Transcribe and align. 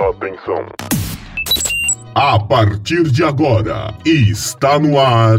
Atenção. 0.00 0.66
A 2.14 2.38
partir 2.38 3.02
de 3.10 3.22
agora, 3.22 3.94
está 4.06 4.78
no 4.78 4.98
ar. 4.98 5.38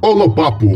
Holopapo. 0.00 0.66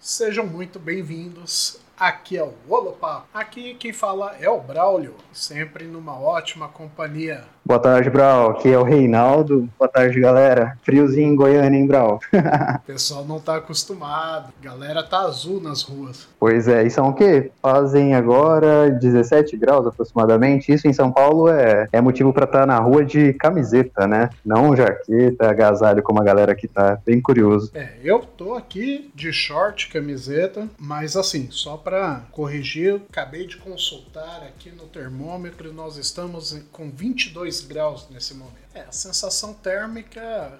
Sejam 0.00 0.46
muito 0.46 0.78
bem-vindos 0.78 1.78
Aqui 1.98 2.36
é 2.36 2.42
o 2.42 2.52
Holopapo. 2.68 3.26
Aqui 3.32 3.74
quem 3.74 3.90
fala 3.90 4.36
é 4.38 4.50
o 4.50 4.60
Braulio, 4.60 5.14
sempre 5.32 5.86
numa 5.86 6.20
ótima 6.20 6.68
companhia. 6.68 7.42
Boa 7.66 7.80
tarde, 7.80 8.08
Brau. 8.08 8.50
Aqui 8.50 8.68
é 8.68 8.78
o 8.78 8.84
Reinaldo. 8.84 9.68
Boa 9.76 9.88
tarde, 9.88 10.20
galera. 10.20 10.78
Friozinho 10.84 11.32
em 11.32 11.34
Goiânia, 11.34 11.76
hein, 11.76 11.84
Brau? 11.84 12.20
o 12.32 12.86
pessoal 12.86 13.24
não 13.24 13.40
tá 13.40 13.56
acostumado. 13.56 14.52
Galera 14.62 15.02
tá 15.02 15.22
azul 15.22 15.60
nas 15.60 15.82
ruas. 15.82 16.28
Pois 16.38 16.68
é, 16.68 16.86
e 16.86 16.90
são 16.90 17.08
o 17.08 17.12
quê? 17.12 17.50
Fazem 17.60 18.14
agora 18.14 18.88
17 18.88 19.56
graus 19.56 19.84
aproximadamente. 19.84 20.72
Isso 20.72 20.86
em 20.86 20.92
São 20.92 21.10
Paulo 21.10 21.48
é, 21.48 21.88
é 21.90 22.00
motivo 22.00 22.32
para 22.32 22.44
estar 22.44 22.60
tá 22.60 22.66
na 22.66 22.78
rua 22.78 23.04
de 23.04 23.32
camiseta, 23.32 24.06
né? 24.06 24.30
Não 24.44 24.76
jaqueta, 24.76 25.50
agasalho 25.50 26.04
como 26.04 26.20
a 26.20 26.24
galera 26.24 26.52
aqui 26.52 26.68
tá. 26.68 27.00
Bem 27.04 27.20
curioso. 27.20 27.72
É, 27.74 27.94
eu 28.04 28.20
tô 28.20 28.54
aqui 28.54 29.10
de 29.12 29.32
short, 29.32 29.88
camiseta, 29.88 30.68
mas 30.78 31.16
assim, 31.16 31.48
só 31.50 31.76
para 31.76 32.22
corrigir, 32.30 33.02
acabei 33.10 33.44
de 33.44 33.56
consultar 33.56 34.44
aqui 34.46 34.70
no 34.70 34.84
termômetro, 34.84 35.72
nós 35.72 35.96
estamos 35.96 36.56
com 36.70 36.88
22 36.88 37.55
graus 37.60 38.08
nesse 38.10 38.34
momento. 38.34 38.56
É, 38.74 38.82
a 38.82 38.92
sensação 38.92 39.54
térmica 39.54 40.58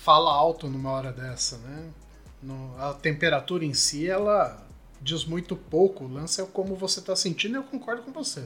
fala 0.00 0.32
alto 0.32 0.68
numa 0.68 0.90
hora 0.90 1.12
dessa, 1.12 1.58
né? 1.58 1.90
No, 2.42 2.74
a 2.78 2.94
temperatura 2.94 3.64
em 3.64 3.74
si, 3.74 4.08
ela 4.08 4.64
diz 5.00 5.24
muito 5.24 5.56
pouco. 5.56 6.04
O 6.04 6.12
lance 6.12 6.40
é 6.40 6.46
como 6.46 6.74
você 6.74 7.00
está 7.00 7.14
sentindo 7.16 7.56
eu 7.56 7.62
concordo 7.62 8.02
com 8.02 8.12
você. 8.12 8.44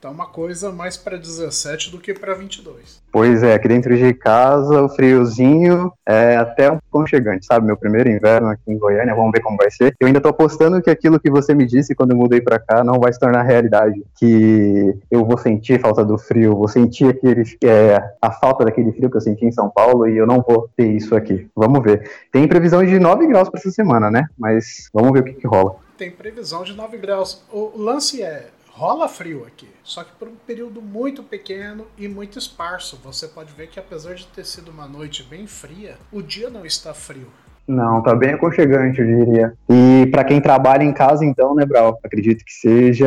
Tá 0.00 0.08
uma 0.08 0.24
coisa 0.24 0.72
mais 0.72 0.96
para 0.96 1.18
17 1.18 1.90
do 1.90 1.98
que 1.98 2.14
para 2.14 2.32
22. 2.32 3.02
Pois 3.12 3.42
é, 3.42 3.52
aqui 3.52 3.68
dentro 3.68 3.94
de 3.94 4.14
casa, 4.14 4.80
o 4.80 4.88
friozinho 4.88 5.92
é 6.06 6.36
até 6.36 6.72
um 6.72 6.78
conchegante, 6.90 7.44
sabe? 7.44 7.66
Meu 7.66 7.76
primeiro 7.76 8.08
inverno 8.08 8.48
aqui 8.48 8.62
em 8.68 8.78
Goiânia, 8.78 9.14
vamos 9.14 9.32
ver 9.32 9.42
como 9.42 9.58
vai 9.58 9.70
ser. 9.70 9.94
Eu 10.00 10.06
ainda 10.06 10.18
tô 10.18 10.30
apostando 10.30 10.80
que 10.80 10.88
aquilo 10.88 11.20
que 11.20 11.30
você 11.30 11.54
me 11.54 11.66
disse 11.66 11.94
quando 11.94 12.12
eu 12.12 12.16
mudei 12.16 12.40
para 12.40 12.58
cá 12.58 12.82
não 12.82 12.98
vai 12.98 13.12
se 13.12 13.20
tornar 13.20 13.42
realidade. 13.42 14.02
Que 14.18 14.96
eu 15.10 15.22
vou 15.22 15.36
sentir 15.36 15.78
falta 15.78 16.02
do 16.02 16.16
frio, 16.16 16.56
vou 16.56 16.68
sentir 16.68 17.10
aquele, 17.10 17.42
é, 17.62 18.02
a 18.22 18.32
falta 18.32 18.64
daquele 18.64 18.92
frio 18.92 19.10
que 19.10 19.18
eu 19.18 19.20
senti 19.20 19.44
em 19.44 19.52
São 19.52 19.68
Paulo 19.68 20.08
e 20.08 20.16
eu 20.16 20.26
não 20.26 20.40
vou 20.40 20.70
ter 20.74 20.90
isso 20.90 21.14
aqui. 21.14 21.46
Vamos 21.54 21.82
ver. 21.82 22.10
Tem 22.32 22.48
previsão 22.48 22.82
de 22.82 22.98
9 22.98 23.26
graus 23.26 23.50
para 23.50 23.60
essa 23.60 23.70
semana, 23.70 24.10
né? 24.10 24.28
Mas 24.38 24.88
vamos 24.94 25.12
ver 25.12 25.20
o 25.20 25.24
que, 25.24 25.34
que 25.34 25.46
rola. 25.46 25.76
Tem 25.98 26.10
previsão 26.10 26.64
de 26.64 26.72
9 26.72 26.96
graus. 26.96 27.44
O 27.52 27.72
lance 27.76 28.22
é 28.22 28.46
rola 28.72 29.08
frio 29.08 29.44
aqui, 29.46 29.68
só 29.82 30.02
que 30.04 30.12
por 30.18 30.28
um 30.28 30.34
período 30.46 30.80
muito 30.80 31.22
pequeno 31.22 31.86
e 31.98 32.08
muito 32.08 32.38
esparso. 32.38 32.98
Você 33.04 33.28
pode 33.28 33.52
ver 33.52 33.68
que 33.68 33.78
apesar 33.78 34.14
de 34.14 34.26
ter 34.28 34.44
sido 34.44 34.70
uma 34.70 34.86
noite 34.86 35.22
bem 35.22 35.46
fria, 35.46 35.96
o 36.12 36.22
dia 36.22 36.48
não 36.48 36.64
está 36.64 36.94
frio. 36.94 37.26
Não, 37.66 38.02
tá 38.02 38.16
bem 38.16 38.30
aconchegante, 38.30 39.00
eu 39.00 39.06
diria. 39.06 39.52
E 39.68 40.06
para 40.10 40.24
quem 40.24 40.40
trabalha 40.40 40.82
em 40.82 40.92
casa, 40.92 41.24
então, 41.24 41.54
né, 41.54 41.64
Brau? 41.64 42.00
Acredito 42.02 42.44
que 42.44 42.52
seja 42.52 43.06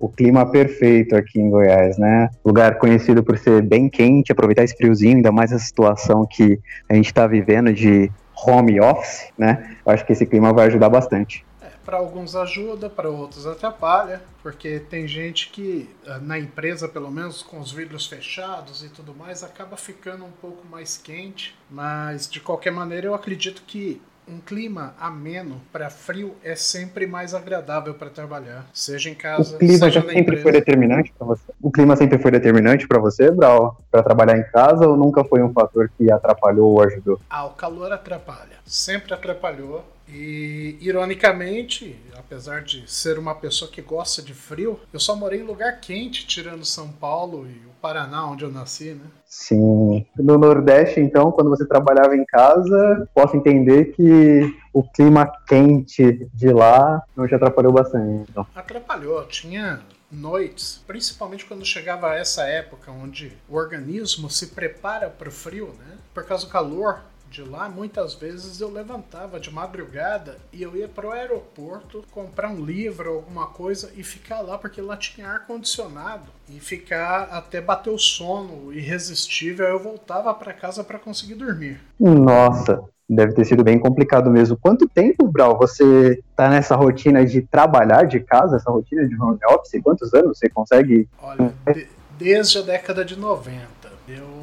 o 0.00 0.08
clima 0.08 0.44
perfeito 0.50 1.14
aqui 1.14 1.40
em 1.40 1.48
Goiás, 1.48 1.98
né? 1.98 2.28
Lugar 2.44 2.78
conhecido 2.78 3.22
por 3.22 3.38
ser 3.38 3.62
bem 3.62 3.88
quente, 3.88 4.32
aproveitar 4.32 4.64
esse 4.64 4.76
friozinho, 4.76 5.16
ainda 5.16 5.30
mais 5.30 5.52
a 5.52 5.58
situação 5.58 6.26
que 6.28 6.58
a 6.88 6.94
gente 6.94 7.06
está 7.06 7.28
vivendo 7.28 7.72
de 7.72 8.10
home 8.44 8.80
office, 8.80 9.28
né? 9.38 9.76
Eu 9.86 9.92
acho 9.92 10.04
que 10.04 10.12
esse 10.12 10.26
clima 10.26 10.52
vai 10.52 10.66
ajudar 10.66 10.88
bastante. 10.88 11.44
Para 11.84 11.96
alguns 11.96 12.36
ajuda, 12.36 12.88
para 12.88 13.08
outros 13.08 13.46
atrapalha, 13.46 14.22
porque 14.42 14.78
tem 14.78 15.06
gente 15.06 15.50
que, 15.50 15.90
eh, 16.06 16.18
na 16.20 16.38
empresa 16.38 16.88
pelo 16.88 17.10
menos, 17.10 17.42
com 17.42 17.58
os 17.58 17.72
vidros 17.72 18.06
fechados 18.06 18.84
e 18.84 18.88
tudo 18.88 19.14
mais, 19.14 19.42
acaba 19.42 19.76
ficando 19.76 20.24
um 20.24 20.30
pouco 20.30 20.66
mais 20.66 20.96
quente. 20.96 21.54
Mas, 21.70 22.30
de 22.30 22.40
qualquer 22.40 22.70
maneira, 22.70 23.06
eu 23.06 23.14
acredito 23.14 23.62
que 23.66 24.00
um 24.26 24.38
clima 24.38 24.94
ameno 25.00 25.60
para 25.72 25.90
frio 25.90 26.34
é 26.44 26.54
sempre 26.54 27.06
mais 27.06 27.34
agradável 27.34 27.94
para 27.94 28.08
trabalhar, 28.08 28.64
seja 28.72 29.10
em 29.10 29.14
casa, 29.14 29.56
o 29.56 29.58
clima 29.58 29.78
seja 29.78 30.00
já 30.00 30.08
sempre 30.08 30.36
foi 30.36 30.52
determinante 30.52 31.12
para 31.18 31.26
você. 31.26 31.42
O 31.60 31.70
clima 31.70 31.96
sempre 31.96 32.18
foi 32.18 32.30
determinante 32.30 32.86
para 32.86 33.00
você, 33.00 33.30
Brau, 33.30 33.80
para 33.90 34.02
trabalhar 34.02 34.38
em 34.38 34.44
casa 34.44 34.86
ou 34.86 34.96
nunca 34.96 35.24
foi 35.24 35.42
um 35.42 35.52
fator 35.52 35.90
que 35.96 36.10
atrapalhou 36.10 36.70
ou 36.70 36.82
ajudou? 36.82 37.20
Ah, 37.28 37.44
o 37.46 37.50
calor 37.50 37.92
atrapalha, 37.92 38.56
sempre 38.64 39.12
atrapalhou. 39.12 39.84
E, 40.12 40.76
ironicamente, 40.80 41.98
apesar 42.16 42.62
de 42.62 42.90
ser 42.90 43.18
uma 43.18 43.34
pessoa 43.34 43.70
que 43.70 43.80
gosta 43.80 44.20
de 44.20 44.34
frio, 44.34 44.78
eu 44.92 45.00
só 45.00 45.16
morei 45.16 45.40
em 45.40 45.44
lugar 45.44 45.80
quente, 45.80 46.26
tirando 46.26 46.64
São 46.64 46.88
Paulo 46.88 47.46
e 47.46 47.66
o 47.66 47.72
Paraná, 47.80 48.26
onde 48.26 48.44
eu 48.44 48.50
nasci, 48.50 48.90
né? 48.90 49.04
Sim. 49.24 50.04
No 50.16 50.36
Nordeste, 50.36 51.00
então, 51.00 51.32
quando 51.32 51.48
você 51.48 51.66
trabalhava 51.66 52.14
em 52.14 52.24
casa, 52.26 53.08
posso 53.14 53.36
entender 53.36 53.92
que 53.92 54.54
o 54.72 54.82
clima 54.82 55.30
quente 55.46 56.28
de 56.34 56.52
lá 56.52 57.02
não 57.16 57.26
te 57.26 57.34
atrapalhou 57.34 57.72
bastante. 57.72 58.30
Então. 58.30 58.46
Atrapalhou. 58.54 59.24
Tinha 59.24 59.80
noites, 60.10 60.82
principalmente 60.86 61.46
quando 61.46 61.64
chegava 61.64 62.14
essa 62.14 62.42
época 62.42 62.92
onde 62.92 63.32
o 63.48 63.56
organismo 63.56 64.28
se 64.28 64.48
prepara 64.48 65.08
para 65.08 65.28
o 65.28 65.32
frio, 65.32 65.68
né? 65.78 65.96
Por 66.12 66.24
causa 66.24 66.44
do 66.44 66.52
calor, 66.52 67.00
de 67.32 67.42
lá, 67.42 67.66
muitas 67.66 68.14
vezes 68.14 68.60
eu 68.60 68.70
levantava 68.70 69.40
de 69.40 69.50
madrugada 69.50 70.36
e 70.52 70.62
eu 70.62 70.76
ia 70.76 70.86
para 70.86 71.08
o 71.08 71.12
aeroporto 71.12 72.04
comprar 72.10 72.50
um 72.50 72.62
livro, 72.62 73.08
alguma 73.08 73.46
coisa 73.46 73.90
e 73.96 74.02
ficar 74.02 74.42
lá 74.42 74.58
porque 74.58 74.82
lá 74.82 74.98
tinha 74.98 75.26
ar 75.26 75.46
condicionado 75.46 76.26
e 76.46 76.60
ficar 76.60 77.22
até 77.32 77.58
bater 77.58 77.88
o 77.88 77.98
sono 77.98 78.70
irresistível. 78.70 79.66
Eu 79.66 79.78
voltava 79.78 80.32
para 80.34 80.52
casa 80.52 80.84
para 80.84 80.98
conseguir 80.98 81.34
dormir. 81.34 81.80
Nossa, 81.98 82.84
deve 83.08 83.32
ter 83.32 83.46
sido 83.46 83.64
bem 83.64 83.78
complicado 83.78 84.30
mesmo. 84.30 84.58
Quanto 84.60 84.86
tempo, 84.86 85.26
Brau, 85.26 85.56
você 85.56 86.22
tá 86.36 86.50
nessa 86.50 86.76
rotina 86.76 87.24
de 87.24 87.40
trabalhar 87.40 88.04
de 88.04 88.20
casa, 88.20 88.56
essa 88.56 88.70
rotina 88.70 89.08
de 89.08 89.18
home 89.18 89.38
office? 89.48 89.82
Quantos 89.82 90.12
anos 90.12 90.38
você 90.38 90.50
consegue? 90.50 91.08
Olha, 91.22 91.54
de, 91.72 91.88
desde 92.18 92.58
a 92.58 92.62
década 92.62 93.02
de 93.02 93.18
90. 93.18 93.82
Eu 94.06 94.41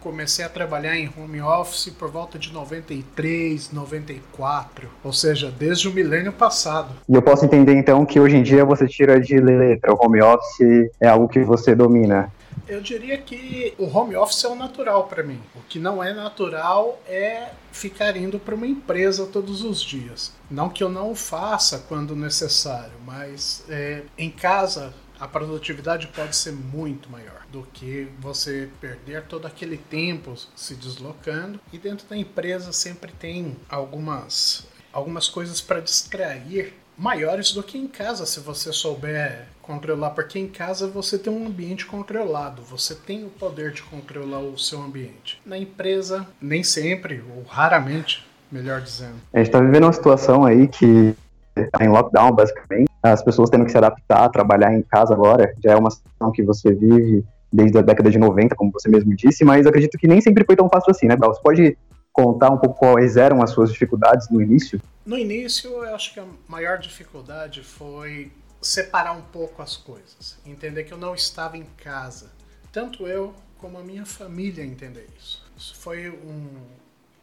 comecei 0.00 0.44
a 0.44 0.48
trabalhar 0.48 0.96
em 0.96 1.10
home 1.16 1.40
office 1.40 1.90
por 1.90 2.10
volta 2.10 2.38
de 2.38 2.52
93, 2.52 3.72
94, 3.72 4.88
ou 5.02 5.12
seja, 5.12 5.50
desde 5.50 5.88
o 5.88 5.92
milênio 5.92 6.32
passado. 6.32 6.94
E 7.08 7.14
eu 7.14 7.22
posso 7.22 7.44
entender 7.44 7.74
então 7.74 8.04
que 8.06 8.20
hoje 8.20 8.36
em 8.36 8.42
dia 8.42 8.64
você 8.64 8.86
tira 8.86 9.20
de 9.20 9.38
letra, 9.38 9.92
o 9.92 9.98
home 10.00 10.22
office 10.22 10.90
é 11.00 11.08
algo 11.08 11.28
que 11.28 11.40
você 11.40 11.74
domina. 11.74 12.32
Eu 12.68 12.82
diria 12.82 13.16
que 13.16 13.72
o 13.78 13.86
home 13.86 14.14
office 14.14 14.44
é 14.44 14.48
o 14.48 14.54
natural 14.54 15.04
para 15.04 15.22
mim. 15.22 15.40
O 15.54 15.60
que 15.66 15.78
não 15.78 16.04
é 16.04 16.12
natural 16.12 17.00
é 17.08 17.48
ficar 17.72 18.14
indo 18.14 18.38
para 18.38 18.54
uma 18.54 18.66
empresa 18.66 19.24
todos 19.24 19.62
os 19.62 19.80
dias. 19.80 20.32
Não 20.50 20.68
que 20.68 20.84
eu 20.84 20.90
não 20.90 21.10
o 21.10 21.14
faça 21.14 21.84
quando 21.88 22.14
necessário, 22.14 22.92
mas 23.06 23.64
é, 23.70 24.02
em 24.18 24.30
casa 24.30 24.92
a 25.20 25.26
produtividade 25.26 26.06
pode 26.08 26.36
ser 26.36 26.52
muito 26.52 27.10
maior 27.10 27.42
do 27.50 27.66
que 27.72 28.08
você 28.20 28.68
perder 28.80 29.22
todo 29.24 29.46
aquele 29.46 29.76
tempo 29.76 30.34
se 30.54 30.74
deslocando. 30.74 31.60
E 31.72 31.78
dentro 31.78 32.06
da 32.08 32.16
empresa 32.16 32.72
sempre 32.72 33.12
tem 33.12 33.56
algumas, 33.68 34.66
algumas 34.92 35.28
coisas 35.28 35.60
para 35.60 35.80
distrair 35.80 36.74
maiores 36.96 37.52
do 37.52 37.62
que 37.62 37.78
em 37.78 37.86
casa, 37.86 38.26
se 38.26 38.40
você 38.40 38.72
souber 38.72 39.46
controlar, 39.62 40.10
porque 40.10 40.38
em 40.38 40.48
casa 40.48 40.88
você 40.88 41.18
tem 41.18 41.32
um 41.32 41.46
ambiente 41.46 41.86
controlado, 41.86 42.62
você 42.62 42.94
tem 42.94 43.24
o 43.24 43.28
poder 43.28 43.72
de 43.72 43.82
controlar 43.82 44.40
o 44.40 44.58
seu 44.58 44.80
ambiente. 44.82 45.40
Na 45.44 45.56
empresa, 45.56 46.26
nem 46.40 46.64
sempre, 46.64 47.22
ou 47.36 47.44
raramente, 47.44 48.26
melhor 48.50 48.80
dizendo. 48.80 49.16
A 49.32 49.38
gente 49.38 49.48
está 49.48 49.60
vivendo 49.60 49.84
uma 49.84 49.92
situação 49.92 50.44
aí 50.44 50.66
que 50.66 51.14
está 51.54 51.84
em 51.84 51.88
lockdown, 51.88 52.32
basicamente. 52.32 52.87
As 53.02 53.22
pessoas 53.22 53.50
tendo 53.50 53.64
que 53.64 53.70
se 53.70 53.78
adaptar 53.78 54.24
a 54.24 54.28
trabalhar 54.28 54.74
em 54.74 54.82
casa 54.82 55.14
agora, 55.14 55.52
já 55.62 55.72
é 55.72 55.76
uma 55.76 55.90
situação 55.90 56.32
que 56.32 56.42
você 56.42 56.72
vive 56.72 57.24
desde 57.52 57.78
a 57.78 57.82
década 57.82 58.10
de 58.10 58.18
90, 58.18 58.54
como 58.54 58.72
você 58.72 58.88
mesmo 58.88 59.14
disse, 59.14 59.44
mas 59.44 59.66
acredito 59.66 59.96
que 59.96 60.06
nem 60.06 60.20
sempre 60.20 60.44
foi 60.44 60.56
tão 60.56 60.68
fácil 60.68 60.90
assim, 60.90 61.06
né, 61.06 61.16
Bel? 61.16 61.32
Você 61.32 61.40
pode 61.40 61.78
contar 62.12 62.50
um 62.50 62.58
pouco 62.58 62.78
quais 62.78 63.16
eram 63.16 63.42
as 63.42 63.50
suas 63.50 63.72
dificuldades 63.72 64.28
no 64.28 64.42
início? 64.42 64.80
No 65.06 65.16
início, 65.16 65.70
eu 65.70 65.94
acho 65.94 66.12
que 66.12 66.20
a 66.20 66.26
maior 66.48 66.78
dificuldade 66.78 67.62
foi 67.62 68.32
separar 68.60 69.12
um 69.12 69.22
pouco 69.22 69.62
as 69.62 69.76
coisas, 69.76 70.36
entender 70.44 70.84
que 70.84 70.92
eu 70.92 70.98
não 70.98 71.14
estava 71.14 71.56
em 71.56 71.64
casa. 71.82 72.30
Tanto 72.72 73.06
eu 73.06 73.32
como 73.58 73.78
a 73.78 73.82
minha 73.82 74.04
família 74.04 74.64
entender 74.64 75.06
isso. 75.18 75.44
Isso 75.56 75.76
foi 75.76 76.10
um, 76.10 76.48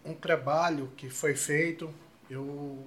um 0.05 0.13
trabalho 0.13 0.89
que 0.97 1.09
foi 1.09 1.35
feito. 1.35 1.89
Eu, 2.29 2.79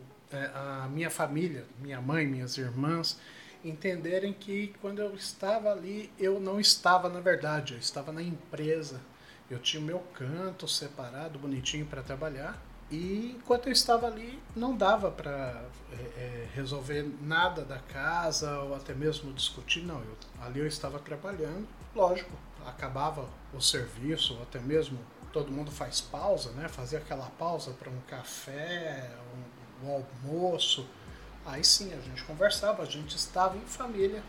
a 0.54 0.88
minha 0.88 1.10
família, 1.10 1.64
minha 1.80 2.00
mãe, 2.00 2.26
minhas 2.26 2.56
irmãs, 2.58 3.18
entenderem 3.64 4.32
que 4.32 4.74
quando 4.80 5.00
eu 5.00 5.14
estava 5.14 5.70
ali, 5.70 6.12
eu 6.18 6.38
não 6.40 6.60
estava 6.60 7.08
na 7.08 7.20
verdade, 7.20 7.74
eu 7.74 7.78
estava 7.78 8.12
na 8.12 8.22
empresa. 8.22 9.00
Eu 9.50 9.58
tinha 9.58 9.80
o 9.82 9.84
meu 9.84 10.00
canto 10.14 10.68
separado, 10.68 11.38
bonitinho 11.38 11.86
para 11.86 12.02
trabalhar, 12.02 12.62
E 12.90 13.34
enquanto 13.36 13.66
eu 13.66 13.72
estava 13.72 14.06
ali, 14.06 14.42
não 14.56 14.74
dava 14.76 15.10
para 15.10 15.62
é, 15.92 15.96
é, 15.96 16.48
resolver 16.54 17.02
nada 17.20 17.62
da 17.64 17.78
casa 17.78 18.60
ou 18.60 18.74
até 18.74 18.94
mesmo 18.94 19.32
discutir, 19.32 19.82
não. 19.82 20.00
Eu, 20.00 20.16
ali 20.40 20.60
eu 20.60 20.66
estava 20.66 20.98
trabalhando, 20.98 21.68
lógico, 21.94 22.32
acabava 22.66 23.28
o 23.52 23.60
serviço, 23.60 24.34
ou 24.34 24.42
até 24.42 24.58
mesmo 24.58 24.98
todo 25.32 25.52
mundo 25.52 25.70
faz 25.70 26.00
pausa, 26.00 26.50
né? 26.52 26.68
Fazia 26.68 26.98
aquela 26.98 27.26
pausa 27.30 27.72
para 27.72 27.90
um 27.90 28.00
café, 28.06 29.10
um, 29.34 29.42
um 29.84 29.90
almoço. 29.90 30.86
Aí 31.46 31.64
sim, 31.64 31.92
a 31.92 32.00
gente 32.00 32.22
conversava, 32.24 32.82
a 32.82 32.86
gente 32.86 33.16
estava 33.16 33.56
em 33.56 33.66
família, 33.66 34.22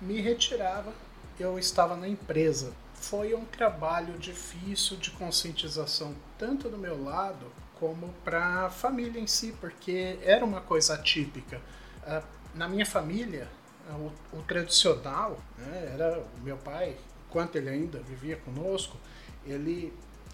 me 0.00 0.20
retirava, 0.20 0.92
eu 1.38 1.58
estava 1.58 1.96
na 1.96 2.08
empresa. 2.08 2.72
Foi 2.94 3.34
um 3.34 3.44
trabalho 3.44 4.18
difícil 4.18 4.96
de 4.96 5.10
conscientização, 5.10 6.14
tanto 6.38 6.68
do 6.68 6.78
meu 6.78 7.02
lado 7.02 7.46
como 7.78 8.08
para 8.24 8.66
a 8.66 8.70
família 8.70 9.20
em 9.20 9.26
si, 9.26 9.54
porque 9.60 10.18
era 10.22 10.44
uma 10.44 10.60
coisa 10.60 10.94
atípica. 10.94 11.60
Ah, 12.04 12.22
na 12.54 12.68
minha 12.68 12.86
família, 12.86 13.48
o, 14.32 14.42
tradicional 14.42 15.38
né, 15.58 15.92
era 15.94 16.18
o 16.18 16.40
meu 16.40 16.56
pai, 16.56 16.96
enquanto 17.28 17.56
ele 17.56 17.68
ainda 17.68 17.98
vivia 18.00 18.36
conosco, 18.36 18.96
ele 19.44 19.92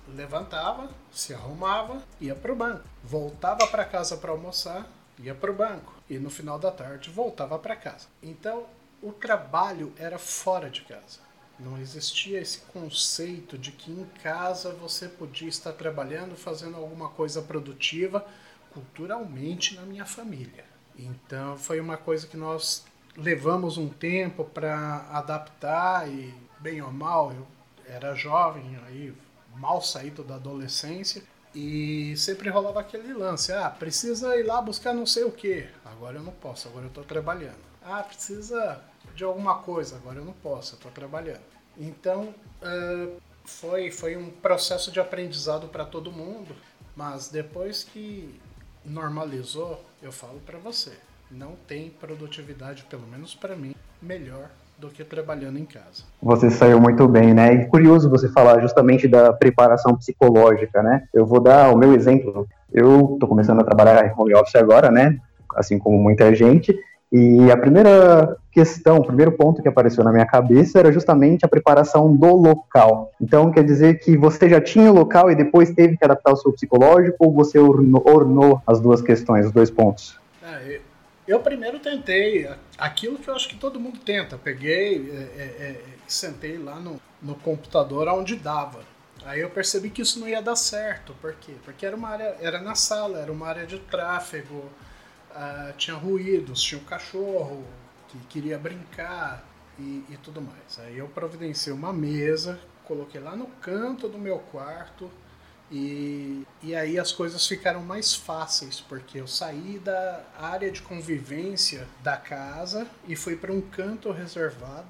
levantava, 0.09 0.91
se 1.11 1.33
arrumava, 1.33 2.03
ia 2.21 2.35
para 2.35 2.53
o 2.53 2.57
banco, 2.57 2.85
voltava 3.03 3.67
para 3.67 3.85
casa 3.85 4.17
para 4.17 4.31
almoçar, 4.31 4.87
ia 5.19 5.35
para 5.35 5.51
o 5.51 5.55
banco 5.55 5.95
e 6.09 6.19
no 6.19 6.31
final 6.31 6.59
da 6.59 6.71
tarde 6.71 7.11
voltava 7.11 7.59
para 7.59 7.77
casa. 7.77 8.07
Então 8.23 8.67
o 9.03 9.13
trabalho 9.13 9.93
era 9.97 10.19
fora 10.19 10.69
de 10.69 10.83
casa. 10.83 11.21
Não 11.59 11.79
existia 11.79 12.41
esse 12.41 12.61
conceito 12.73 13.57
de 13.57 13.71
que 13.73 13.93
em 13.93 14.05
casa 14.23 14.73
você 14.73 15.09
podia 15.09 15.49
estar 15.49 15.73
trabalhando, 15.73 16.35
fazendo 16.37 16.77
alguma 16.77 17.09
coisa 17.09 17.43
produtiva 17.43 18.27
culturalmente 18.73 19.75
na 19.75 19.83
minha 19.83 20.05
família. 20.05 20.65
Então 20.97 21.57
foi 21.57 21.79
uma 21.79 21.97
coisa 21.97 22.27
que 22.27 22.37
nós 22.37 22.85
levamos 23.17 23.77
um 23.77 23.89
tempo 23.89 24.45
para 24.45 25.07
adaptar 25.11 26.09
e 26.09 26.35
bem 26.59 26.81
ou 26.81 26.91
mal 26.91 27.33
eu 27.33 27.47
era 27.87 28.15
jovem 28.15 28.79
aí 28.87 29.13
mal 29.57 29.81
saído 29.83 30.23
da 30.23 30.37
adolescência 30.37 31.23
e 31.55 32.15
sempre 32.17 32.49
rolava 32.49 32.81
aquele 32.81 33.13
lance, 33.13 33.53
ah, 33.53 33.69
precisa 33.69 34.37
ir 34.37 34.45
lá 34.45 34.61
buscar 34.61 34.95
não 34.95 35.07
sei 35.07 35.25
o 35.25 35.31
que, 35.31 35.69
agora 35.85 36.17
eu 36.17 36.23
não 36.23 36.33
posso, 36.33 36.69
agora 36.69 36.87
eu 36.87 36.89
estou 36.89 37.05
trabalhando. 37.05 37.61
Ah, 37.83 38.03
precisa 38.03 38.81
de 39.15 39.25
alguma 39.25 39.59
coisa, 39.59 39.97
agora 39.97 40.19
eu 40.19 40.25
não 40.25 40.33
posso, 40.33 40.75
eu 40.75 40.77
estou 40.77 40.91
trabalhando. 40.91 41.43
Então 41.77 42.35
uh, 42.63 43.21
foi, 43.45 43.91
foi 43.91 44.17
um 44.17 44.31
processo 44.31 44.91
de 44.91 45.01
aprendizado 45.01 45.69
para 45.69 45.85
todo 45.85 46.13
mundo, 46.13 46.55
mas 46.97 47.29
depois 47.29 47.85
que 47.85 48.41
normalizou, 48.85 49.85
eu 50.01 50.13
falo 50.13 50.41
para 50.41 50.59
você, 50.59 50.97
não 51.31 51.55
tem 51.55 51.91
produtividade, 51.91 52.85
pelo 52.85 53.07
menos 53.07 53.35
para 53.35 53.57
mim, 53.57 53.75
melhor 54.01 54.51
do 54.83 54.89
que 54.89 55.05
trabalhando 55.05 55.61
em 55.61 55.65
casa. 55.65 56.03
Você 56.21 56.51
saiu 56.51 56.81
muito 56.81 57.07
bem, 57.07 57.33
né? 57.33 57.55
E 57.55 57.67
curioso 57.67 58.11
você 58.11 58.29
falar 58.29 58.61
justamente 58.61 59.07
da 59.07 59.33
preparação 59.33 59.97
psicológica, 59.97 60.83
né? 60.83 61.05
Eu 61.15 61.25
vou 61.25 61.41
dar 61.41 61.73
o 61.73 61.79
meu 61.79 61.95
exemplo. 61.95 62.49
Eu 62.73 63.17
tô 63.21 63.29
começando 63.29 63.61
a 63.61 63.65
trabalhar 63.65 64.05
em 64.05 64.13
home 64.21 64.35
office 64.35 64.57
agora, 64.57 64.91
né? 64.91 65.17
Assim 65.55 65.79
como 65.79 65.97
muita 65.97 66.35
gente. 66.35 66.77
E 67.13 67.49
a 67.53 67.57
primeira 67.57 68.37
questão, 68.51 68.97
o 68.97 69.07
primeiro 69.07 69.31
ponto 69.31 69.63
que 69.63 69.69
apareceu 69.69 70.03
na 70.03 70.11
minha 70.11 70.27
cabeça 70.27 70.81
era 70.81 70.91
justamente 70.91 71.45
a 71.45 71.49
preparação 71.49 72.13
do 72.17 72.35
local. 72.35 73.13
Então, 73.21 73.53
quer 73.53 73.63
dizer 73.63 74.01
que 74.01 74.17
você 74.17 74.49
já 74.49 74.61
tinha 74.61 74.91
o 74.91 74.95
local 74.95 75.31
e 75.31 75.37
depois 75.37 75.71
teve 75.71 75.97
que 75.97 76.05
adaptar 76.05 76.33
o 76.33 76.37
seu 76.37 76.53
psicológico 76.53 77.19
ou 77.21 77.33
você 77.33 77.57
ornou, 77.57 78.03
ornou 78.05 78.61
as 78.67 78.81
duas 78.81 79.01
questões, 79.01 79.47
os 79.47 79.53
dois 79.53 79.71
pontos? 79.71 80.19
É, 80.43 80.75
eu 80.75 80.81
primeiro 81.41 81.79
tentei 81.79 82.49
aquilo 82.77 83.19
que 83.19 83.29
eu 83.29 83.35
acho 83.35 83.49
que 83.49 83.57
todo 83.57 83.79
mundo 83.81 84.01
tenta. 84.01 84.37
Peguei, 84.37 85.11
é, 85.11 85.41
é, 85.41 85.45
é, 85.45 85.85
sentei 86.07 86.59
lá 86.59 86.77
no, 86.77 87.01
no 87.21 87.35
computador 87.37 88.09
onde 88.09 88.37
dava. 88.37 88.85
Aí 89.25 89.41
eu 89.41 89.51
percebi 89.51 89.89
que 89.91 90.03
isso 90.03 90.19
não 90.19 90.29
ia 90.29 90.43
dar 90.43 90.57
certo. 90.57 91.15
Por 91.21 91.35
quê? 91.35 91.55
Porque 91.65 91.87
era 91.87 91.95
uma 91.95 92.09
área, 92.09 92.37
era 92.41 92.61
na 92.61 92.75
sala, 92.75 93.19
era 93.19 93.31
uma 93.31 93.47
área 93.47 93.67
de 93.67 93.79
tráfego, 93.79 94.69
uh, 95.31 95.73
tinha 95.77 95.97
ruídos, 95.97 96.61
tinha 96.61 96.81
um 96.81 96.85
cachorro 96.85 97.65
que 98.09 98.19
queria 98.27 98.59
brincar 98.59 99.45
e, 99.79 100.05
e 100.11 100.19
tudo 100.23 100.41
mais. 100.41 100.79
Aí 100.81 100.99
eu 100.99 101.07
providenciei 101.09 101.73
uma 101.73 101.93
mesa, 101.93 102.59
coloquei 102.85 103.21
lá 103.21 103.37
no 103.37 103.47
canto 103.47 104.09
do 104.09 104.19
meu 104.19 104.39
quarto 104.39 105.09
e, 105.73 106.47
e 106.63 106.75
aí 106.75 106.99
as 106.99 107.13
coisas 107.13 107.47
ficaram 107.47 107.81
mais 107.81 108.15
fáceis, 108.15 108.79
porque 108.79 109.19
eu 109.19 109.27
saí 109.27 109.81
da 109.83 110.21
área 110.39 110.71
de 110.71 110.83
convivência 110.83 111.87
da 112.03 112.15
casa 112.15 112.87
e 113.09 113.17
fui 113.17 113.37
para 113.37 113.51
um 113.51 113.63
canto 113.63 114.13
reservado, 114.13 114.89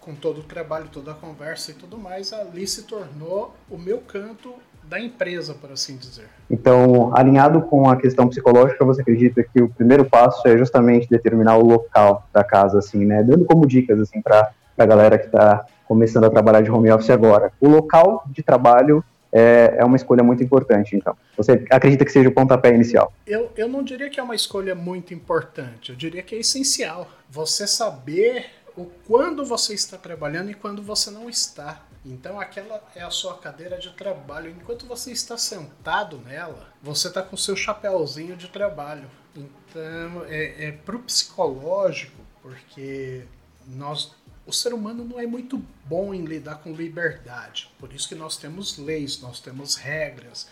com 0.00 0.14
todo 0.14 0.40
o 0.40 0.42
trabalho, 0.42 0.88
toda 0.90 1.10
a 1.10 1.14
conversa 1.14 1.72
e 1.72 1.74
tudo 1.74 1.98
mais. 1.98 2.32
Ali 2.32 2.66
se 2.66 2.84
tornou 2.84 3.54
o 3.70 3.76
meu 3.76 3.98
canto 3.98 4.54
da 4.82 4.98
empresa, 4.98 5.54
por 5.54 5.70
assim 5.70 5.96
dizer. 5.96 6.28
Então, 6.50 7.14
alinhado 7.14 7.60
com 7.62 7.88
a 7.88 7.96
questão 7.96 8.26
psicológica, 8.26 8.82
você 8.84 9.02
acredita 9.02 9.42
que 9.42 9.60
o 9.60 9.68
primeiro 9.68 10.06
passo 10.06 10.46
é 10.48 10.56
justamente 10.56 11.08
determinar 11.08 11.58
o 11.58 11.66
local 11.66 12.26
da 12.32 12.42
casa, 12.42 12.78
assim, 12.78 13.04
né? 13.04 13.22
Dando 13.22 13.44
como 13.44 13.66
dicas, 13.66 13.98
assim, 14.00 14.22
para 14.22 14.52
a 14.76 14.86
galera 14.86 15.18
que 15.18 15.26
está 15.26 15.66
começando 15.86 16.24
a 16.24 16.30
trabalhar 16.30 16.62
de 16.62 16.70
home 16.70 16.90
office 16.90 17.10
agora. 17.10 17.52
O 17.60 17.68
local 17.68 18.24
de 18.30 18.42
trabalho 18.42 19.04
é, 19.34 19.74
é 19.78 19.84
uma 19.84 19.96
escolha 19.96 20.22
muito 20.22 20.44
importante, 20.44 20.94
então. 20.94 21.16
Você 21.36 21.64
acredita 21.68 22.04
que 22.04 22.12
seja 22.12 22.28
o 22.28 22.32
pontapé 22.32 22.72
inicial? 22.72 23.12
Eu, 23.26 23.50
eu 23.56 23.68
não 23.68 23.82
diria 23.82 24.08
que 24.08 24.20
é 24.20 24.22
uma 24.22 24.36
escolha 24.36 24.76
muito 24.76 25.12
importante, 25.12 25.90
eu 25.90 25.96
diria 25.96 26.22
que 26.22 26.36
é 26.36 26.38
essencial. 26.38 27.10
Você 27.28 27.66
saber 27.66 28.46
o 28.76 28.84
quando 29.06 29.44
você 29.44 29.74
está 29.74 29.98
trabalhando 29.98 30.52
e 30.52 30.54
quando 30.54 30.80
você 30.80 31.10
não 31.10 31.28
está. 31.28 31.82
Então 32.04 32.38
aquela 32.38 32.80
é 32.94 33.02
a 33.02 33.10
sua 33.10 33.36
cadeira 33.38 33.76
de 33.76 33.90
trabalho. 33.90 34.50
Enquanto 34.50 34.86
você 34.86 35.10
está 35.10 35.36
sentado 35.36 36.18
nela, 36.18 36.68
você 36.80 37.08
está 37.08 37.22
com 37.22 37.36
seu 37.36 37.56
chapéuzinho 37.56 38.36
de 38.36 38.48
trabalho. 38.48 39.10
Então 39.34 40.24
é, 40.28 40.68
é 40.68 40.72
pro 40.72 41.00
psicológico, 41.00 42.20
porque 42.40 43.24
nós 43.66 44.14
o 44.46 44.52
ser 44.52 44.74
humano 44.74 45.04
não 45.04 45.18
é 45.18 45.26
muito 45.26 45.62
bom 45.86 46.12
em 46.12 46.24
lidar 46.24 46.56
com 46.56 46.72
liberdade. 46.72 47.70
Por 47.78 47.92
isso 47.92 48.08
que 48.08 48.14
nós 48.14 48.36
temos 48.36 48.78
leis, 48.78 49.20
nós 49.20 49.40
temos 49.40 49.76
regras 49.76 50.46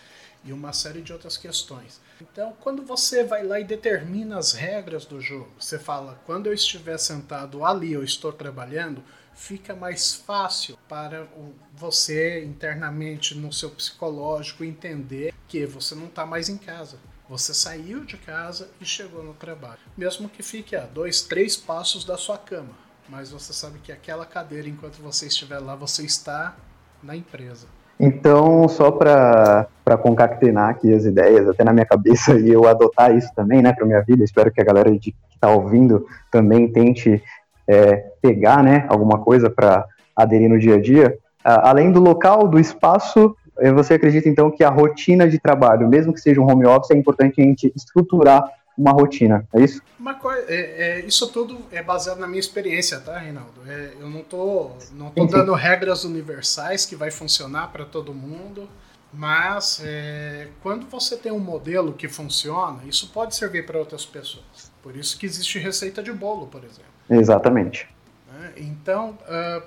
e 0.44 0.53
uma 0.53 0.73
série 0.73 1.03
de 1.03 1.12
outras 1.12 1.37
questões. 1.37 2.00
Então, 2.21 2.56
quando 2.61 2.83
você 2.85 3.23
vai 3.23 3.44
lá 3.44 3.61
e 3.61 3.65
determina 3.65 4.39
as 4.39 4.53
regras 4.53 5.05
do 5.05 5.21
jogo, 5.21 5.50
você 5.59 5.79
fala: 5.79 6.21
quando 6.25 6.47
eu 6.47 6.55
estiver 6.55 6.99
sentado 6.99 7.65
ali, 7.65 7.93
eu 7.93 8.03
estou 8.03 8.33
trabalhando, 8.33 9.03
fica 9.34 9.75
mais 9.75 10.15
fácil 10.15 10.79
para 10.89 11.29
você 11.75 12.44
internamente 12.44 13.34
no 13.34 13.53
seu 13.53 13.70
psicológico 13.70 14.65
entender 14.65 15.34
que 15.46 15.67
você 15.67 15.94
não 15.94 16.06
está 16.06 16.25
mais 16.25 16.49
em 16.49 16.56
casa. 16.56 16.99
Você 17.29 17.55
saiu 17.55 18.05
de 18.05 18.17
casa 18.19 18.69
e 18.81 18.84
chegou 18.84 19.22
no 19.22 19.32
trabalho, 19.32 19.81
mesmo 19.96 20.29
que 20.29 20.43
fique 20.43 20.77
a 20.77 20.84
dois, 20.84 21.22
três 21.22 21.56
passos 21.56 22.05
da 22.05 22.19
sua 22.19 22.37
cama 22.37 22.81
mas 23.13 23.31
você 23.31 23.53
sabe 23.53 23.79
que 23.85 23.93
aquela 23.93 24.25
cadeira, 24.25 24.67
enquanto 24.67 24.97
você 25.03 25.27
estiver 25.27 25.59
lá, 25.59 25.77
você 25.77 26.03
está 26.03 26.57
na 27.03 27.15
empresa. 27.15 27.67
Então, 28.01 28.67
só 28.67 28.91
para 28.91 29.67
concatenar 30.03 30.71
aqui 30.71 30.91
as 30.95 31.05
ideias, 31.05 31.47
até 31.47 31.63
na 31.63 31.75
minha 31.75 31.85
cabeça, 31.85 32.33
e 32.41 32.49
eu 32.49 32.67
adotar 32.67 33.15
isso 33.15 33.29
também, 33.37 33.61
né, 33.61 33.71
para 33.75 33.85
minha 33.85 34.01
vida, 34.01 34.25
espero 34.25 34.51
que 34.51 34.63
a 34.63 34.65
galera 34.65 34.91
que 34.99 35.15
está 35.35 35.51
ouvindo 35.51 36.07
também 36.31 36.73
tente 36.73 37.23
é, 37.69 37.97
pegar, 38.23 38.63
né, 38.63 38.87
alguma 38.89 39.19
coisa 39.19 39.51
para 39.51 39.85
aderir 40.17 40.49
no 40.49 40.59
dia 40.59 40.77
a 40.77 40.81
dia. 40.81 41.19
além 41.45 41.93
do 41.93 42.01
local, 42.01 42.49
do 42.49 42.59
espaço, 42.59 43.37
é, 43.59 43.71
você 43.71 43.93
acredita 43.93 44.27
então 44.27 44.51
que 44.51 44.65
a 44.65 44.71
rotina 44.71 45.29
de 45.29 45.39
trabalho, 45.39 45.87
mesmo 45.87 46.15
que 46.15 46.21
seja 46.21 46.41
um 46.41 46.51
home 46.51 46.65
office, 46.65 46.93
é 46.93 46.97
importante 46.97 47.43
a 47.43 47.45
gente 47.45 47.71
estruturar 47.77 48.43
uma 48.82 48.91
rotina, 48.91 49.46
é 49.55 49.60
isso? 49.62 49.81
Uma 49.98 50.15
coisa, 50.15 50.44
é, 50.48 50.55
é, 50.56 51.01
isso 51.06 51.29
tudo 51.29 51.58
é 51.70 51.81
baseado 51.82 52.19
na 52.19 52.27
minha 52.27 52.41
experiência, 52.41 52.98
tá, 52.98 53.17
Reinaldo? 53.17 53.62
É, 53.67 53.93
eu 54.01 54.10
não 54.10 54.22
tô, 54.22 54.72
não 54.93 55.10
tô 55.10 55.24
dando 55.27 55.55
regras 55.55 56.05
universais 56.05 56.84
que 56.84 56.96
vai 56.96 57.10
funcionar 57.10 57.69
para 57.69 57.84
todo 57.84 58.12
mundo, 58.12 58.69
mas 59.12 59.81
é, 59.84 60.48
quando 60.62 60.86
você 60.86 61.17
tem 61.17 61.31
um 61.31 61.39
modelo 61.39 61.93
que 61.93 62.08
funciona, 62.08 62.81
isso 62.84 63.10
pode 63.10 63.36
servir 63.36 63.65
para 63.65 63.79
outras 63.79 64.05
pessoas. 64.05 64.72
Por 64.82 64.96
isso 64.96 65.17
que 65.17 65.27
existe 65.27 65.60
receita 65.60 66.03
de 66.03 66.12
bolo, 66.12 66.48
por 66.48 66.65
exemplo. 66.65 66.91
Exatamente. 67.08 67.89
Né? 68.32 68.53
Então, 68.56 69.17
uh, 69.29 69.62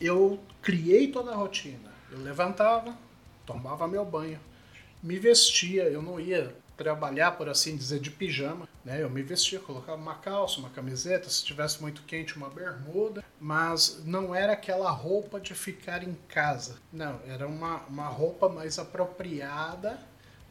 eu 0.00 0.40
criei 0.60 1.08
toda 1.08 1.30
a 1.30 1.34
rotina. 1.36 1.88
Eu 2.10 2.18
levantava, 2.18 2.96
tomava 3.46 3.86
meu 3.86 4.04
banho, 4.04 4.40
me 5.00 5.18
vestia, 5.18 5.84
eu 5.84 6.02
não 6.02 6.18
ia 6.18 6.52
trabalhar, 6.78 7.32
por 7.32 7.48
assim 7.48 7.76
dizer, 7.76 7.98
de 7.98 8.10
pijama. 8.10 8.68
Né? 8.84 9.02
Eu 9.02 9.10
me 9.10 9.20
vestia, 9.20 9.58
colocava 9.58 10.00
uma 10.00 10.14
calça, 10.14 10.60
uma 10.60 10.70
camiseta, 10.70 11.28
se 11.28 11.44
tivesse 11.44 11.82
muito 11.82 12.02
quente, 12.04 12.36
uma 12.36 12.48
bermuda, 12.48 13.22
mas 13.38 14.00
não 14.04 14.34
era 14.34 14.52
aquela 14.52 14.90
roupa 14.90 15.40
de 15.40 15.54
ficar 15.54 16.02
em 16.02 16.14
casa. 16.28 16.76
Não, 16.92 17.20
era 17.26 17.46
uma, 17.46 17.78
uma 17.88 18.06
roupa 18.06 18.48
mais 18.48 18.78
apropriada 18.78 19.98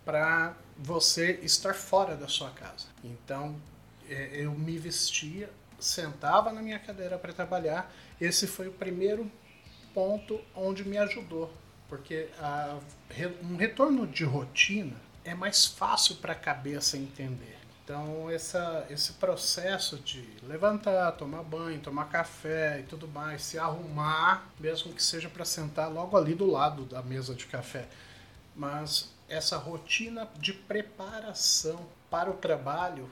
para 0.06 0.56
você 0.78 1.40
estar 1.42 1.74
fora 1.74 2.16
da 2.16 2.28
sua 2.28 2.52
casa. 2.52 2.88
Então, 3.04 3.56
é, 4.10 4.32
eu 4.34 4.52
me 4.52 4.78
vestia, 4.78 5.50
sentava 5.80 6.52
na 6.52 6.62
minha 6.62 6.78
cadeira 6.78 7.18
para 7.18 7.32
trabalhar. 7.32 7.92
Esse 8.20 8.48
foi 8.48 8.68
o 8.68 8.72
primeiro 8.74 9.32
ponto 9.94 10.40
onde 10.54 10.88
me 10.88 10.98
ajudou, 10.98 11.52
porque 11.88 12.28
a, 12.38 12.78
um 13.42 13.56
retorno 13.56 14.06
de 14.06 14.24
rotina 14.24 15.07
é 15.28 15.36
mais 15.36 15.66
fácil 15.66 16.16
para 16.16 16.32
a 16.32 16.36
cabeça 16.36 16.98
entender. 16.98 17.58
Então, 17.84 18.30
essa, 18.30 18.86
esse 18.90 19.14
processo 19.14 19.98
de 19.98 20.26
levantar, 20.44 21.12
tomar 21.14 21.44
banho, 21.44 21.82
tomar 21.82 22.06
café 22.06 22.80
e 22.80 22.84
tudo 22.84 23.10
mais, 23.10 23.44
se 23.44 23.60
arrumar, 23.60 24.50
mesmo 24.58 24.94
que 24.94 25.04
seja 25.04 25.30
para 25.30 25.44
sentar 25.44 25.92
logo 25.92 26.16
ali 26.16 26.34
do 26.34 26.50
lado 26.50 26.86
da 26.86 27.02
mesa 27.02 27.36
de 27.36 27.46
café, 27.46 27.90
mas 28.56 29.14
essa 29.28 29.58
rotina 29.58 30.30
de 30.38 30.54
preparação 30.54 31.86
para 32.10 32.30
o 32.30 32.34
trabalho 32.36 33.10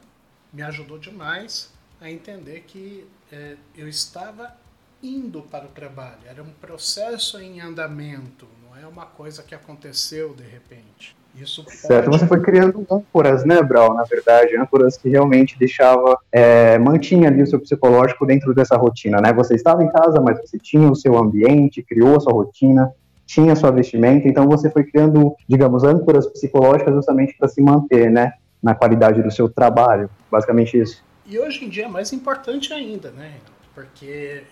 me 0.53 0.62
ajudou 0.62 0.98
demais 0.98 1.69
a 2.00 2.10
entender 2.10 2.62
que 2.62 3.05
é, 3.29 3.57
eu 3.75 3.89
estava 3.89 4.55
indo 5.03 5.41
para 5.41 5.65
o 5.65 5.69
trabalho, 5.69 6.22
era 6.25 6.41
um 6.41 6.53
processo 6.53 7.39
em 7.41 7.60
andamento, 7.60 8.48
não 8.63 8.75
é 8.75 8.88
uma 8.88 9.05
coisa 9.05 9.43
que 9.43 9.53
aconteceu 9.53 10.34
de 10.34 10.43
repente. 10.43 11.15
Isso 11.36 11.63
pode... 11.63 11.77
Certo, 11.77 12.10
você 12.10 12.25
foi 12.25 12.42
criando 12.42 12.86
âncoras, 12.89 13.44
né, 13.46 13.62
Brau, 13.62 13.94
na 13.94 14.04
verdade, 14.04 14.56
âncoras 14.56 14.98
que 14.98 15.10
realmente 15.10 15.58
deixava, 15.60 16.18
é, 16.32 16.77
mantinha 16.80 17.27
ali 17.27 17.42
o 17.42 17.48
seu 17.48 17.60
psicológico 17.60 18.25
dentro 18.25 18.54
dessa 18.54 18.77
rotina, 18.77 19.20
né? 19.20 19.34
Você 19.34 19.56
estava 19.56 19.84
em 19.84 19.92
casa, 19.92 20.22
mas 20.22 20.39
você 20.39 20.58
tinha 20.58 20.89
o 20.89 20.96
seu 20.96 21.18
ambiente, 21.18 21.84
criou 21.84 22.15
a 22.15 22.20
sua 22.20 22.34
rotina, 22.34 22.92
tinha 23.25 23.54
a 23.54 23.56
sua 23.56 23.72
vestimenta, 23.72 24.27
então 24.27 24.48
você 24.48 24.70
foi 24.70 24.84
criando, 24.84 25.36
digamos, 25.48 25.84
âncoras 25.84 26.27
psicológicas 26.27 26.94
justamente 26.94 27.36
para 27.38 27.48
se 27.48 27.62
manter, 27.62 28.10
né, 28.10 28.34
na 28.62 28.74
qualidade 28.74 29.22
do 29.22 29.32
seu 29.32 29.50
trabalho, 29.50 30.10
basicamente 30.32 30.77
isso. 30.80 31.04
E 31.25 31.38
hoje 31.38 31.65
em 31.65 31.70
dia 31.70 31.86
é 31.86 31.89
mais 31.89 32.13
importante 32.13 32.72
ainda, 32.72 33.12
né, 33.12 33.34
porque 33.74 34.44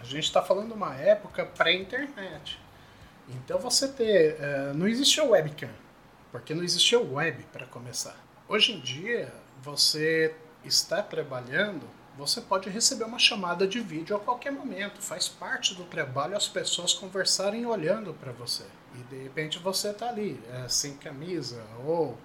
a 0.00 0.04
gente 0.04 0.24
está 0.24 0.42
falando 0.42 0.68
de 0.68 0.74
uma 0.74 0.94
época 0.96 1.46
pré-internet. 1.56 2.60
Então 3.28 3.58
você 3.58 3.88
ter, 3.88 4.36
uh, 4.36 4.76
não 4.76 4.88
existia 4.88 5.24
webcam, 5.24 5.68
porque 6.30 6.54
não 6.54 6.62
existia 6.62 7.00
web 7.00 7.42
para 7.52 7.66
começar. 7.66 8.16
Hoje 8.48 8.72
em 8.72 8.80
dia, 8.80 9.32
você 9.62 10.34
está 10.64 11.02
trabalhando, 11.02 11.82
você 12.16 12.40
pode 12.40 12.68
receber 12.68 13.04
uma 13.04 13.18
chamada 13.18 13.66
de 13.66 13.80
vídeo 13.80 14.16
a 14.16 14.20
qualquer 14.20 14.52
momento. 14.52 15.00
Faz 15.00 15.28
parte 15.28 15.74
do 15.74 15.84
trabalho 15.84 16.36
as 16.36 16.48
pessoas 16.48 16.92
conversarem 16.92 17.66
olhando 17.66 18.12
para 18.14 18.32
você. 18.32 18.64
E 18.94 18.98
de 19.04 19.22
repente 19.22 19.58
você 19.58 19.90
está 19.90 20.08
ali, 20.08 20.40
é, 20.52 20.68
sem 20.68 20.96
camisa 20.96 21.62
ou 21.84 22.18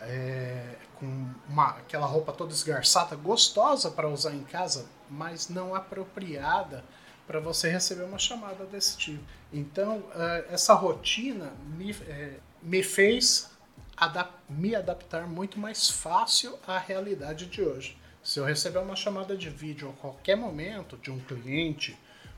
é, 0.00 0.76
com 0.96 1.30
uma, 1.48 1.70
aquela 1.70 2.06
roupa 2.06 2.32
toda 2.32 2.52
esgarçada, 2.52 3.16
gostosa 3.16 3.90
para 3.90 4.08
usar 4.08 4.34
em 4.34 4.44
casa, 4.44 4.86
mas 5.08 5.48
não 5.48 5.74
apropriada 5.74 6.84
para 7.26 7.40
você 7.40 7.70
receber 7.70 8.02
uma 8.02 8.18
chamada 8.18 8.64
desse 8.66 8.96
tipo. 8.96 9.22
Então, 9.52 9.98
uh, 9.98 10.44
essa 10.50 10.74
rotina 10.74 11.52
me, 11.76 11.92
é, 11.92 12.34
me 12.62 12.82
fez 12.82 13.50
adap 13.96 14.32
me 14.48 14.74
adaptar 14.74 15.26
muito 15.26 15.58
mais 15.58 15.90
fácil 15.90 16.58
à 16.66 16.78
realidade 16.78 17.46
de 17.46 17.62
hoje. 17.62 17.96
Se 18.22 18.38
eu 18.38 18.44
receber 18.44 18.78
uma 18.78 18.96
chamada 18.96 19.36
de 19.36 19.48
vídeo 19.48 19.90
a 19.90 20.00
qualquer 20.00 20.36
momento 20.36 20.96
de 20.96 21.10
um 21.10 21.20
cliente 21.20 21.96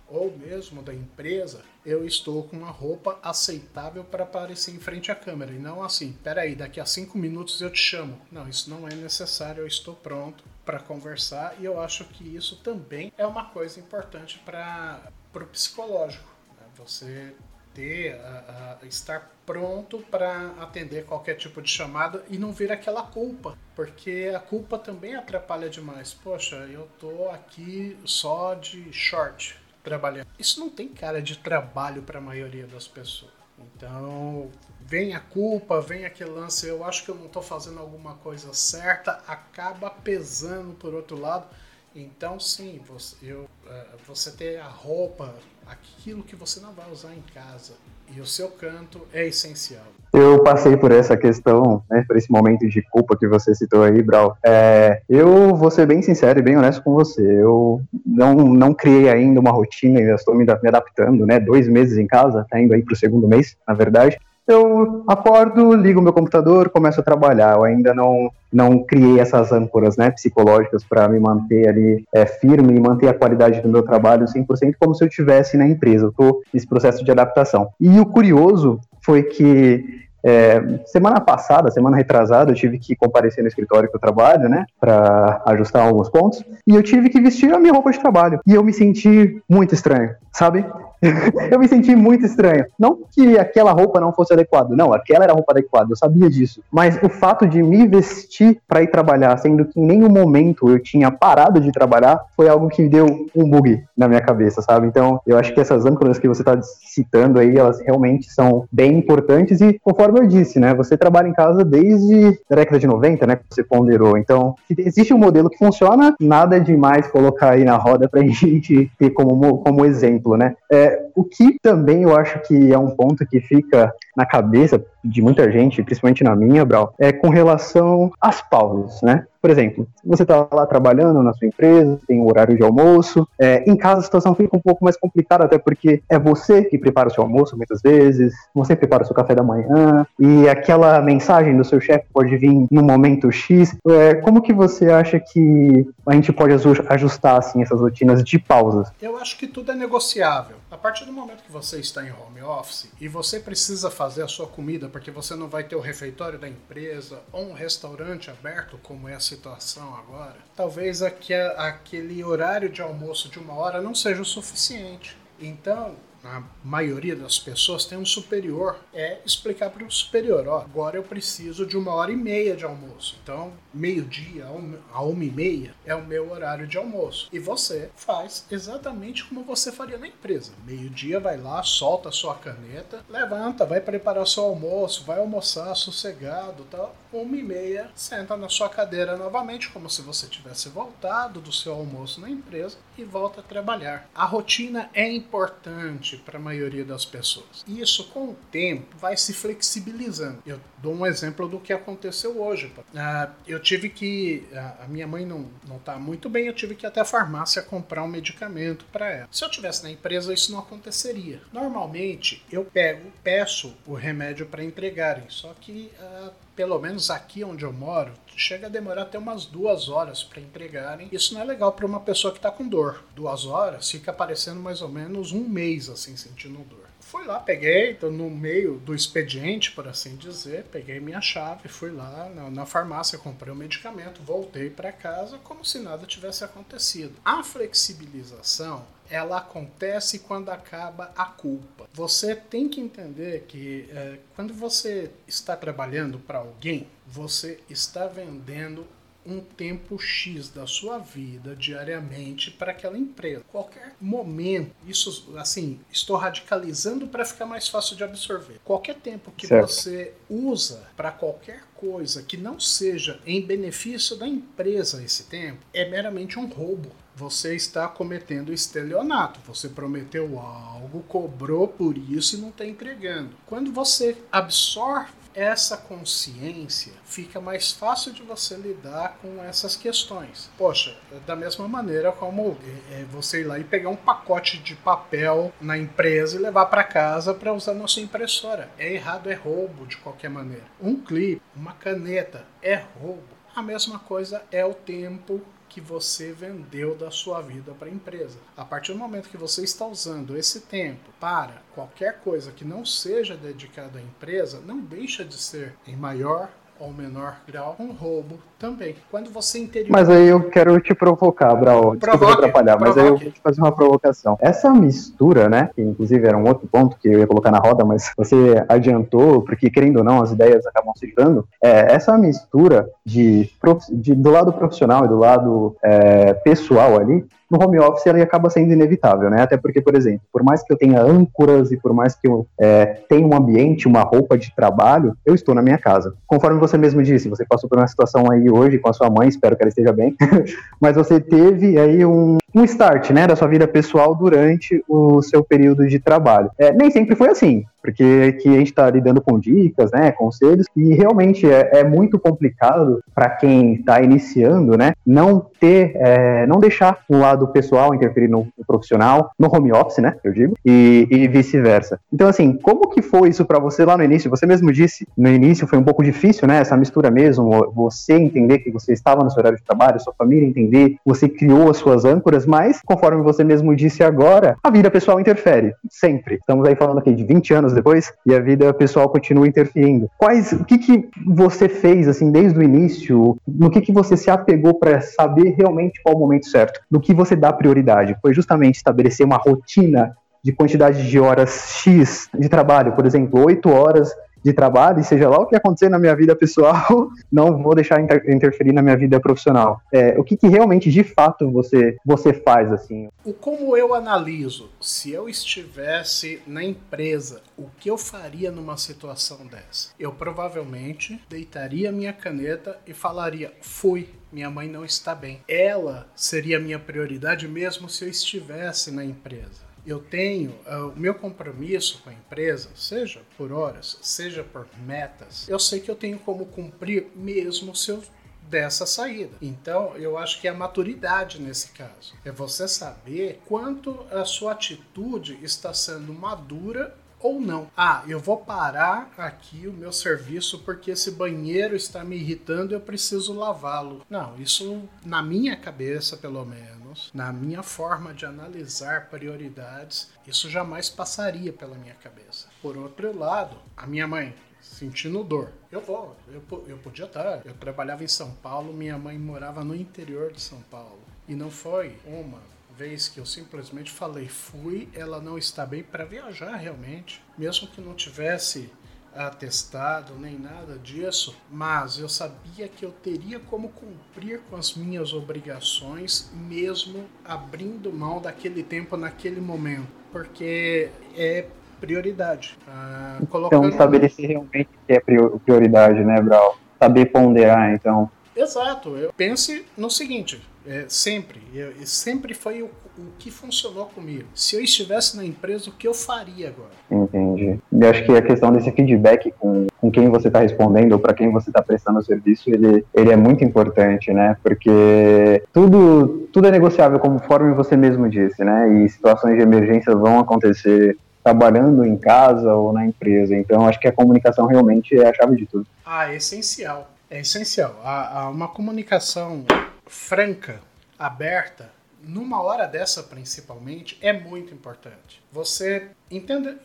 ou 0.08 0.36
mesmo 0.36 0.82
da 0.82 0.92
empresa, 0.92 1.62
eu 1.86 2.06
estou 2.06 2.42
com 2.44 2.58
uma 2.58 2.70
roupa 2.70 3.18
aceitável 3.22 4.04
para 4.04 4.24
aparecer 4.24 4.74
em 4.74 4.78
frente 4.78 5.10
à 5.10 5.14
câmera. 5.14 5.52
E 5.52 5.58
não 5.58 5.82
assim, 5.82 6.12
peraí, 6.22 6.54
daqui 6.54 6.78
a 6.78 6.84
cinco 6.84 7.16
minutos 7.16 7.60
eu 7.62 7.70
te 7.70 7.78
chamo. 7.78 8.20
Não, 8.30 8.46
isso 8.48 8.68
não 8.68 8.86
é 8.86 8.94
necessário, 8.94 9.62
eu 9.62 9.66
estou 9.66 9.94
pronto 9.94 10.44
para 10.64 10.78
conversar 10.78 11.56
e 11.58 11.64
eu 11.64 11.80
acho 11.80 12.04
que 12.04 12.24
isso 12.36 12.56
também 12.56 13.12
é 13.16 13.26
uma 13.26 13.46
coisa 13.46 13.80
importante 13.80 14.38
para 14.44 15.10
o 15.34 15.46
psicológico. 15.46 16.28
Né? 16.60 16.66
Você 16.76 17.34
ter, 17.74 18.14
a, 18.20 18.78
a 18.82 18.86
estar 18.86 19.32
pronto 19.52 19.98
para 20.10 20.54
atender 20.58 21.04
qualquer 21.04 21.34
tipo 21.34 21.60
de 21.60 21.68
chamada 21.68 22.24
e 22.30 22.38
não 22.38 22.52
vir 22.52 22.72
aquela 22.72 23.02
culpa, 23.02 23.58
porque 23.76 24.32
a 24.34 24.40
culpa 24.40 24.78
também 24.78 25.14
atrapalha 25.14 25.68
demais. 25.68 26.14
Poxa, 26.14 26.56
eu 26.72 26.88
tô 26.98 27.28
aqui 27.28 27.94
só 28.02 28.54
de 28.54 28.90
short 28.94 29.60
trabalhando. 29.84 30.26
Isso 30.38 30.58
não 30.58 30.70
tem 30.70 30.88
cara 30.88 31.20
de 31.20 31.36
trabalho 31.36 32.00
para 32.00 32.16
a 32.18 32.22
maioria 32.22 32.66
das 32.66 32.88
pessoas. 32.88 33.30
Então, 33.58 34.50
vem 34.80 35.14
a 35.14 35.20
culpa, 35.20 35.82
vem 35.82 36.06
aquele 36.06 36.30
lance, 36.30 36.66
eu 36.66 36.82
acho 36.82 37.04
que 37.04 37.10
eu 37.10 37.14
não 37.14 37.26
estou 37.26 37.42
fazendo 37.42 37.78
alguma 37.78 38.14
coisa 38.14 38.54
certa, 38.54 39.22
acaba 39.28 39.90
pesando 39.90 40.72
por 40.74 40.94
outro 40.94 41.20
lado. 41.20 41.46
Então, 41.94 42.40
sim, 42.40 42.80
você, 42.88 43.16
eu, 43.22 43.46
é, 43.66 43.86
você 44.06 44.30
ter 44.30 44.58
a 44.60 44.68
roupa, 44.68 45.34
aquilo 45.66 46.22
que 46.22 46.34
você 46.34 46.58
não 46.58 46.72
vai 46.72 46.90
usar 46.90 47.14
em 47.14 47.20
casa, 47.20 47.74
e 48.16 48.20
o 48.20 48.26
seu 48.26 48.48
canto 48.48 49.00
é 49.12 49.26
essencial. 49.26 49.84
Eu 50.12 50.42
passei 50.42 50.76
por 50.76 50.92
essa 50.92 51.16
questão, 51.16 51.82
né, 51.90 52.04
por 52.06 52.18
esse 52.18 52.30
momento 52.30 52.68
de 52.68 52.82
culpa 52.82 53.16
que 53.16 53.26
você 53.26 53.54
citou 53.54 53.82
aí, 53.82 54.02
Brau. 54.02 54.36
É, 54.44 55.00
eu 55.08 55.54
vou 55.54 55.70
ser 55.70 55.86
bem 55.86 56.02
sincero 56.02 56.38
e 56.38 56.42
bem 56.42 56.56
honesto 56.56 56.82
com 56.82 56.92
você. 56.92 57.22
Eu 57.22 57.80
não, 58.04 58.34
não 58.34 58.74
criei 58.74 59.08
ainda 59.08 59.40
uma 59.40 59.50
rotina, 59.50 60.00
ainda 60.00 60.14
estou 60.14 60.34
me, 60.34 60.44
me 60.44 60.68
adaptando, 60.68 61.24
né? 61.24 61.40
Dois 61.40 61.66
meses 61.66 61.96
em 61.96 62.06
casa, 62.06 62.46
tá 62.50 62.60
indo 62.60 62.74
aí 62.74 62.82
para 62.82 62.92
o 62.92 62.96
segundo 62.96 63.26
mês, 63.26 63.56
na 63.66 63.72
verdade 63.72 64.18
eu 64.46 65.04
acordo, 65.08 65.74
ligo 65.74 66.02
meu 66.02 66.12
computador, 66.12 66.68
começo 66.70 67.00
a 67.00 67.04
trabalhar. 67.04 67.56
Eu 67.56 67.64
ainda 67.64 67.94
não, 67.94 68.30
não 68.52 68.82
criei 68.82 69.20
essas 69.20 69.52
âncoras 69.52 69.96
né, 69.96 70.10
psicológicas 70.10 70.84
para 70.84 71.08
me 71.08 71.18
manter 71.18 71.68
ali 71.68 72.04
é, 72.12 72.26
firme 72.26 72.74
e 72.74 72.80
manter 72.80 73.08
a 73.08 73.14
qualidade 73.14 73.60
do 73.60 73.68
meu 73.68 73.82
trabalho 73.82 74.26
100% 74.26 74.74
como 74.78 74.94
se 74.94 75.04
eu 75.04 75.08
estivesse 75.08 75.56
na 75.56 75.66
empresa. 75.66 76.06
Eu 76.06 76.10
estou 76.10 76.42
nesse 76.52 76.66
processo 76.66 77.04
de 77.04 77.10
adaptação. 77.10 77.68
E 77.80 78.00
o 78.00 78.06
curioso 78.06 78.80
foi 79.00 79.22
que 79.22 80.02
é, 80.24 80.62
semana 80.86 81.20
passada, 81.20 81.70
semana 81.70 81.96
retrasada, 81.96 82.52
eu 82.52 82.54
tive 82.54 82.78
que 82.78 82.94
comparecer 82.94 83.42
no 83.42 83.48
escritório 83.48 83.90
que 83.90 83.96
eu 83.96 84.00
trabalho, 84.00 84.48
né, 84.48 84.66
para 84.80 85.42
ajustar 85.46 85.86
alguns 85.86 86.08
pontos, 86.08 86.44
e 86.66 86.74
eu 86.74 86.82
tive 86.82 87.08
que 87.08 87.20
vestir 87.20 87.52
a 87.52 87.58
minha 87.58 87.72
roupa 87.72 87.90
de 87.90 87.98
trabalho. 87.98 88.40
E 88.46 88.54
eu 88.54 88.62
me 88.62 88.72
senti 88.72 89.42
muito 89.48 89.74
estranho, 89.74 90.14
sabe? 90.32 90.64
eu 91.50 91.58
me 91.58 91.68
senti 91.68 91.94
muito 91.94 92.24
estranho. 92.24 92.64
Não 92.78 92.98
que 93.10 93.38
aquela 93.38 93.72
roupa 93.72 94.00
não 94.00 94.12
fosse 94.12 94.32
adequada, 94.32 94.74
não, 94.74 94.92
aquela 94.92 95.24
era 95.24 95.32
a 95.32 95.36
roupa 95.36 95.52
adequada, 95.52 95.90
eu 95.90 95.96
sabia 95.96 96.30
disso. 96.30 96.62
Mas 96.70 96.98
o 97.02 97.08
fato 97.08 97.46
de 97.46 97.62
me 97.62 97.86
vestir 97.86 98.60
para 98.66 98.82
ir 98.82 98.90
trabalhar, 98.90 99.36
sendo 99.38 99.64
que 99.64 99.80
em 99.80 99.84
nenhum 99.84 100.08
momento 100.08 100.70
eu 100.70 100.78
tinha 100.78 101.10
parado 101.10 101.60
de 101.60 101.72
trabalhar, 101.72 102.20
foi 102.36 102.48
algo 102.48 102.68
que 102.68 102.88
deu 102.88 103.06
um 103.34 103.48
bug 103.48 103.82
na 103.96 104.08
minha 104.08 104.20
cabeça, 104.20 104.62
sabe? 104.62 104.86
Então, 104.86 105.20
eu 105.26 105.38
acho 105.38 105.52
que 105.52 105.60
essas 105.60 105.84
âncoras 105.84 106.18
que 106.18 106.28
você 106.28 106.42
está 106.42 106.58
citando 106.62 107.38
aí, 107.38 107.56
elas 107.56 107.80
realmente 107.80 108.32
são 108.32 108.64
bem 108.70 108.98
importantes 108.98 109.60
e, 109.60 109.78
conforme 109.82 110.20
eu 110.20 110.26
disse, 110.26 110.58
né, 110.58 110.74
você 110.74 110.96
trabalha 110.96 111.28
em 111.28 111.32
casa 111.32 111.64
desde 111.64 112.38
a 112.50 112.54
década 112.54 112.78
de 112.78 112.86
90, 112.86 113.26
né, 113.26 113.36
que 113.36 113.42
você 113.50 113.64
ponderou. 113.64 114.16
Então, 114.16 114.54
existe 114.76 115.12
um 115.12 115.18
modelo 115.18 115.50
que 115.50 115.58
funciona, 115.58 116.14
nada 116.20 116.60
demais 116.60 117.06
colocar 117.08 117.50
aí 117.50 117.64
na 117.64 117.76
roda 117.76 118.08
para 118.08 118.20
a 118.20 118.26
gente 118.26 118.90
ter 118.98 119.10
como, 119.10 119.58
como 119.58 119.84
exemplo, 119.84 120.36
né? 120.36 120.54
É, 120.70 120.91
o 121.14 121.24
que 121.24 121.58
também 121.60 122.02
eu 122.02 122.16
acho 122.16 122.40
que 122.40 122.72
é 122.72 122.78
um 122.78 122.90
ponto 122.90 123.26
que 123.26 123.40
fica 123.40 123.92
na 124.16 124.26
cabeça 124.26 124.82
de 125.04 125.20
muita 125.20 125.50
gente, 125.50 125.82
principalmente 125.82 126.22
na 126.22 126.36
minha, 126.36 126.64
Brau, 126.64 126.94
é 126.98 127.12
com 127.12 127.28
relação 127.28 128.12
às 128.20 128.40
pausas, 128.40 129.02
né? 129.02 129.26
Por 129.40 129.50
exemplo, 129.50 129.88
você 130.04 130.22
está 130.22 130.46
lá 130.52 130.64
trabalhando 130.64 131.20
na 131.20 131.34
sua 131.34 131.48
empresa, 131.48 131.98
tem 132.06 132.20
um 132.20 132.28
horário 132.28 132.56
de 132.56 132.62
almoço. 132.62 133.26
É, 133.36 133.68
em 133.68 133.76
casa 133.76 134.00
a 134.00 134.04
situação 134.04 134.36
fica 134.36 134.56
um 134.56 134.60
pouco 134.60 134.84
mais 134.84 134.96
complicada, 134.96 135.44
até 135.44 135.58
porque 135.58 136.00
é 136.08 136.16
você 136.16 136.62
que 136.62 136.78
prepara 136.78 137.08
o 137.08 137.10
seu 137.10 137.24
almoço 137.24 137.56
muitas 137.56 137.82
vezes, 137.82 138.32
você 138.54 138.76
prepara 138.76 139.02
o 139.02 139.06
seu 139.06 139.16
café 139.16 139.34
da 139.34 139.42
manhã, 139.42 140.06
e 140.16 140.48
aquela 140.48 141.00
mensagem 141.02 141.56
do 141.56 141.64
seu 141.64 141.80
chefe 141.80 142.04
pode 142.12 142.36
vir 142.36 142.68
no 142.70 142.84
momento 142.84 143.32
X. 143.32 143.76
É, 143.88 144.14
como 144.14 144.40
que 144.40 144.52
você 144.52 144.88
acha 144.92 145.18
que 145.18 145.88
a 146.06 146.14
gente 146.14 146.32
pode 146.32 146.54
ajustar 146.88 147.38
assim, 147.38 147.62
essas 147.62 147.80
rotinas 147.80 148.22
de 148.22 148.38
pausas? 148.38 148.92
Eu 149.02 149.16
acho 149.16 149.36
que 149.36 149.48
tudo 149.48 149.72
é 149.72 149.74
negociável. 149.74 150.56
A 150.70 150.76
partir 150.76 151.04
do 151.04 151.12
momento 151.12 151.42
que 151.42 151.50
você 151.50 151.80
está 151.80 152.02
em 152.02 152.10
home 152.10 152.42
office 152.42 152.88
e 153.00 153.08
você 153.08 153.40
precisa 153.40 153.90
fazer 153.90 154.01
a 154.04 154.28
sua 154.28 154.46
comida 154.46 154.88
porque 154.88 155.10
você 155.10 155.34
não 155.34 155.48
vai 155.48 155.64
ter 155.64 155.76
o 155.76 155.80
refeitório 155.80 156.38
da 156.38 156.48
empresa 156.48 157.20
ou 157.30 157.50
um 157.50 157.52
restaurante 157.52 158.30
aberto, 158.30 158.78
como 158.82 159.08
é 159.08 159.14
a 159.14 159.20
situação 159.20 159.94
agora, 159.96 160.36
talvez 160.56 161.02
aquele 161.02 162.24
horário 162.24 162.68
de 162.68 162.82
almoço 162.82 163.28
de 163.28 163.38
uma 163.38 163.54
hora 163.54 163.80
não 163.80 163.94
seja 163.94 164.22
o 164.22 164.24
suficiente. 164.24 165.16
Então, 165.40 165.96
a 166.24 166.42
maioria 166.64 167.16
das 167.16 167.38
pessoas 167.38 167.84
tem 167.84 167.98
um 167.98 168.06
superior, 168.06 168.78
é 168.94 169.20
explicar 169.24 169.70
para 169.70 169.84
o 169.84 169.90
superior, 169.90 170.46
ó, 170.46 170.60
agora 170.60 170.96
eu 170.96 171.02
preciso 171.02 171.66
de 171.66 171.76
uma 171.76 171.92
hora 171.94 172.12
e 172.12 172.16
meia 172.16 172.56
de 172.56 172.64
almoço. 172.64 173.16
Então, 173.22 173.52
meio-dia 173.72 174.46
a 174.92 175.02
uma 175.02 175.24
e 175.24 175.30
meia 175.30 175.74
é 175.84 175.94
o 175.94 176.04
meu 176.04 176.30
horário 176.30 176.66
de 176.66 176.78
almoço. 176.78 177.28
E 177.32 177.38
você 177.38 177.90
faz 177.96 178.46
exatamente 178.50 179.24
como 179.24 179.42
você 179.42 179.72
faria 179.72 179.98
na 179.98 180.06
empresa. 180.06 180.52
Meio-dia 180.64 181.18
vai 181.18 181.36
lá, 181.36 181.62
solta 181.62 182.08
a 182.08 182.12
sua 182.12 182.34
caneta, 182.34 183.04
levanta, 183.08 183.66
vai 183.66 183.80
preparar 183.80 184.26
seu 184.26 184.44
almoço, 184.44 185.04
vai 185.04 185.18
almoçar 185.18 185.74
sossegado, 185.74 186.64
tal. 186.70 186.94
Uma 187.12 187.36
e 187.36 187.42
meia, 187.42 187.90
senta 187.94 188.36
na 188.38 188.48
sua 188.48 188.70
cadeira 188.70 189.18
novamente, 189.18 189.68
como 189.68 189.90
se 189.90 190.00
você 190.00 190.26
tivesse 190.26 190.70
voltado 190.70 191.40
do 191.40 191.52
seu 191.52 191.74
almoço 191.74 192.20
na 192.20 192.30
empresa 192.30 192.78
e 192.96 193.04
volta 193.04 193.40
a 193.40 193.42
trabalhar. 193.42 194.08
A 194.14 194.24
rotina 194.24 194.88
é 194.94 195.10
importante 195.10 196.16
para 196.16 196.38
a 196.38 196.40
maioria 196.40 196.84
das 196.84 197.04
pessoas. 197.04 197.64
Isso, 197.68 198.08
com 198.08 198.30
o 198.30 198.36
tempo, 198.50 198.96
vai 198.96 199.16
se 199.16 199.34
flexibilizando. 199.34 200.42
Eu 200.46 200.58
dou 200.78 200.94
um 200.94 201.04
exemplo 201.04 201.46
do 201.46 201.60
que 201.60 201.72
aconteceu 201.72 202.40
hoje. 202.40 202.72
Uh, 202.78 203.30
eu 203.46 203.60
tive 203.60 203.90
que. 203.90 204.48
Uh, 204.50 204.84
a 204.84 204.86
minha 204.88 205.06
mãe 205.06 205.26
não, 205.26 205.50
não 205.68 205.78
tá 205.78 205.98
muito 205.98 206.30
bem, 206.30 206.46
eu 206.46 206.54
tive 206.54 206.74
que 206.74 206.86
ir 206.86 206.88
até 206.88 207.00
a 207.00 207.04
farmácia 207.04 207.62
comprar 207.62 208.02
um 208.02 208.08
medicamento 208.08 208.86
para 208.90 209.10
ela. 209.10 209.28
Se 209.30 209.44
eu 209.44 209.50
tivesse 209.50 209.82
na 209.82 209.90
empresa, 209.90 210.32
isso 210.32 210.50
não 210.50 210.60
aconteceria. 210.60 211.42
Normalmente, 211.52 212.42
eu 212.50 212.64
pego, 212.64 213.12
peço 213.22 213.76
o 213.86 213.94
remédio 213.94 214.46
para 214.46 214.64
entregarem, 214.64 215.24
só 215.28 215.54
que. 215.60 215.92
Uh, 216.00 216.32
pelo 216.54 216.78
menos 216.78 217.10
aqui 217.10 217.42
onde 217.44 217.64
eu 217.64 217.72
moro, 217.72 218.12
chega 218.36 218.66
a 218.66 218.70
demorar 218.70 219.02
até 219.02 219.18
umas 219.18 219.46
duas 219.46 219.88
horas 219.88 220.22
para 220.22 220.40
entregarem. 220.40 221.08
Isso 221.12 221.34
não 221.34 221.40
é 221.40 221.44
legal 221.44 221.72
para 221.72 221.86
uma 221.86 222.00
pessoa 222.00 222.32
que 222.32 222.38
está 222.38 222.50
com 222.50 222.66
dor. 222.66 223.02
Duas 223.14 223.44
horas 223.44 223.90
fica 223.90 224.12
parecendo 224.12 224.60
mais 224.60 224.82
ou 224.82 224.88
menos 224.88 225.32
um 225.32 225.48
mês 225.48 225.88
assim 225.88 226.16
sentindo 226.16 226.58
dor. 226.64 226.82
Fui 227.00 227.26
lá, 227.26 227.40
peguei, 227.40 227.94
tô 227.94 228.10
no 228.10 228.30
meio 228.30 228.78
do 228.78 228.94
expediente, 228.94 229.72
por 229.72 229.86
assim 229.86 230.16
dizer, 230.16 230.64
peguei 230.72 230.98
minha 230.98 231.20
chave, 231.20 231.68
fui 231.68 231.90
lá 231.90 232.30
na, 232.34 232.48
na 232.48 232.64
farmácia, 232.64 233.18
comprei 233.18 233.52
o 233.52 233.54
um 233.54 233.58
medicamento, 233.58 234.22
voltei 234.22 234.70
para 234.70 234.92
casa 234.92 235.36
como 235.38 235.64
se 235.64 235.78
nada 235.78 236.06
tivesse 236.06 236.42
acontecido. 236.42 237.14
A 237.24 237.42
flexibilização 237.42 238.86
ela 239.12 239.36
acontece 239.36 240.20
quando 240.20 240.48
acaba 240.48 241.12
a 241.14 241.26
culpa. 241.26 241.86
Você 241.92 242.34
tem 242.34 242.66
que 242.66 242.80
entender 242.80 243.44
que 243.46 243.86
é, 243.90 244.18
quando 244.34 244.54
você 244.54 245.10
está 245.28 245.54
trabalhando 245.54 246.18
para 246.18 246.38
alguém, 246.38 246.86
você 247.06 247.60
está 247.68 248.06
vendendo 248.06 248.86
um 249.24 249.40
tempo 249.40 249.98
X 249.98 250.48
da 250.48 250.66
sua 250.66 250.98
vida 250.98 251.54
diariamente 251.54 252.50
para 252.50 252.72
aquela 252.72 252.98
empresa. 252.98 253.44
Qualquer 253.52 253.94
momento, 254.00 254.74
isso 254.86 255.34
assim, 255.36 255.78
estou 255.92 256.16
radicalizando 256.16 257.06
para 257.06 257.24
ficar 257.24 257.44
mais 257.44 257.68
fácil 257.68 257.94
de 257.94 258.02
absorver. 258.02 258.60
Qualquer 258.64 258.96
tempo 258.96 259.30
que 259.36 259.46
certo. 259.46 259.68
você 259.68 260.14
usa 260.28 260.82
para 260.96 261.12
qualquer 261.12 261.62
coisa 261.74 262.22
que 262.22 262.36
não 262.36 262.58
seja 262.58 263.20
em 263.26 263.44
benefício 263.44 264.16
da 264.16 264.26
empresa 264.26 265.04
esse 265.04 265.24
tempo, 265.24 265.58
é 265.72 265.88
meramente 265.88 266.38
um 266.38 266.46
roubo 266.46 266.90
você 267.14 267.54
está 267.54 267.88
cometendo 267.88 268.52
estelionato. 268.52 269.40
Você 269.46 269.68
prometeu 269.68 270.38
algo, 270.38 271.02
cobrou 271.02 271.68
por 271.68 271.96
isso 271.96 272.36
e 272.36 272.40
não 272.40 272.48
está 272.48 272.64
entregando. 272.64 273.30
Quando 273.46 273.72
você 273.72 274.16
absorve 274.30 275.22
essa 275.34 275.76
consciência, 275.76 276.92
fica 277.04 277.40
mais 277.40 277.72
fácil 277.72 278.12
de 278.12 278.22
você 278.22 278.54
lidar 278.54 279.18
com 279.20 279.42
essas 279.42 279.76
questões. 279.76 280.50
Poxa, 280.58 280.96
da 281.26 281.34
mesma 281.34 281.66
maneira 281.66 282.12
como 282.12 282.56
é, 282.90 283.00
é 283.00 283.04
você 283.04 283.40
ir 283.40 283.44
lá 283.44 283.58
e 283.58 283.64
pegar 283.64 283.88
um 283.88 283.96
pacote 283.96 284.58
de 284.58 284.74
papel 284.74 285.52
na 285.60 285.78
empresa 285.78 286.36
e 286.36 286.40
levar 286.40 286.66
para 286.66 286.84
casa 286.84 287.34
para 287.34 287.52
usar 287.52 287.74
na 287.74 287.88
sua 287.88 288.02
impressora. 288.02 288.70
É 288.78 288.92
errado, 288.92 289.30
é 289.30 289.34
roubo 289.34 289.86
de 289.86 289.96
qualquer 289.96 290.28
maneira. 290.28 290.64
Um 290.80 290.96
clipe, 290.96 291.42
uma 291.56 291.72
caneta, 291.72 292.46
é 292.62 292.82
roubo. 293.00 293.22
A 293.54 293.62
mesma 293.62 293.98
coisa 293.98 294.42
é 294.50 294.64
o 294.64 294.72
tempo 294.72 295.40
que 295.72 295.80
você 295.80 296.32
vendeu 296.32 296.94
da 296.94 297.10
sua 297.10 297.40
vida 297.40 297.72
para 297.72 297.88
a 297.88 297.90
empresa. 297.90 298.38
A 298.54 298.64
partir 298.64 298.92
do 298.92 298.98
momento 298.98 299.30
que 299.30 299.38
você 299.38 299.64
está 299.64 299.86
usando 299.86 300.36
esse 300.36 300.60
tempo 300.60 301.10
para 301.18 301.62
qualquer 301.74 302.20
coisa 302.20 302.52
que 302.52 302.64
não 302.64 302.84
seja 302.84 303.34
dedicada 303.34 303.98
à 303.98 304.02
empresa, 304.02 304.60
não 304.60 304.80
deixa 304.80 305.24
de 305.24 305.34
ser 305.34 305.74
em 305.86 305.96
maior 305.96 306.50
ou 306.78 306.92
menor 306.92 307.40
grau, 307.46 307.76
um 307.78 307.92
roubo 307.92 308.38
também. 308.62 308.94
Quando 309.10 309.28
você 309.28 309.58
interior... 309.58 309.90
Mas 309.90 310.08
aí 310.08 310.28
eu 310.28 310.48
quero 310.48 310.80
te 310.80 310.94
provocar, 310.94 311.52
Brau. 311.56 311.96
Te 311.96 312.08
atrapalhar, 312.08 312.76
provoque. 312.76 312.80
mas 312.80 312.96
aí 312.96 313.06
eu 313.08 313.18
vou 313.18 313.30
te 313.32 313.40
fazer 313.40 313.60
uma 313.60 313.72
provocação. 313.72 314.38
Essa 314.40 314.72
mistura, 314.72 315.48
né, 315.48 315.70
que 315.74 315.82
inclusive 315.82 316.24
era 316.24 316.38
um 316.38 316.46
outro 316.46 316.68
ponto 316.68 316.96
que 316.96 317.08
eu 317.08 317.18
ia 317.18 317.26
colocar 317.26 317.50
na 317.50 317.58
roda, 317.58 317.84
mas 317.84 318.12
você 318.16 318.64
adiantou, 318.68 319.42
porque 319.42 319.68
querendo 319.68 319.96
ou 319.96 320.04
não, 320.04 320.22
as 320.22 320.30
ideias 320.30 320.64
acabam 320.64 320.94
se 320.96 321.12
dando, 321.14 321.44
é, 321.60 321.92
essa 321.92 322.16
mistura 322.16 322.88
de, 323.04 323.50
de, 323.90 324.14
do 324.14 324.30
lado 324.30 324.52
profissional 324.52 325.04
e 325.04 325.08
do 325.08 325.18
lado 325.18 325.74
é, 325.82 326.32
pessoal 326.32 327.00
ali, 327.00 327.26
no 327.52 327.62
home 327.62 327.78
office 327.78 328.06
ela 328.06 328.22
acaba 328.22 328.48
sendo 328.48 328.72
inevitável, 328.72 329.28
né? 329.28 329.42
Até 329.42 329.58
porque, 329.58 329.82
por 329.82 329.94
exemplo, 329.94 330.22
por 330.32 330.42
mais 330.42 330.62
que 330.62 330.72
eu 330.72 330.76
tenha 330.76 331.02
âncoras 331.02 331.70
e 331.70 331.76
por 331.76 331.92
mais 331.92 332.14
que 332.14 332.26
eu 332.26 332.46
é, 332.58 332.86
tenha 333.06 333.26
um 333.26 333.36
ambiente, 333.36 333.86
uma 333.86 334.00
roupa 334.00 334.38
de 334.38 334.54
trabalho, 334.56 335.14
eu 335.26 335.34
estou 335.34 335.54
na 335.54 335.60
minha 335.60 335.76
casa. 335.76 336.14
Conforme 336.26 336.58
você 336.58 336.78
mesmo 336.78 337.02
disse, 337.02 337.28
você 337.28 337.44
passou 337.44 337.68
por 337.68 337.76
uma 337.76 337.86
situação 337.86 338.30
aí 338.32 338.48
hoje 338.52 338.78
com 338.78 338.90
a 338.90 338.92
sua 338.92 339.10
mãe, 339.10 339.28
espero 339.28 339.56
que 339.56 339.62
ela 339.62 339.68
esteja 339.68 339.92
bem, 339.92 340.14
mas 340.80 340.96
você 340.96 341.20
teve 341.20 341.78
aí 341.78 342.04
um, 342.04 342.38
um 342.54 342.64
start, 342.64 343.10
né, 343.10 343.26
da 343.26 343.36
sua 343.36 343.48
vida 343.48 343.66
pessoal 343.66 344.14
durante 344.14 344.82
o 344.88 345.22
seu 345.22 345.42
período 345.42 345.86
de 345.86 345.98
trabalho. 345.98 346.50
É, 346.58 346.72
nem 346.72 346.90
sempre 346.90 347.16
foi 347.16 347.30
assim 347.30 347.64
porque 347.82 348.34
aqui 348.36 348.48
a 348.48 348.58
gente 348.58 348.68
está 348.68 348.88
lidando 348.88 349.20
com 349.20 349.38
dicas, 349.38 349.90
né, 349.90 350.12
conselhos, 350.12 350.66
e 350.76 350.94
realmente 350.94 351.50
é, 351.50 351.80
é 351.80 351.84
muito 351.84 352.18
complicado 352.18 353.02
para 353.12 353.28
quem 353.28 353.74
está 353.74 354.00
iniciando, 354.00 354.78
né, 354.78 354.92
não 355.04 355.44
ter, 355.60 355.92
é, 355.96 356.46
não 356.46 356.60
deixar 356.60 356.98
o 357.08 357.18
lado 357.18 357.48
pessoal 357.48 357.94
interferir 357.94 358.28
no, 358.28 358.46
no, 358.56 358.64
profissional, 358.64 359.32
no 359.38 359.48
home 359.52 359.72
office, 359.72 359.98
né, 359.98 360.14
eu 360.22 360.32
digo, 360.32 360.56
e, 360.64 361.08
e 361.10 361.28
vice-versa. 361.28 361.98
Então, 362.12 362.28
assim, 362.28 362.56
como 362.56 362.88
que 362.88 363.02
foi 363.02 363.28
isso 363.28 363.44
para 363.44 363.58
você 363.58 363.84
lá 363.84 363.96
no 363.96 364.04
início? 364.04 364.30
Você 364.30 364.46
mesmo 364.46 364.72
disse, 364.72 365.06
no 365.18 365.28
início 365.28 365.66
foi 365.66 365.78
um 365.78 365.84
pouco 365.84 366.04
difícil, 366.04 366.46
né, 366.46 366.60
essa 366.60 366.76
mistura 366.76 367.10
mesmo, 367.10 367.72
você 367.74 368.14
entender 368.14 368.60
que 368.60 368.70
você 368.70 368.92
estava 368.92 369.24
no 369.24 369.30
seu 369.30 369.40
horário 369.40 369.58
de 369.58 369.64
trabalho, 369.64 370.00
sua 370.00 370.14
família 370.16 370.46
entender, 370.46 370.96
você 371.04 371.28
criou 371.28 371.68
as 371.68 371.78
suas 371.78 372.04
âncoras, 372.04 372.41
mas, 372.46 372.80
conforme 372.84 373.22
você 373.22 373.44
mesmo 373.44 373.74
disse 373.74 374.02
agora, 374.02 374.56
a 374.62 374.70
vida 374.70 374.90
pessoal 374.90 375.20
interfere, 375.20 375.74
sempre. 375.90 376.36
Estamos 376.36 376.66
aí 376.66 376.76
falando 376.76 376.98
aqui 376.98 377.12
de 377.12 377.24
20 377.24 377.54
anos 377.54 377.72
depois 377.72 378.12
e 378.26 378.34
a 378.34 378.40
vida 378.40 378.72
pessoal 378.72 379.08
continua 379.08 379.46
interferindo. 379.46 380.10
Quais, 380.18 380.52
o 380.52 380.64
que 380.64 380.78
que 380.78 381.08
você 381.26 381.68
fez 381.68 382.08
assim 382.08 382.30
desde 382.30 382.58
o 382.58 382.62
início? 382.62 383.36
No 383.46 383.70
que 383.70 383.80
que 383.80 383.92
você 383.92 384.16
se 384.16 384.30
apegou 384.30 384.74
para 384.74 385.00
saber 385.00 385.54
realmente 385.56 386.00
qual 386.02 386.16
o 386.16 386.18
momento 386.18 386.46
certo? 386.46 386.80
No 386.90 387.00
que 387.00 387.14
você 387.14 387.36
dá 387.36 387.52
prioridade? 387.52 388.16
Foi 388.20 388.32
justamente 388.32 388.76
estabelecer 388.76 389.24
uma 389.26 389.36
rotina 389.36 390.14
de 390.42 390.52
quantidade 390.52 391.08
de 391.08 391.20
horas 391.20 391.80
X 391.82 392.28
de 392.36 392.48
trabalho, 392.48 392.92
por 392.92 393.06
exemplo, 393.06 393.44
oito 393.44 393.70
horas 393.70 394.12
de 394.42 394.52
trabalho, 394.52 395.00
e 395.00 395.04
seja 395.04 395.28
lá 395.28 395.38
o 395.38 395.46
que 395.46 395.56
acontecer 395.56 395.88
na 395.88 395.98
minha 395.98 396.14
vida 396.14 396.34
pessoal, 396.34 397.10
não 397.30 397.62
vou 397.62 397.74
deixar 397.74 398.00
inter 398.00 398.22
interferir 398.28 398.72
na 398.72 398.82
minha 398.82 398.96
vida 398.96 399.20
profissional. 399.20 399.80
É, 399.92 400.18
o 400.18 400.24
que, 400.24 400.36
que, 400.36 400.48
realmente, 400.48 400.90
de 400.90 401.04
fato, 401.04 401.50
você, 401.50 401.96
você 402.04 402.32
faz, 402.32 402.72
assim? 402.72 403.08
O 403.24 403.32
como 403.32 403.76
eu 403.76 403.94
analiso, 403.94 404.70
se 404.80 405.12
eu 405.12 405.28
estivesse 405.28 406.40
na 406.46 406.62
empresa, 406.62 407.42
o 407.56 407.66
que 407.78 407.90
eu 407.90 407.98
faria 407.98 408.50
numa 408.50 408.76
situação 408.76 409.46
dessa? 409.46 409.90
Eu 409.98 410.12
provavelmente 410.12 411.20
deitaria 411.28 411.92
minha 411.92 412.12
caneta 412.12 412.78
e 412.86 412.92
falaria, 412.92 413.52
fui, 413.60 414.08
minha 414.32 414.50
mãe 414.50 414.68
não 414.68 414.84
está 414.84 415.14
bem. 415.14 415.40
Ela 415.46 416.06
seria 416.16 416.58
minha 416.58 416.78
prioridade 416.78 417.46
mesmo 417.46 417.88
se 417.88 418.04
eu 418.04 418.08
estivesse 418.08 418.90
na 418.90 419.04
empresa 419.04 419.71
eu 419.86 419.98
tenho 419.98 420.50
uh, 420.66 420.88
o 420.94 420.98
meu 420.98 421.14
compromisso 421.14 422.00
com 422.02 422.10
a 422.10 422.12
empresa, 422.12 422.70
seja 422.74 423.20
por 423.36 423.52
horas, 423.52 423.98
seja 424.00 424.44
por 424.44 424.66
metas, 424.86 425.48
eu 425.48 425.58
sei 425.58 425.80
que 425.80 425.90
eu 425.90 425.96
tenho 425.96 426.18
como 426.18 426.46
cumprir 426.46 427.08
mesmo 427.14 427.74
se 427.74 427.90
eu 427.90 428.02
dessa 428.48 428.84
saída. 428.84 429.36
Então, 429.40 429.96
eu 429.96 430.18
acho 430.18 430.38
que 430.38 430.46
é 430.46 430.50
a 430.50 430.54
maturidade 430.54 431.40
nesse 431.40 431.68
caso. 431.68 432.14
É 432.22 432.30
você 432.30 432.68
saber 432.68 433.40
quanto 433.46 434.06
a 434.10 434.26
sua 434.26 434.52
atitude 434.52 435.38
está 435.42 435.72
sendo 435.72 436.12
madura 436.12 436.94
ou 437.18 437.40
não. 437.40 437.70
Ah, 437.76 438.02
eu 438.06 438.18
vou 438.18 438.36
parar 438.38 439.12
aqui 439.16 439.66
o 439.66 439.72
meu 439.72 439.92
serviço 439.92 440.58
porque 440.60 440.90
esse 440.90 441.12
banheiro 441.12 441.74
está 441.76 442.04
me 442.04 442.16
irritando 442.16 442.72
e 442.72 442.76
eu 442.76 442.80
preciso 442.80 443.32
lavá-lo. 443.32 444.04
Não, 444.10 444.38
isso 444.38 444.82
na 445.04 445.22
minha 445.22 445.56
cabeça, 445.56 446.16
pelo 446.16 446.44
menos, 446.44 446.81
na 447.12 447.32
minha 447.32 447.62
forma 447.62 448.14
de 448.14 448.26
analisar 448.26 449.08
prioridades, 449.08 450.10
isso 450.26 450.50
jamais 450.50 450.88
passaria 450.88 451.52
pela 451.52 451.76
minha 451.76 451.94
cabeça. 451.94 452.48
Por 452.60 452.76
outro 452.76 453.16
lado, 453.16 453.56
a 453.76 453.86
minha 453.86 454.06
mãe 454.06 454.34
sentindo 454.60 455.24
dor. 455.24 455.52
Eu 455.70 455.80
vou, 455.80 456.16
eu, 456.28 456.42
eu 456.68 456.78
podia 456.78 457.06
estar. 457.06 457.44
Eu 457.44 457.54
trabalhava 457.54 458.04
em 458.04 458.08
São 458.08 458.30
Paulo, 458.36 458.72
minha 458.72 458.96
mãe 458.96 459.18
morava 459.18 459.64
no 459.64 459.74
interior 459.74 460.32
de 460.32 460.40
São 460.40 460.60
Paulo. 460.62 461.00
E 461.28 461.34
não 461.34 461.50
foi 461.50 461.98
uma, 462.06 462.40
vez 462.72 463.08
que 463.08 463.20
eu 463.20 463.26
simplesmente 463.26 463.90
falei 463.90 464.28
fui, 464.28 464.88
ela 464.94 465.20
não 465.20 465.36
está 465.36 465.64
bem 465.64 465.82
para 465.82 466.04
viajar 466.04 466.56
realmente, 466.56 467.22
mesmo 467.36 467.68
que 467.68 467.80
não 467.80 467.94
tivesse 467.94 468.70
atestado 469.14 470.14
nem 470.18 470.38
nada 470.38 470.78
disso, 470.82 471.36
mas 471.50 471.98
eu 471.98 472.08
sabia 472.08 472.68
que 472.68 472.84
eu 472.84 472.90
teria 472.90 473.38
como 473.38 473.68
cumprir 473.68 474.40
com 474.48 474.56
as 474.56 474.74
minhas 474.74 475.12
obrigações 475.12 476.30
mesmo 476.34 477.04
abrindo 477.24 477.92
mão 477.92 478.20
daquele 478.20 478.62
tempo 478.62 478.96
naquele 478.96 479.40
momento, 479.40 479.88
porque 480.10 480.90
é 481.16 481.46
prioridade. 481.80 482.56
Ah, 482.68 483.18
colocando... 483.28 483.64
Então 483.64 483.68
estabelecer 483.68 484.28
realmente 484.28 484.68
que 484.86 484.92
é 484.92 485.00
prioridade, 485.00 486.04
né, 486.04 486.20
Brau? 486.20 486.56
Saber 486.78 487.06
ponderar, 487.06 487.72
então. 487.74 488.10
Exato. 488.34 488.96
Eu 488.96 489.12
pense 489.12 489.64
no 489.76 489.90
seguinte, 489.90 490.40
é, 490.66 490.84
sempre, 490.88 491.40
eu, 491.54 491.72
sempre 491.84 492.34
foi 492.34 492.62
o 492.62 492.70
o 492.98 493.06
que 493.18 493.30
funcionou 493.30 493.86
comigo. 493.86 494.24
Se 494.34 494.56
eu 494.56 494.60
estivesse 494.60 495.16
na 495.16 495.24
empresa, 495.24 495.70
o 495.70 495.72
que 495.72 495.88
eu 495.88 495.94
faria 495.94 496.48
agora? 496.48 496.70
Entendi. 496.90 497.58
Eu 497.72 497.90
acho 497.90 498.04
que 498.04 498.12
a 498.12 498.22
questão 498.22 498.52
desse 498.52 498.70
feedback 498.70 499.32
com, 499.38 499.66
com 499.80 499.90
quem 499.90 500.08
você 500.08 500.28
está 500.28 500.40
respondendo 500.40 500.92
ou 500.92 500.98
para 500.98 501.14
quem 501.14 501.30
você 501.30 501.50
está 501.50 501.62
prestando 501.62 502.00
o 502.00 502.02
serviço, 502.02 502.50
ele, 502.50 502.84
ele 502.94 503.10
é 503.10 503.16
muito 503.16 503.44
importante, 503.44 504.12
né? 504.12 504.36
Porque 504.42 505.42
tudo, 505.52 506.28
tudo 506.32 506.48
é 506.48 506.50
negociável, 506.50 506.98
conforme 506.98 507.54
você 507.54 507.76
mesmo 507.76 508.08
disse, 508.08 508.44
né? 508.44 508.84
E 508.84 508.88
situações 508.88 509.36
de 509.36 509.42
emergência 509.42 509.94
vão 509.94 510.20
acontecer 510.20 510.96
trabalhando 511.24 511.84
em 511.84 511.96
casa 511.96 512.52
ou 512.54 512.72
na 512.72 512.84
empresa. 512.84 513.34
Então, 513.34 513.66
acho 513.66 513.78
que 513.78 513.88
a 513.88 513.92
comunicação 513.92 514.46
realmente 514.46 514.98
é 514.98 515.08
a 515.08 515.14
chave 515.14 515.36
de 515.36 515.46
tudo. 515.46 515.66
Ah, 515.86 516.12
é 516.12 516.16
essencial. 516.16 516.90
É 517.08 517.20
essencial. 517.20 517.80
A, 517.84 518.22
a 518.22 518.30
uma 518.30 518.48
comunicação 518.48 519.44
franca, 519.92 520.58
aberta, 520.98 521.70
numa 522.02 522.42
hora 522.42 522.66
dessa 522.66 523.02
principalmente, 523.02 523.98
é 524.00 524.10
muito 524.10 524.52
importante. 524.52 525.22
Você 525.30 525.90
entenda, 526.10 526.58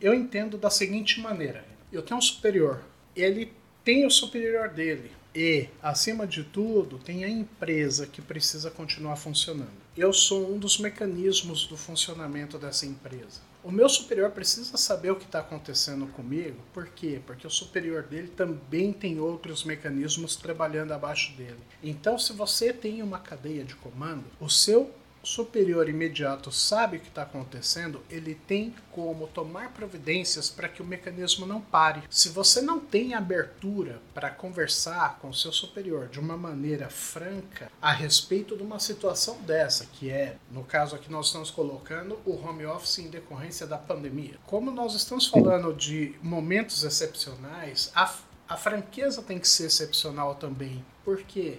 eu 0.00 0.14
entendo 0.14 0.56
da 0.56 0.70
seguinte 0.70 1.20
maneira: 1.20 1.62
eu 1.92 2.00
tenho 2.02 2.16
um 2.16 2.22
superior, 2.22 2.82
ele 3.14 3.52
tem 3.84 4.06
o 4.06 4.10
superior 4.10 4.70
dele 4.70 5.12
e, 5.34 5.68
acima 5.82 6.26
de 6.26 6.42
tudo, 6.42 6.98
tem 6.98 7.22
a 7.22 7.28
empresa 7.28 8.06
que 8.06 8.22
precisa 8.22 8.70
continuar 8.70 9.16
funcionando. 9.16 9.78
Eu 9.94 10.12
sou 10.12 10.50
um 10.50 10.58
dos 10.58 10.78
mecanismos 10.78 11.66
do 11.66 11.76
funcionamento 11.76 12.58
dessa 12.58 12.86
empresa. 12.86 13.42
O 13.62 13.70
meu 13.70 13.88
superior 13.90 14.30
precisa 14.30 14.76
saber 14.78 15.10
o 15.10 15.16
que 15.16 15.26
está 15.26 15.40
acontecendo 15.40 16.06
comigo, 16.06 16.56
por 16.72 16.86
quê? 16.88 17.20
Porque 17.26 17.46
o 17.46 17.50
superior 17.50 18.04
dele 18.04 18.28
também 18.28 18.90
tem 18.90 19.20
outros 19.20 19.64
mecanismos 19.64 20.34
trabalhando 20.34 20.92
abaixo 20.92 21.36
dele. 21.36 21.60
Então, 21.82 22.18
se 22.18 22.32
você 22.32 22.72
tem 22.72 23.02
uma 23.02 23.18
cadeia 23.18 23.62
de 23.62 23.76
comando, 23.76 24.24
o 24.40 24.48
seu 24.48 24.90
superior 25.22 25.88
imediato 25.88 26.50
sabe 26.50 26.96
o 26.96 27.00
que 27.00 27.08
está 27.08 27.22
acontecendo, 27.22 28.02
ele 28.10 28.34
tem 28.34 28.74
como 28.90 29.26
tomar 29.28 29.72
providências 29.72 30.48
para 30.50 30.68
que 30.68 30.82
o 30.82 30.86
mecanismo 30.86 31.46
não 31.46 31.60
pare. 31.60 32.02
Se 32.10 32.28
você 32.28 32.60
não 32.60 32.80
tem 32.80 33.14
abertura 33.14 34.00
para 34.14 34.30
conversar 34.30 35.18
com 35.20 35.32
seu 35.32 35.52
superior 35.52 36.08
de 36.08 36.18
uma 36.18 36.36
maneira 36.36 36.88
franca 36.88 37.70
a 37.80 37.92
respeito 37.92 38.56
de 38.56 38.62
uma 38.62 38.78
situação 38.78 39.38
dessa, 39.42 39.86
que 39.86 40.10
é, 40.10 40.36
no 40.50 40.64
caso 40.64 40.96
aqui 40.96 41.10
nós 41.10 41.26
estamos 41.26 41.50
colocando 41.50 42.18
o 42.24 42.34
home 42.34 42.66
office 42.66 42.98
em 42.98 43.10
decorrência 43.10 43.66
da 43.66 43.78
pandemia. 43.78 44.36
Como 44.46 44.70
nós 44.70 44.94
estamos 44.94 45.26
falando 45.26 45.72
de 45.72 46.14
momentos 46.22 46.82
excepcionais, 46.84 47.90
a, 47.94 48.12
a 48.48 48.56
franqueza 48.56 49.22
tem 49.22 49.38
que 49.38 49.48
ser 49.48 49.66
excepcional 49.66 50.34
também. 50.34 50.84
Por 51.04 51.22
quê? 51.22 51.58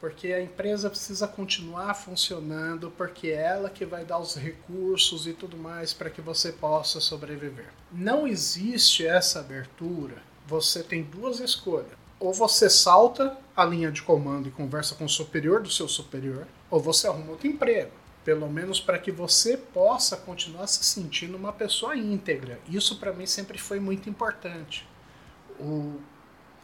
Porque 0.00 0.32
a 0.32 0.40
empresa 0.40 0.88
precisa 0.88 1.28
continuar 1.28 1.92
funcionando, 1.92 2.90
porque 2.96 3.28
é 3.28 3.42
ela 3.42 3.68
que 3.68 3.84
vai 3.84 4.02
dar 4.02 4.18
os 4.18 4.34
recursos 4.34 5.26
e 5.26 5.34
tudo 5.34 5.58
mais 5.58 5.92
para 5.92 6.08
que 6.08 6.22
você 6.22 6.50
possa 6.50 7.00
sobreviver. 7.00 7.68
Não 7.92 8.26
existe 8.26 9.06
essa 9.06 9.40
abertura. 9.40 10.22
Você 10.46 10.82
tem 10.82 11.02
duas 11.02 11.38
escolhas. 11.38 11.92
Ou 12.18 12.32
você 12.32 12.70
salta 12.70 13.36
a 13.54 13.64
linha 13.64 13.92
de 13.92 14.02
comando 14.02 14.48
e 14.48 14.52
conversa 14.52 14.94
com 14.94 15.04
o 15.04 15.08
superior 15.08 15.62
do 15.62 15.70
seu 15.70 15.88
superior, 15.88 16.46
ou 16.70 16.80
você 16.80 17.06
arruma 17.06 17.32
outro 17.32 17.46
emprego. 17.46 17.92
Pelo 18.24 18.48
menos 18.48 18.80
para 18.80 18.98
que 18.98 19.10
você 19.10 19.56
possa 19.56 20.16
continuar 20.16 20.66
se 20.66 20.82
sentindo 20.82 21.36
uma 21.36 21.52
pessoa 21.52 21.96
íntegra. 21.96 22.58
Isso 22.68 22.96
para 22.98 23.12
mim 23.12 23.26
sempre 23.26 23.58
foi 23.58 23.80
muito 23.80 24.08
importante. 24.08 24.88
O 25.58 26.00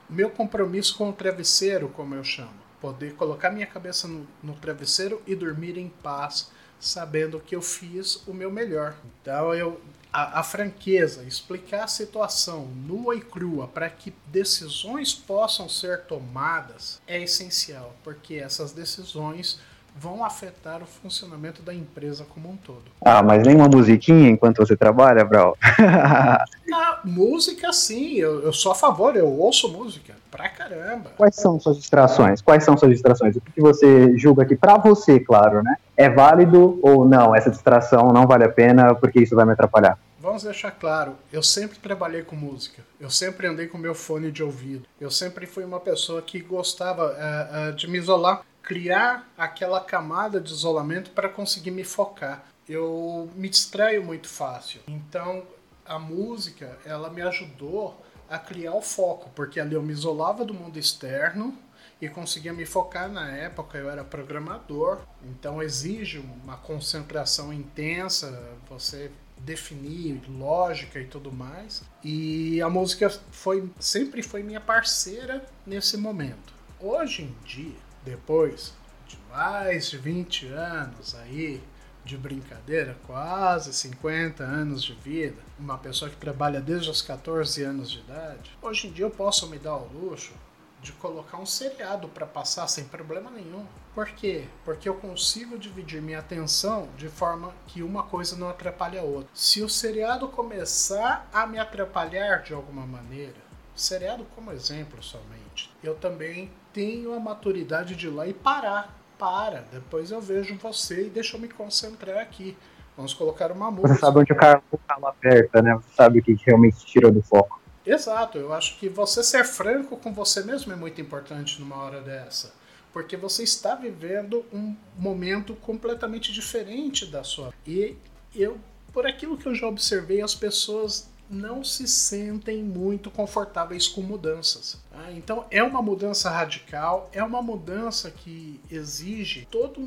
meu 0.09 0.31
compromisso 0.31 0.96
com 0.96 1.11
o 1.11 1.12
travesseiro, 1.12 1.88
como 1.88 2.14
eu 2.14 2.25
chamo 2.25 2.65
poder 2.80 3.14
colocar 3.14 3.50
minha 3.50 3.66
cabeça 3.66 4.06
no, 4.06 4.26
no 4.42 4.54
travesseiro 4.54 5.22
e 5.26 5.34
dormir 5.34 5.78
em 5.78 5.88
paz, 5.88 6.50
sabendo 6.78 7.40
que 7.40 7.54
eu 7.54 7.62
fiz 7.62 8.22
o 8.26 8.34
meu 8.34 8.50
melhor. 8.50 8.96
Então 9.20 9.54
eu 9.54 9.80
a, 10.12 10.40
a, 10.40 10.42
franqueza, 10.42 11.24
explicar 11.24 11.84
a 11.84 11.88
situação 11.88 12.64
nua 12.66 13.14
e 13.14 13.20
crua 13.20 13.68
para 13.68 13.90
que 13.90 14.14
decisões 14.28 15.12
possam 15.12 15.68
ser 15.68 16.04
tomadas 16.04 17.02
é 17.06 17.20
essencial, 17.20 17.94
porque 18.02 18.36
essas 18.36 18.72
decisões 18.72 19.60
vão 19.98 20.24
afetar 20.24 20.82
o 20.82 20.87
funcionamento 20.87 21.62
da 21.62 21.74
empresa 21.74 22.24
como 22.32 22.50
um 22.50 22.56
todo. 22.56 22.85
Ah, 23.00 23.22
mas 23.22 23.42
nem 23.46 23.56
uma 23.56 23.68
musiquinha 23.68 24.28
enquanto 24.28 24.59
você 24.59 24.76
trabalha, 24.76 25.24
Brau? 25.24 25.56
ah, 25.62 27.00
música 27.04 27.72
sim, 27.72 28.16
eu, 28.16 28.42
eu 28.42 28.52
sou 28.52 28.72
a 28.72 28.74
favor, 28.74 29.16
eu 29.16 29.28
ouço 29.28 29.68
música 29.68 30.14
pra 30.30 30.48
caramba. 30.48 31.11
Quais 31.16 31.35
são 31.37 31.59
suas 31.59 31.78
distrações? 31.78 32.42
Quais 32.42 32.62
são 32.62 32.76
suas 32.76 32.92
distrações? 32.92 33.37
O 33.37 33.40
que 33.40 33.61
você 33.61 34.16
julga 34.18 34.44
que 34.44 34.54
para 34.54 34.76
você, 34.76 35.18
claro, 35.18 35.62
né? 35.62 35.76
É 35.96 36.11
válido 36.11 36.78
ou 36.82 37.06
não? 37.06 37.35
Essa 37.35 37.50
distração 37.50 38.12
não 38.12 38.26
vale 38.26 38.44
a 38.44 38.50
pena 38.50 38.94
porque 38.94 39.20
isso 39.20 39.35
vai 39.35 39.46
me 39.46 39.52
atrapalhar? 39.52 39.98
Vamos 40.20 40.42
deixar 40.42 40.72
claro, 40.72 41.12
eu 41.32 41.40
sempre 41.40 41.78
trabalhei 41.78 42.22
com 42.22 42.35
música, 42.35 42.82
eu 42.98 43.09
sempre 43.09 43.46
andei 43.46 43.68
com 43.68 43.78
meu 43.78 43.94
fone 43.94 44.32
de 44.32 44.42
ouvido, 44.42 44.85
eu 45.00 45.09
sempre 45.09 45.46
fui 45.46 45.62
uma 45.62 45.78
pessoa 45.78 46.20
que 46.20 46.40
gostava 46.40 47.12
uh, 47.12 47.70
uh, 47.70 47.72
de 47.76 47.88
me 47.88 47.96
isolar 47.96 48.42
criar 48.66 49.33
aquela 49.38 49.81
camada 49.81 50.40
de 50.40 50.52
isolamento 50.52 51.12
para 51.12 51.29
conseguir 51.29 51.70
me 51.70 51.85
focar. 51.85 52.44
Eu 52.68 53.31
me 53.37 53.48
distraio 53.48 54.05
muito 54.05 54.29
fácil. 54.29 54.81
Então, 54.88 55.44
a 55.85 56.00
música, 56.00 56.76
ela 56.85 57.09
me 57.09 57.22
ajudou 57.22 58.05
a 58.29 58.40
criar 58.40 58.74
o 58.74 58.83
foco, 58.83 59.31
porque 59.37 59.61
ali 59.61 59.74
eu 59.74 59.83
me 59.83 59.92
isolava 59.92 60.44
do 60.44 60.52
mundo 60.52 60.81
externo 60.81 61.57
e 62.00 62.09
conseguia 62.09 62.52
me 62.52 62.66
focar 62.66 63.09
na 63.09 63.31
época, 63.31 63.79
eu 63.79 63.88
era 63.88 64.02
programador, 64.02 64.98
então 65.24 65.62
exige 65.62 66.18
uma 66.18 66.57
concentração 66.57 67.52
intensa, 67.52 68.52
você 68.68 69.12
definir 69.38 70.20
lógica 70.29 70.98
e 70.98 71.07
tudo 71.07 71.31
mais. 71.31 71.85
E 72.02 72.61
a 72.61 72.68
música 72.68 73.09
foi 73.31 73.70
sempre 73.79 74.24
foi 74.24 74.42
minha 74.42 74.61
parceira 74.61 75.46
nesse 75.64 75.96
momento. 75.96 76.52
Hoje 76.81 77.22
em 77.22 77.35
dia, 77.46 77.86
depois 78.06 78.72
de 79.06 79.18
mais 79.30 79.90
de 79.90 79.98
20 79.98 80.46
anos 80.46 81.14
aí 81.16 81.60
de 82.04 82.16
brincadeira, 82.16 82.96
quase 83.04 83.74
50 83.74 84.44
anos 84.44 84.84
de 84.84 84.94
vida, 84.94 85.42
uma 85.58 85.76
pessoa 85.76 86.08
que 86.08 86.16
trabalha 86.16 86.60
desde 86.60 86.88
os 86.88 87.02
14 87.02 87.64
anos 87.64 87.90
de 87.90 87.98
idade, 87.98 88.56
hoje 88.62 88.86
em 88.86 88.92
dia 88.92 89.04
eu 89.04 89.10
posso 89.10 89.48
me 89.48 89.58
dar 89.58 89.74
o 89.76 89.88
luxo 89.92 90.32
de 90.80 90.92
colocar 90.92 91.38
um 91.38 91.46
seriado 91.46 92.06
para 92.06 92.24
passar 92.24 92.68
sem 92.68 92.84
problema 92.84 93.28
nenhum. 93.28 93.66
Por 93.92 94.06
quê? 94.06 94.46
Porque 94.64 94.88
eu 94.88 94.94
consigo 94.94 95.58
dividir 95.58 96.00
minha 96.00 96.20
atenção 96.20 96.88
de 96.96 97.08
forma 97.08 97.52
que 97.66 97.82
uma 97.82 98.04
coisa 98.04 98.36
não 98.36 98.48
atrapalhe 98.48 98.96
a 98.96 99.02
outra. 99.02 99.28
Se 99.34 99.62
o 99.62 99.68
seriado 99.68 100.28
começar 100.28 101.28
a 101.32 101.44
me 101.44 101.58
atrapalhar 101.58 102.42
de 102.42 102.54
alguma 102.54 102.86
maneira, 102.86 103.46
seriado 103.74 104.24
como 104.34 104.52
exemplo 104.52 105.02
somente, 105.02 105.74
eu 105.82 105.96
também 105.96 106.52
tenho 106.76 107.14
a 107.14 107.18
maturidade 107.18 107.96
de 107.96 108.06
ir 108.06 108.10
lá 108.10 108.26
e 108.26 108.34
parar. 108.34 108.94
Para, 109.18 109.64
depois 109.72 110.10
eu 110.10 110.20
vejo 110.20 110.58
você 110.58 111.06
e 111.06 111.08
deixa 111.08 111.38
eu 111.38 111.40
me 111.40 111.48
concentrar 111.48 112.18
aqui. 112.18 112.54
Vamos 112.94 113.14
colocar 113.14 113.50
uma 113.50 113.70
música. 113.70 113.94
Você 113.94 114.00
sabe 114.00 114.18
onde 114.18 114.32
o 114.34 114.36
carro 114.36 114.62
aperta, 115.06 115.62
né? 115.62 115.74
Você 115.74 115.94
sabe 115.96 116.18
o 116.18 116.22
que 116.22 116.34
realmente 116.44 116.84
tirou 116.84 117.10
do 117.10 117.22
foco. 117.22 117.58
Exato, 117.86 118.36
eu 118.36 118.52
acho 118.52 118.78
que 118.78 118.90
você 118.90 119.22
ser 119.22 119.44
franco 119.44 119.96
com 119.96 120.12
você 120.12 120.44
mesmo 120.44 120.70
é 120.70 120.76
muito 120.76 121.00
importante 121.00 121.58
numa 121.58 121.76
hora 121.76 122.02
dessa. 122.02 122.52
Porque 122.92 123.16
você 123.16 123.42
está 123.42 123.74
vivendo 123.74 124.44
um 124.52 124.76
momento 124.98 125.54
completamente 125.54 126.30
diferente 126.30 127.06
da 127.06 127.24
sua. 127.24 127.54
E 127.66 127.96
eu, 128.34 128.58
por 128.92 129.06
aquilo 129.06 129.38
que 129.38 129.46
eu 129.46 129.54
já 129.54 129.66
observei, 129.66 130.20
as 130.20 130.34
pessoas 130.34 131.08
não 131.28 131.64
se 131.64 131.86
sentem 131.86 132.62
muito 132.62 133.10
confortáveis 133.10 133.88
com 133.88 134.00
mudanças. 134.00 134.78
Tá? 134.90 135.10
Então 135.12 135.44
é 135.50 135.62
uma 135.62 135.82
mudança 135.82 136.30
radical, 136.30 137.08
é 137.12 137.22
uma 137.22 137.42
mudança 137.42 138.10
que 138.10 138.60
exige 138.70 139.46
toda 139.50 139.80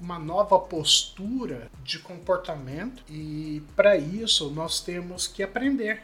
uma 0.00 0.18
nova 0.18 0.58
postura 0.58 1.68
de 1.82 1.98
comportamento 1.98 3.02
e 3.08 3.62
para 3.74 3.96
isso 3.96 4.50
nós 4.50 4.80
temos 4.80 5.26
que 5.26 5.42
aprender. 5.42 6.02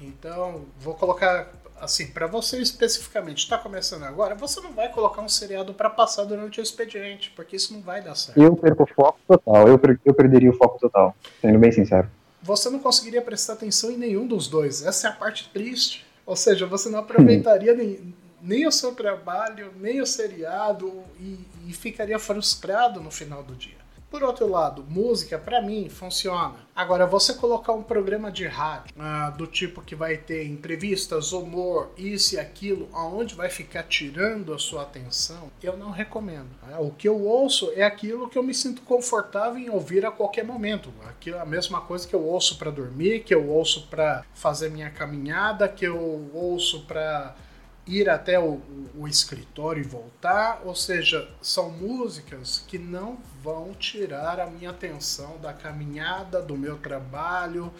Então 0.00 0.64
vou 0.80 0.94
colocar 0.94 1.52
assim, 1.80 2.08
para 2.08 2.26
você 2.26 2.60
especificamente 2.60 3.38
está 3.38 3.56
começando 3.56 4.04
agora, 4.04 4.34
você 4.34 4.60
não 4.60 4.72
vai 4.72 4.90
colocar 4.90 5.22
um 5.22 5.28
seriado 5.28 5.72
para 5.72 5.88
passar 5.88 6.24
durante 6.24 6.60
o 6.60 6.62
expediente, 6.62 7.32
porque 7.34 7.56
isso 7.56 7.72
não 7.72 7.80
vai 7.80 8.02
dar 8.02 8.14
certo. 8.14 8.40
Eu 8.40 8.54
perco 8.54 8.82
o 8.82 8.86
foco 8.86 9.18
total, 9.26 9.66
eu, 9.66 9.78
per 9.78 9.98
eu 10.04 10.14
perderia 10.14 10.50
o 10.50 10.56
foco 10.56 10.78
total, 10.78 11.14
sendo 11.40 11.58
bem 11.58 11.72
sincero. 11.72 12.08
Você 12.42 12.70
não 12.70 12.78
conseguiria 12.78 13.20
prestar 13.20 13.54
atenção 13.54 13.90
em 13.90 13.96
nenhum 13.96 14.26
dos 14.26 14.48
dois, 14.48 14.82
essa 14.82 15.08
é 15.08 15.10
a 15.10 15.14
parte 15.14 15.50
triste. 15.52 16.06
Ou 16.24 16.36
seja, 16.36 16.66
você 16.66 16.88
não 16.88 17.00
aproveitaria 17.00 17.74
nem, 17.74 18.14
nem 18.40 18.66
o 18.66 18.70
seu 18.70 18.94
trabalho, 18.94 19.72
nem 19.78 20.00
o 20.00 20.06
seriado 20.06 21.02
e, 21.18 21.38
e 21.66 21.72
ficaria 21.72 22.18
frustrado 22.18 23.00
no 23.00 23.10
final 23.10 23.42
do 23.42 23.54
dia. 23.54 23.79
Por 24.10 24.24
outro 24.24 24.48
lado, 24.48 24.84
música 24.88 25.38
para 25.38 25.62
mim 25.62 25.88
funciona. 25.88 26.56
Agora, 26.74 27.06
você 27.06 27.32
colocar 27.32 27.72
um 27.72 27.82
programa 27.82 28.28
de 28.28 28.44
rádio 28.44 28.92
ah, 28.98 29.30
do 29.30 29.46
tipo 29.46 29.82
que 29.82 29.94
vai 29.94 30.16
ter 30.16 30.46
entrevistas, 30.46 31.32
humor, 31.32 31.92
isso 31.96 32.34
e 32.34 32.38
aquilo, 32.38 32.88
aonde 32.92 33.36
vai 33.36 33.48
ficar 33.48 33.84
tirando 33.84 34.52
a 34.52 34.58
sua 34.58 34.82
atenção, 34.82 35.48
eu 35.62 35.76
não 35.76 35.92
recomendo. 35.92 36.48
Né? 36.66 36.76
O 36.80 36.90
que 36.90 37.08
eu 37.08 37.24
ouço 37.24 37.70
é 37.76 37.84
aquilo 37.84 38.28
que 38.28 38.36
eu 38.36 38.42
me 38.42 38.52
sinto 38.52 38.82
confortável 38.82 39.58
em 39.58 39.70
ouvir 39.70 40.04
a 40.04 40.10
qualquer 40.10 40.44
momento. 40.44 40.92
Aquilo 41.08 41.36
é 41.36 41.40
a 41.40 41.46
mesma 41.46 41.80
coisa 41.80 42.08
que 42.08 42.14
eu 42.14 42.24
ouço 42.24 42.58
para 42.58 42.72
dormir, 42.72 43.20
que 43.20 43.34
eu 43.34 43.48
ouço 43.48 43.86
para 43.86 44.24
fazer 44.34 44.70
minha 44.70 44.90
caminhada, 44.90 45.68
que 45.68 45.84
eu 45.84 46.28
ouço 46.34 46.84
para 46.84 47.36
ir 47.86 48.08
até 48.08 48.38
o, 48.38 48.60
o, 48.96 49.08
escritório 49.08 49.82
e 49.82 49.86
voltar, 49.86 50.60
ou 50.64 50.74
seja, 50.74 51.28
são 51.40 51.70
músicas 51.70 52.64
que 52.66 52.78
não 52.78 53.18
vão 53.42 53.72
tirar 53.74 54.38
a 54.38 54.46
minha 54.46 54.70
atenção 54.70 55.36
da 55.42 55.52
caminhada, 55.52 56.40
do 56.40 56.56
meu 56.56 56.76
trabalho, 56.76 57.72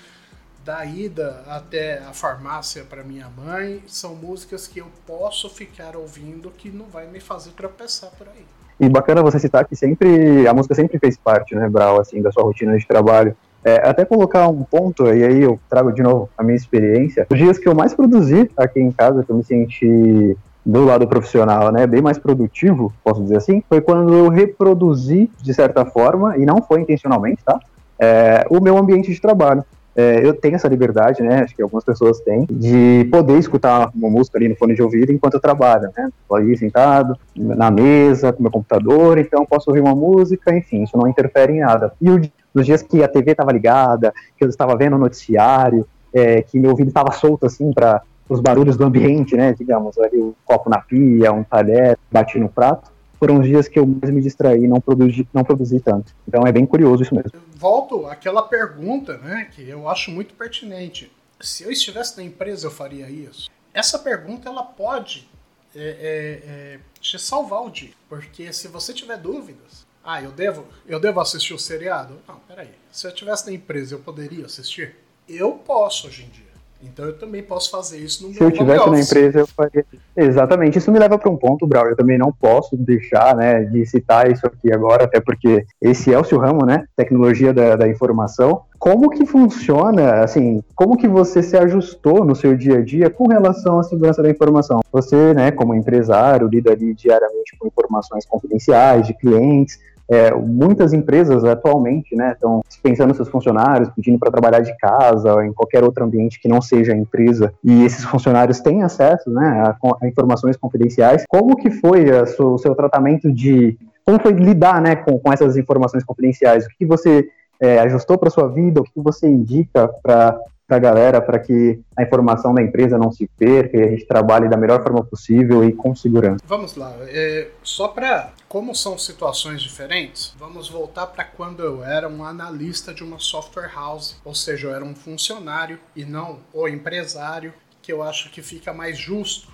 da 0.65 0.85
ida 0.85 1.45
até 1.47 1.99
a 1.99 2.13
farmácia 2.13 2.85
para 2.85 3.03
minha 3.03 3.29
mãe. 3.29 3.83
São 3.87 4.15
músicas 4.15 4.67
que 4.67 4.81
eu 4.81 4.89
posso 5.07 5.49
ficar 5.49 5.97
ouvindo 5.97 6.51
que 6.51 6.71
não 6.71 6.87
vai 6.87 7.07
me 7.07 7.21
fazer 7.21 7.53
tropeçar 7.53 8.11
por 8.11 8.29
aí. 8.29 8.45
E 8.79 8.89
bacana 8.89 9.23
você 9.23 9.39
citar 9.39 9.67
que 9.67 9.77
sempre 9.77 10.49
a 10.49 10.55
música 10.55 10.75
sempre 10.75 10.99
fez 10.99 11.17
parte, 11.17 11.55
né, 11.55 11.69
Brau, 11.69 12.01
assim, 12.01 12.23
da 12.23 12.33
sua 12.33 12.43
rotina 12.43 12.77
de 12.79 12.87
trabalho. 12.87 13.37
É, 13.65 13.89
até 13.89 14.05
colocar 14.05 14.49
um 14.49 14.63
ponto, 14.63 15.07
e 15.07 15.23
aí 15.23 15.43
eu 15.43 15.61
trago 15.69 15.93
de 15.93 16.03
novo 16.03 16.31
a 16.37 16.43
minha 16.43 16.57
experiência. 16.57 17.27
Os 17.31 17.39
dias 17.39 17.59
que 17.59 17.69
eu 17.69 17.75
mais 17.75 17.93
produzi 17.93 18.51
aqui 18.57 18.81
em 18.81 18.91
casa, 18.91 19.23
que 19.23 19.31
eu 19.31 19.37
me 19.37 19.45
senti 19.45 20.37
do 20.65 20.85
lado 20.85 21.07
profissional, 21.07 21.71
né, 21.73 21.87
bem 21.87 22.03
mais 22.03 22.19
produtivo, 22.19 22.93
posso 23.03 23.23
dizer 23.23 23.37
assim, 23.37 23.63
foi 23.69 23.81
quando 23.81 24.15
eu 24.15 24.29
reproduzi, 24.29 25.31
de 25.43 25.55
certa 25.55 25.85
forma, 25.85 26.37
e 26.37 26.47
não 26.47 26.63
foi 26.63 26.81
intencionalmente, 26.81 27.43
tá? 27.45 27.59
É, 27.99 28.47
o 28.49 28.61
meu 28.61 28.79
ambiente 28.79 29.13
de 29.13 29.21
trabalho. 29.21 29.65
É, 29.95 30.25
eu 30.25 30.33
tenho 30.35 30.55
essa 30.55 30.69
liberdade, 30.69 31.23
né? 31.23 31.43
Acho 31.43 31.55
que 31.55 31.63
algumas 31.63 31.85
pessoas 31.85 32.21
têm, 32.21 32.47
de 32.51 33.09
poder 33.11 33.39
escutar 33.39 33.91
uma 33.95 34.09
música 34.09 34.39
ali 34.39 34.49
no 34.49 34.57
fone 34.57 34.75
de 34.75 34.83
ouvido 34.83 35.13
enquanto 35.13 35.35
eu 35.35 35.41
trabalho, 35.41 35.91
né? 35.97 36.11
Estou 36.23 36.37
ali 36.37 36.57
sentado, 36.57 37.17
na 37.37 37.71
mesa, 37.71 38.33
com 38.33 38.43
meu 38.43 38.53
computador, 38.53 39.19
então 39.19 39.45
posso 39.45 39.71
ouvir 39.71 39.81
uma 39.81 39.95
música, 39.95 40.55
enfim, 40.57 40.85
isso 40.85 40.97
não 40.97 41.09
interfere 41.09 41.55
em 41.55 41.61
nada. 41.61 41.93
E 42.01 42.11
o 42.11 42.21
nos 42.55 42.67
dias 42.67 42.83
que 42.83 43.03
a 43.03 43.09
TV 43.09 43.33
estava 43.33 43.53
ligada, 43.53 44.13
que 44.37 44.45
eu 44.45 44.49
estava 44.49 44.77
vendo 44.77 44.97
o 44.97 44.99
noticiário, 44.99 45.87
é, 46.13 46.43
que 46.43 46.59
meu 46.59 46.71
ouvido 46.71 46.89
estava 46.89 47.13
solto 47.13 47.47
assim 47.47 47.73
para 47.73 48.03
os 48.29 48.41
barulhos 48.41 48.77
do 48.77 48.85
ambiente, 48.85 49.37
né? 49.37 49.53
Digamos, 49.53 49.99
ali 49.99 50.19
o 50.19 50.35
copo 50.45 50.71
na 50.71 50.79
pia, 50.79 51.33
um 51.33 51.43
talher, 51.43 51.99
bati 52.11 52.39
no 52.39 52.49
prato. 52.49 52.90
Foram 53.21 53.39
os 53.39 53.47
dias 53.47 53.69
que 53.69 53.79
eu 53.79 53.87
mais 53.87 54.11
me 54.13 54.23
distraí, 54.23 54.67
não 54.67 54.81
produzi, 54.81 55.29
não 55.33 55.45
produzi 55.45 55.79
tanto. 55.79 56.17
Então 56.27 56.43
é 56.47 56.51
bem 56.51 56.65
curioso 56.65 57.03
isso 57.03 57.15
mesmo. 57.15 57.31
Volto 57.55 58.07
àquela 58.07 58.43
pergunta, 58.43 59.19
né, 59.19 59.51
que 59.55 59.69
eu 59.69 59.87
acho 59.91 60.11
muito 60.11 60.33
pertinente. 60.33 61.13
Se 61.39 61.63
eu 61.63 61.71
estivesse 61.71 62.17
na 62.17 62.23
empresa, 62.23 62.67
eu 62.67 62.71
faria 62.71 63.11
isso? 63.11 63.51
Essa 63.75 63.99
pergunta 63.99 64.49
ela 64.49 64.63
pode 64.63 65.29
é, 65.77 65.81
é, 65.81 66.51
é, 66.51 66.81
te 66.99 67.19
salvar 67.19 67.63
o 67.63 67.71
dia, 67.71 67.93
porque 68.09 68.55
se 68.55 68.69
você 68.69 68.95
tiver 68.95 69.19
dúvidas, 69.19 69.87
ah, 70.03 70.23
eu 70.23 70.33
devo, 70.33 70.65
eu 70.87 70.99
devo 70.99 71.21
assistir 71.21 71.53
o 71.53 71.59
seriado? 71.59 72.19
Não, 72.27 72.37
peraí. 72.49 72.71
Se 72.91 73.07
eu 73.07 73.11
estivesse 73.11 73.47
na 73.47 73.53
empresa, 73.53 73.95
eu 73.95 73.99
poderia 73.99 74.47
assistir? 74.47 74.97
Eu 75.29 75.53
posso 75.53 76.09
hoje 76.09 76.25
em 76.25 76.29
dia. 76.31 76.50
Então 76.83 77.05
eu 77.05 77.13
também 77.17 77.43
posso 77.43 77.71
fazer 77.71 77.99
isso 77.99 78.27
no 78.27 78.33
Se 78.33 78.43
eu 78.43 78.49
estivesse 78.49 78.91
na 78.91 79.01
empresa, 79.01 79.41
eu 79.41 79.47
faria. 79.47 79.85
Exatamente. 80.17 80.79
Isso 80.79 80.91
me 80.91 80.99
leva 80.99 81.19
para 81.19 81.31
um 81.31 81.37
ponto, 81.37 81.67
Brau. 81.67 81.87
Eu 81.87 81.97
também 81.97 82.17
não 82.17 82.33
posso 82.33 82.77
deixar 82.77 83.37
né, 83.37 83.65
de 83.65 83.85
citar 83.87 84.31
isso 84.31 84.47
aqui 84.47 84.73
agora, 84.73 85.05
até 85.05 85.21
porque 85.21 85.65
esse 85.81 86.13
é 86.13 86.19
o 86.19 86.25
seu 86.25 86.39
ramo, 86.39 86.65
né? 86.65 86.85
Tecnologia 86.97 87.53
da, 87.53 87.77
da 87.77 87.89
informação. 87.89 88.63
Como 88.79 89.11
que 89.11 89.27
funciona, 89.27 90.23
assim, 90.23 90.65
como 90.75 90.97
que 90.97 91.07
você 91.07 91.43
se 91.43 91.55
ajustou 91.55 92.25
no 92.25 92.35
seu 92.35 92.57
dia 92.57 92.79
a 92.79 92.83
dia 92.83 93.11
com 93.11 93.29
relação 93.29 93.79
à 93.79 93.83
segurança 93.83 94.23
da 94.23 94.31
informação? 94.31 94.81
Você, 94.91 95.35
né, 95.35 95.51
como 95.51 95.75
empresário, 95.75 96.49
lida 96.49 96.73
ali 96.73 96.95
diariamente 96.95 97.57
com 97.59 97.67
informações 97.67 98.25
confidenciais 98.25 99.07
de 99.07 99.13
clientes, 99.13 99.79
é, 100.11 100.35
muitas 100.35 100.93
empresas 100.93 101.45
atualmente 101.45 102.17
né, 102.17 102.33
estão 102.33 102.63
dispensando 102.69 103.15
seus 103.15 103.29
funcionários, 103.29 103.89
pedindo 103.91 104.19
para 104.19 104.31
trabalhar 104.31 104.61
de 104.61 104.77
casa 104.77 105.33
ou 105.33 105.43
em 105.45 105.53
qualquer 105.53 105.85
outro 105.85 106.05
ambiente 106.05 106.41
que 106.41 106.49
não 106.49 106.61
seja 106.61 106.93
a 106.93 106.97
empresa, 106.97 107.55
e 107.63 107.85
esses 107.85 108.05
funcionários 108.05 108.59
têm 108.61 108.83
acesso 108.83 109.31
né, 109.31 109.63
a, 109.65 109.77
a 110.03 110.09
informações 110.09 110.57
confidenciais. 110.57 111.25
Como 111.29 111.57
que 111.57 111.71
foi 111.71 112.07
o 112.41 112.59
seu 112.59 112.75
tratamento 112.75 113.31
de... 113.33 113.79
Como 114.05 114.21
foi 114.21 114.33
lidar 114.33 114.83
né, 114.83 114.97
com, 114.97 115.17
com 115.17 115.33
essas 115.33 115.57
informações 115.57 116.03
confidenciais? 116.03 116.67
O 116.67 116.69
que 116.77 116.85
você 116.85 117.29
é, 117.61 117.79
ajustou 117.79 118.19
para 118.19 118.31
sua 118.31 118.49
vida? 118.49 118.81
O 118.81 118.85
que 118.85 118.91
você 118.97 119.29
indica 119.29 119.89
para 120.03 120.37
para 120.71 120.77
a 120.77 120.81
galera 120.81 121.21
para 121.21 121.41
que 121.41 121.81
a 121.97 122.05
informação 122.05 122.55
da 122.55 122.63
empresa 122.63 122.97
não 122.97 123.11
se 123.11 123.29
perca 123.37 123.77
e 123.77 123.83
a 123.83 123.91
gente 123.91 124.07
trabalhe 124.07 124.49
da 124.49 124.57
melhor 124.57 124.81
forma 124.81 125.03
possível 125.03 125.65
e 125.65 125.73
com 125.73 125.97
segurança. 125.97 126.45
Vamos 126.47 126.77
lá, 126.77 126.95
é, 127.09 127.49
só 127.61 127.89
para 127.89 128.31
como 128.49 128.73
são 128.73 128.97
situações 128.97 129.63
diferentes, 129.63 130.33
vamos 130.39 130.69
voltar 130.69 131.09
para 131.09 131.25
quando 131.25 131.61
eu 131.65 131.85
era 131.85 132.09
um 132.09 132.25
analista 132.25 132.95
de 132.95 133.03
uma 133.03 133.19
software 133.19 133.71
house, 133.75 134.17
ou 134.25 134.35
seja, 134.35 134.69
eu 134.69 134.75
era 134.75 134.85
um 134.85 134.95
funcionário 134.95 135.79
e 135.95 136.05
não 136.05 136.39
o 136.53 136.69
empresário, 136.69 137.53
que 137.83 137.93
eu 137.93 138.01
acho 138.03 138.31
que 138.31 138.41
fica 138.41 138.73
mais 138.73 138.97
justo 138.97 139.49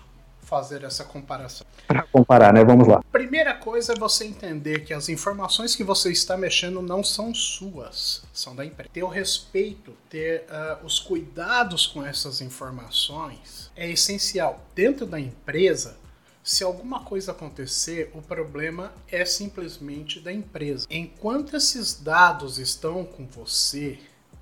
fazer 0.46 0.84
essa 0.84 1.04
comparação. 1.04 1.66
Para 1.86 2.02
comparar, 2.04 2.52
né? 2.54 2.64
Vamos 2.64 2.86
lá. 2.88 3.02
Primeira 3.12 3.52
coisa 3.52 3.92
é 3.92 3.96
você 3.96 4.24
entender 4.24 4.84
que 4.84 4.94
as 4.94 5.08
informações 5.08 5.74
que 5.74 5.84
você 5.84 6.10
está 6.10 6.36
mexendo 6.36 6.80
não 6.80 7.02
são 7.02 7.34
suas, 7.34 8.22
são 8.32 8.54
da 8.54 8.64
empresa. 8.64 8.90
Ter 8.92 9.02
o 9.02 9.08
respeito, 9.08 9.92
ter 10.08 10.46
uh, 10.48 10.86
os 10.86 10.98
cuidados 10.98 11.86
com 11.86 12.04
essas 12.04 12.40
informações 12.40 13.70
é 13.76 13.90
essencial. 13.90 14.60
Dentro 14.74 15.04
da 15.04 15.18
empresa, 15.18 15.96
se 16.44 16.62
alguma 16.62 17.00
coisa 17.00 17.32
acontecer, 17.32 18.10
o 18.14 18.22
problema 18.22 18.92
é 19.08 19.24
simplesmente 19.24 20.20
da 20.20 20.32
empresa. 20.32 20.86
Enquanto 20.88 21.56
esses 21.56 22.00
dados 22.00 22.58
estão 22.58 23.04
com 23.04 23.26
você, 23.26 23.98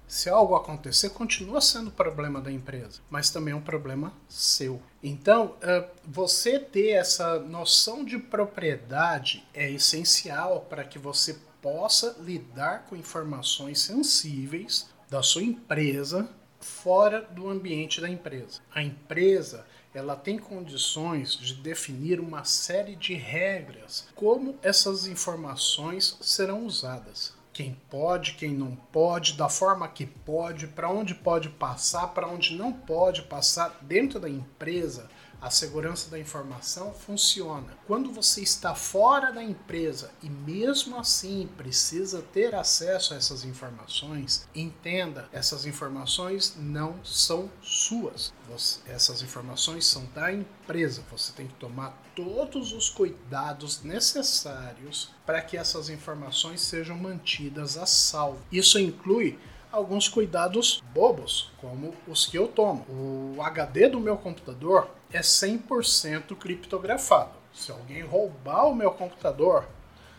se 0.07 0.29
algo 0.29 0.55
acontecer, 0.55 1.09
continua 1.11 1.63
sendo 1.63 1.91
problema 1.91 2.41
da 2.43 2.53
empresa, 2.53 3.01
mas 3.09 3.31
também 3.31 3.53
é 3.53 3.57
um 3.57 3.63
problema 3.63 4.13
seu. 4.29 4.83
Então, 5.07 5.55
eh, 5.61 5.87
você 6.03 6.59
ter 6.59 6.93
essa 6.93 7.39
noção 7.39 8.07
de 8.07 8.17
propriedade 8.19 9.47
é 9.53 9.71
essencial 9.71 10.63
para 10.63 10.83
que 10.83 10.99
você 10.99 11.39
possa 11.61 12.17
lidar 12.21 12.87
com 12.87 12.97
informações 12.97 13.81
sensíveis 13.81 14.89
da 15.11 15.23
sua 15.23 15.43
empresa 15.43 16.27
fora 16.59 17.21
do 17.21 17.51
ambiente 17.51 18.01
da 18.01 18.09
empresa. 18.09 18.63
A 18.75 18.83
empresa 18.83 19.67
ela 19.93 20.17
tem 20.17 20.39
condições 20.39 21.37
de 21.37 21.53
definir 21.53 22.19
uma 22.19 22.43
série 22.45 22.97
de 22.97 23.13
regras 23.13 24.09
como 24.15 24.59
essas 24.63 25.07
informações 25.07 26.17
serão 26.23 26.65
usadas 26.65 27.34
quem 27.55 27.81
pode, 27.89 28.35
quem 28.35 28.51
não 28.51 28.75
pode, 28.93 29.35
da 29.35 29.49
forma 29.49 29.87
que 29.87 30.05
pode, 30.05 30.67
para 30.67 30.91
onde 30.91 31.15
pode 31.15 31.49
passar, 31.49 32.09
para 32.09 32.27
onde 32.27 32.57
não 32.57 32.73
pode 32.73 33.23
passar 33.23 33.79
dentro 33.81 34.19
da 34.19 34.29
empresa 34.29 35.09
a 35.41 35.51
segurança 35.51 36.11
da 36.11 36.19
informação 36.19 36.93
funciona. 36.93 37.77
Quando 37.87 38.11
você 38.13 38.43
está 38.43 38.75
fora 38.75 39.31
da 39.31 39.43
empresa 39.43 40.11
e 40.23 40.29
mesmo 40.29 40.99
assim 40.99 41.49
precisa 41.57 42.23
ter 42.23 42.55
acesso 42.55 43.15
a 43.15 43.17
essas 43.17 43.45
informações, 43.45 44.49
entenda, 44.55 45.29
essas 45.33 45.67
informações 45.67 46.55
não 46.57 47.03
são 47.05 47.51
suas. 47.63 48.33
Você, 48.49 48.81
essas 48.87 49.23
informações 49.23 49.87
são 49.87 50.05
da 50.15 50.33
empresa. 50.33 51.03
Você 51.11 51.33
tem 51.33 51.47
que 51.47 51.55
tomar 51.55 51.99
todos 52.15 52.73
os 52.73 52.89
cuidados 52.89 53.83
necessários 53.83 55.11
para 55.27 55.41
que 55.41 55.57
essas 55.57 55.89
informações 55.89 56.61
sejam 56.61 56.97
mantidas 56.97 57.77
a 57.77 57.87
salvo. 57.87 58.41
Isso 58.51 58.79
inclui 58.79 59.39
alguns 59.75 60.09
cuidados 60.09 60.83
bobos, 60.95 61.51
como 61.61 61.93
os 62.07 62.27
que 62.27 62.39
eu 62.39 62.47
tomo. 62.47 62.87
O 62.89 63.43
HD 63.43 63.89
do 63.89 63.99
meu 63.99 64.17
computador 64.17 64.89
é 65.15 65.21
100% 65.21 66.37
criptografado. 66.37 67.31
Se 67.53 67.71
alguém 67.71 68.03
roubar 68.03 68.67
o 68.67 68.75
meu 68.75 68.91
computador, 68.91 69.65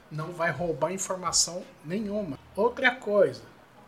não 0.09 0.31
vai 0.31 0.51
roubar 0.51 0.93
informação 0.93 1.63
nenhuma. 1.83 2.39
Outra 2.55 2.95
coisa, 2.95 3.41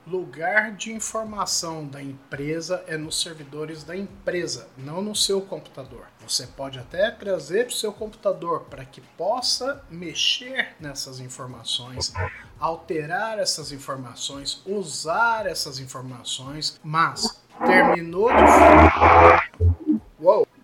lugar 0.05 0.73
de 0.73 0.91
informação 0.91 1.87
da 1.87 2.03
empresa 2.03 2.83
é 2.87 2.97
nos 2.97 3.21
servidores 3.21 3.85
da 3.85 3.95
empresa, 3.95 4.67
não 4.77 5.01
no 5.01 5.15
seu 5.15 5.41
computador. 5.41 6.07
Você 6.19 6.45
pode 6.45 6.77
até 6.77 7.09
trazer 7.09 7.67
o 7.67 7.71
seu 7.71 7.93
computador 7.93 8.65
para 8.69 8.83
que 8.83 8.99
possa 8.99 9.81
mexer 9.89 10.75
nessas 10.77 11.21
informações, 11.21 12.11
alterar 12.59 13.39
essas 13.39 13.71
informações, 13.71 14.61
usar 14.65 15.45
essas 15.45 15.79
informações, 15.79 16.77
mas 16.83 17.41
terminou 17.65 18.27
de 18.27 19.86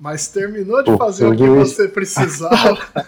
mas 0.04 0.28
terminou 0.28 0.84
de 0.84 0.98
fazer 0.98 1.26
o 1.26 1.34
que 1.34 1.48
você 1.48 1.88
precisava. 1.88 2.78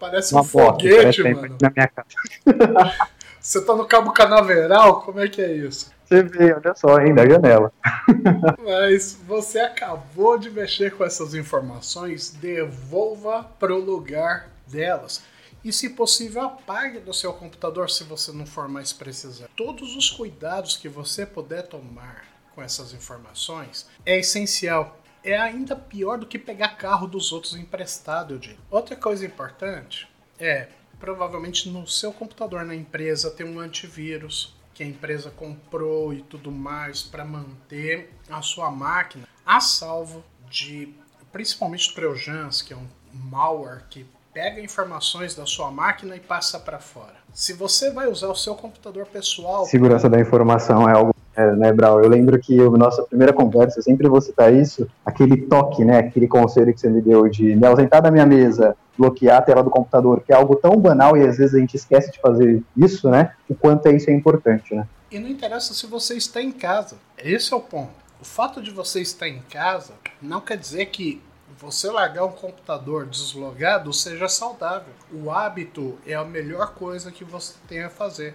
Parece 0.00 0.34
um 0.34 0.38
Uma 0.38 0.44
foguete, 0.44 1.22
porta, 1.22 1.40
mano. 1.40 1.56
Na 1.62 1.70
minha 1.70 1.86
casa. 1.88 2.08
Você 3.40 3.60
tá 3.64 3.76
no 3.76 3.84
Cabo 3.84 4.10
Canaveral? 4.12 5.02
Como 5.02 5.20
é 5.20 5.28
que 5.28 5.40
é 5.40 5.52
isso? 5.52 5.92
Você 6.04 6.22
vê, 6.22 6.52
olha 6.52 6.74
só, 6.74 6.96
ainda 6.96 7.22
a 7.22 7.28
janela. 7.28 7.72
Mas 8.64 9.18
você 9.26 9.60
acabou 9.60 10.38
de 10.38 10.50
mexer 10.50 10.94
com 10.96 11.04
essas 11.04 11.34
informações, 11.34 12.30
devolva 12.30 13.44
para 13.44 13.74
o 13.74 13.78
lugar 13.78 14.48
delas. 14.66 15.22
E, 15.62 15.72
se 15.72 15.90
possível, 15.90 16.42
apague 16.42 16.98
do 16.98 17.14
seu 17.14 17.32
computador 17.34 17.90
se 17.90 18.02
você 18.04 18.32
não 18.32 18.46
for 18.46 18.68
mais 18.68 18.92
precisar. 18.92 19.46
Todos 19.56 19.94
os 19.94 20.10
cuidados 20.10 20.76
que 20.76 20.88
você 20.88 21.24
puder 21.24 21.66
tomar 21.66 22.24
com 22.54 22.62
essas 22.62 22.94
informações 22.94 23.86
é 24.04 24.18
essencial 24.18 24.98
é 25.24 25.38
ainda 25.38 25.74
pior 25.74 26.18
do 26.18 26.26
que 26.26 26.38
pegar 26.38 26.76
carro 26.76 27.06
dos 27.06 27.32
outros 27.32 27.54
emprestado, 27.54 28.34
eu 28.34 28.38
digo. 28.38 28.60
Outra 28.70 28.94
coisa 28.94 29.24
importante 29.24 30.06
é, 30.38 30.68
provavelmente 31.00 31.68
no 31.70 31.86
seu 31.86 32.12
computador 32.12 32.64
na 32.64 32.74
empresa 32.74 33.30
tem 33.30 33.46
um 33.46 33.58
antivírus 33.58 34.54
que 34.74 34.82
a 34.82 34.86
empresa 34.86 35.30
comprou 35.30 36.12
e 36.12 36.20
tudo 36.20 36.50
mais 36.50 37.02
para 37.02 37.24
manter 37.24 38.12
a 38.28 38.42
sua 38.42 38.70
máquina 38.70 39.26
a 39.46 39.60
salvo 39.60 40.24
de 40.50 40.92
principalmente 41.32 41.94
trojans, 41.94 42.60
que 42.60 42.72
é 42.72 42.76
um 42.76 42.86
malware 43.12 43.84
que 43.88 44.06
pega 44.32 44.60
informações 44.60 45.34
da 45.34 45.46
sua 45.46 45.70
máquina 45.70 46.16
e 46.16 46.20
passa 46.20 46.58
para 46.58 46.80
fora. 46.80 47.14
Se 47.32 47.52
você 47.52 47.90
vai 47.90 48.08
usar 48.08 48.28
o 48.28 48.34
seu 48.34 48.54
computador 48.54 49.06
pessoal, 49.06 49.64
segurança 49.64 50.08
da 50.08 50.20
informação 50.20 50.88
é 50.88 50.92
algo 50.92 51.14
é, 51.36 51.52
né, 51.52 51.72
Brau? 51.72 52.02
Eu 52.02 52.08
lembro 52.08 52.38
que 52.38 52.60
a 52.60 52.70
nossa 52.70 53.02
primeira 53.02 53.32
conversa, 53.32 53.78
eu 53.78 53.82
sempre 53.82 54.08
vou 54.08 54.20
citar 54.20 54.52
isso, 54.52 54.86
aquele 55.04 55.36
toque, 55.42 55.84
né, 55.84 55.98
aquele 55.98 56.28
conselho 56.28 56.72
que 56.72 56.80
você 56.80 56.88
me 56.88 57.00
deu 57.00 57.28
de 57.28 57.56
me 57.56 57.66
ausentar 57.66 58.02
da 58.02 58.10
minha 58.10 58.26
mesa, 58.26 58.76
bloquear 58.96 59.38
a 59.38 59.42
tela 59.42 59.62
do 59.62 59.70
computador, 59.70 60.22
que 60.22 60.32
é 60.32 60.36
algo 60.36 60.56
tão 60.56 60.76
banal 60.76 61.16
e 61.16 61.26
às 61.26 61.36
vezes 61.36 61.54
a 61.54 61.58
gente 61.58 61.76
esquece 61.76 62.12
de 62.12 62.20
fazer 62.20 62.62
isso, 62.76 63.10
né? 63.10 63.32
O 63.48 63.54
quanto 63.54 63.86
é 63.86 63.92
isso 63.92 64.10
é 64.10 64.12
importante, 64.12 64.74
né? 64.74 64.86
E 65.10 65.18
não 65.18 65.28
interessa 65.28 65.74
se 65.74 65.86
você 65.86 66.14
está 66.16 66.40
em 66.40 66.52
casa. 66.52 66.96
Esse 67.18 67.52
é 67.52 67.56
o 67.56 67.60
ponto. 67.60 67.92
O 68.20 68.24
fato 68.24 68.62
de 68.62 68.70
você 68.70 69.00
estar 69.00 69.28
em 69.28 69.40
casa 69.50 69.92
não 70.20 70.40
quer 70.40 70.56
dizer 70.56 70.86
que 70.86 71.20
você 71.58 71.88
largar 71.90 72.24
um 72.24 72.32
computador 72.32 73.06
deslogado 73.06 73.92
seja 73.92 74.28
saudável. 74.28 74.92
O 75.12 75.30
hábito 75.30 75.96
é 76.06 76.14
a 76.14 76.24
melhor 76.24 76.74
coisa 76.74 77.12
que 77.12 77.24
você 77.24 77.54
tem 77.68 77.82
a 77.82 77.90
fazer. 77.90 78.34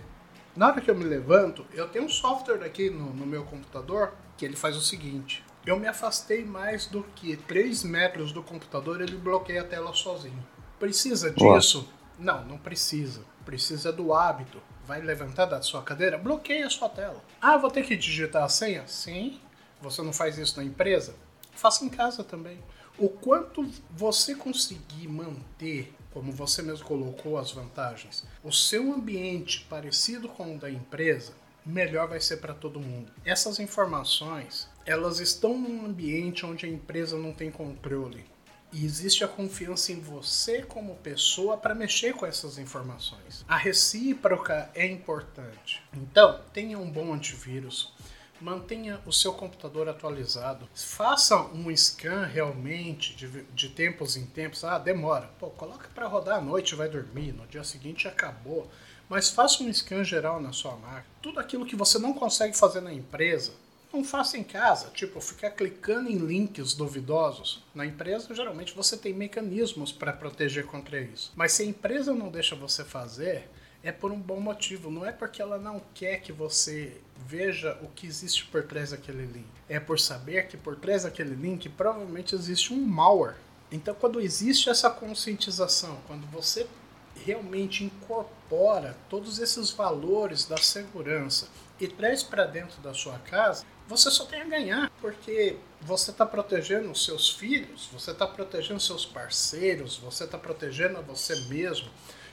Na 0.60 0.68
hora 0.68 0.82
que 0.82 0.92
eu 0.92 0.96
me 0.96 1.06
levanto, 1.06 1.66
eu 1.74 1.88
tenho 1.88 2.04
um 2.04 2.10
software 2.10 2.66
aqui 2.66 2.90
no, 2.90 3.14
no 3.14 3.26
meu 3.26 3.46
computador 3.46 4.14
que 4.36 4.44
ele 4.44 4.58
faz 4.58 4.76
o 4.76 4.82
seguinte: 4.82 5.42
eu 5.66 5.80
me 5.80 5.88
afastei 5.88 6.44
mais 6.44 6.86
do 6.86 7.02
que 7.16 7.38
3 7.38 7.86
metros 7.86 8.34
do 8.34 8.44
computador, 8.44 9.00
ele 9.00 9.16
bloqueia 9.16 9.62
a 9.62 9.64
tela 9.64 9.94
sozinho. 9.94 10.46
Precisa 10.78 11.32
disso? 11.32 11.90
Não, 12.20 12.44
não 12.44 12.58
precisa. 12.58 13.22
Precisa 13.46 13.90
do 13.94 14.14
hábito. 14.14 14.62
Vai 14.86 15.00
levantar 15.00 15.46
da 15.46 15.62
sua 15.62 15.82
cadeira? 15.82 16.18
Bloqueia 16.18 16.68
a 16.68 16.70
sua 16.70 16.90
tela. 16.90 17.24
Ah, 17.42 17.56
vou 17.56 17.72
ter 17.72 17.86
que 17.86 17.96
digitar 17.96 18.44
a 18.44 18.50
senha? 18.50 18.86
Sim. 18.86 19.40
Você 19.80 20.02
não 20.02 20.12
faz 20.12 20.38
isso 20.38 20.58
na 20.58 20.66
empresa? 20.66 21.16
Faça 21.54 21.86
em 21.86 21.90
casa 21.90 22.22
também. 22.22 22.60
O 22.98 23.08
quanto 23.08 23.66
você 23.92 24.36
conseguir 24.36 25.08
manter 25.08 25.96
como 26.20 26.34
você 26.34 26.62
mesmo 26.62 26.86
colocou 26.86 27.38
as 27.38 27.50
vantagens, 27.52 28.26
o 28.44 28.52
seu 28.52 28.92
ambiente 28.92 29.66
parecido 29.70 30.28
com 30.28 30.54
o 30.54 30.60
da 30.60 30.70
empresa, 30.70 31.32
melhor 31.66 32.10
vai 32.10 32.20
ser 32.20 32.38
para 32.42 32.54
todo 32.54 32.78
mundo. 32.78 33.10
Essas 33.24 33.58
informações, 33.58 34.68
elas 34.86 35.22
estão 35.22 35.58
num 35.58 35.86
ambiente 35.86 36.46
onde 36.46 36.66
a 36.66 36.70
empresa 36.70 37.18
não 37.18 37.32
tem 37.32 37.50
controle. 37.50 38.26
E 38.74 38.84
existe 38.84 39.24
a 39.24 39.30
confiança 39.30 39.94
em 39.94 40.02
você 40.02 40.62
como 40.62 40.98
pessoa 40.98 41.56
para 41.56 41.74
mexer 41.74 42.14
com 42.14 42.26
essas 42.26 42.58
informações. 42.58 43.46
A 43.48 43.56
recíproca 43.56 44.70
é 44.76 44.86
importante. 44.86 45.82
Então, 45.94 46.42
tenha 46.52 46.78
um 46.78 46.92
bom 46.92 47.14
antivírus, 47.14 47.94
mantenha 48.42 49.00
o 49.06 49.12
seu 49.12 49.34
computador 49.34 49.88
atualizado. 49.90 50.68
Faça 50.74 51.38
um 51.38 51.76
scan 51.76 52.26
realmente 52.26 53.16
de, 53.16 53.44
de 53.44 53.70
tempos 53.70 54.16
em 54.16 54.26
tempos. 54.26 54.64
Ah, 54.64 54.78
demora. 54.78 55.30
Pô, 55.40 55.50
coloca 55.50 55.90
para 55.94 56.08
rodar 56.08 56.38
à 56.38 56.42
noite, 56.42 56.76
vai 56.76 56.90
dormir. 56.90 57.34
No 57.34 57.46
dia 57.48 57.64
seguinte 57.64 58.08
acabou. 58.08 58.70
Mas 59.08 59.30
faça 59.30 59.64
um 59.64 59.74
scan 59.74 60.04
geral 60.04 60.40
na 60.40 60.54
sua 60.54 60.76
máquina. 60.76 61.06
Tudo 61.22 61.40
aquilo 61.40 61.66
que 61.66 61.76
você 61.76 61.98
não 61.98 62.14
consegue 62.14 62.56
fazer 62.56 62.80
na 62.80 62.94
empresa, 62.94 63.54
não 63.92 64.04
faça 64.04 64.38
em 64.38 64.44
casa. 64.44 64.92
Tipo, 64.94 65.20
ficar 65.20 65.50
clicando 65.52 66.10
em 66.10 66.18
links 66.18 66.76
duvidosos. 66.76 67.64
Na 67.74 67.86
empresa, 67.86 68.34
geralmente 68.36 68.76
você 68.76 68.96
tem 68.96 69.14
mecanismos 69.14 69.92
para 69.92 70.14
proteger 70.14 70.66
contra 70.68 71.02
isso. 71.02 71.32
Mas 71.36 71.54
se 71.54 71.64
a 71.64 71.66
empresa 71.66 72.14
não 72.14 72.30
deixa 72.30 72.56
você 72.56 72.84
fazer, 72.84 73.50
é 73.84 73.92
por 73.92 74.12
um 74.12 74.20
bom 74.20 74.40
motivo. 74.40 74.92
Não 74.92 75.06
é 75.06 75.12
porque 75.12 75.42
ela 75.42 75.58
não 75.58 75.82
quer 75.94 76.18
que 76.18 76.32
você 76.32 77.00
veja 77.26 77.78
o 77.82 77.88
que 77.88 78.08
existe 78.08 78.46
por 78.46 78.64
trás 78.64 78.92
daquele 78.92 79.26
link. 79.26 79.48
É 79.68 79.80
por 79.80 80.00
saber 80.00 80.48
que 80.48 80.58
por 80.58 80.76
trás 80.76 81.04
daquele 81.04 81.36
link 81.36 81.70
provavelmente 81.70 82.36
existe 82.36 82.74
um 82.74 82.82
malware. 82.82 83.36
Então, 83.72 83.94
quando 83.94 84.20
existe 84.20 84.70
essa 84.70 84.90
conscientização, 84.90 86.00
quando 86.08 86.26
você 86.32 86.66
realmente 87.24 87.84
incorpora 87.84 88.98
todos 89.10 89.40
esses 89.40 89.70
valores 89.72 90.46
da 90.46 90.58
segurança 90.58 91.48
e 91.80 91.88
traz 91.88 92.24
para 92.24 92.46
dentro 92.46 92.82
da 92.82 92.94
sua 92.94 93.20
casa, 93.20 93.64
você 93.88 94.10
só 94.10 94.26
tem 94.26 94.42
a 94.42 94.46
ganhar, 94.46 94.92
porque 95.02 95.58
você 95.82 96.12
está 96.12 96.26
protegendo 96.26 96.92
os 96.92 97.06
seus 97.06 97.32
filhos, 97.32 97.90
você 97.92 98.12
está 98.12 98.28
protegendo 98.28 98.80
seus 98.80 99.06
parceiros, 99.06 99.98
você 99.98 100.24
está 100.26 100.38
protegendo 100.38 100.98
a 100.98 101.02
você 101.02 101.36
mesmo 101.48 101.90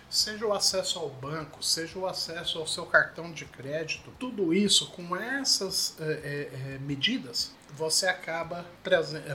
seja 0.08 0.46
o 0.46 0.52
acesso 0.52 0.98
ao 0.98 1.08
banco, 1.08 1.62
seja 1.62 1.98
o 1.98 2.06
acesso 2.06 2.58
ao 2.58 2.66
seu 2.66 2.86
cartão 2.86 3.32
de 3.32 3.44
crédito, 3.44 4.10
tudo 4.18 4.54
isso 4.54 4.90
com 4.92 5.16
essas 5.16 5.94
é, 6.00 6.48
é, 6.52 6.78
medidas 6.78 7.54
você 7.76 8.06
acaba 8.06 8.64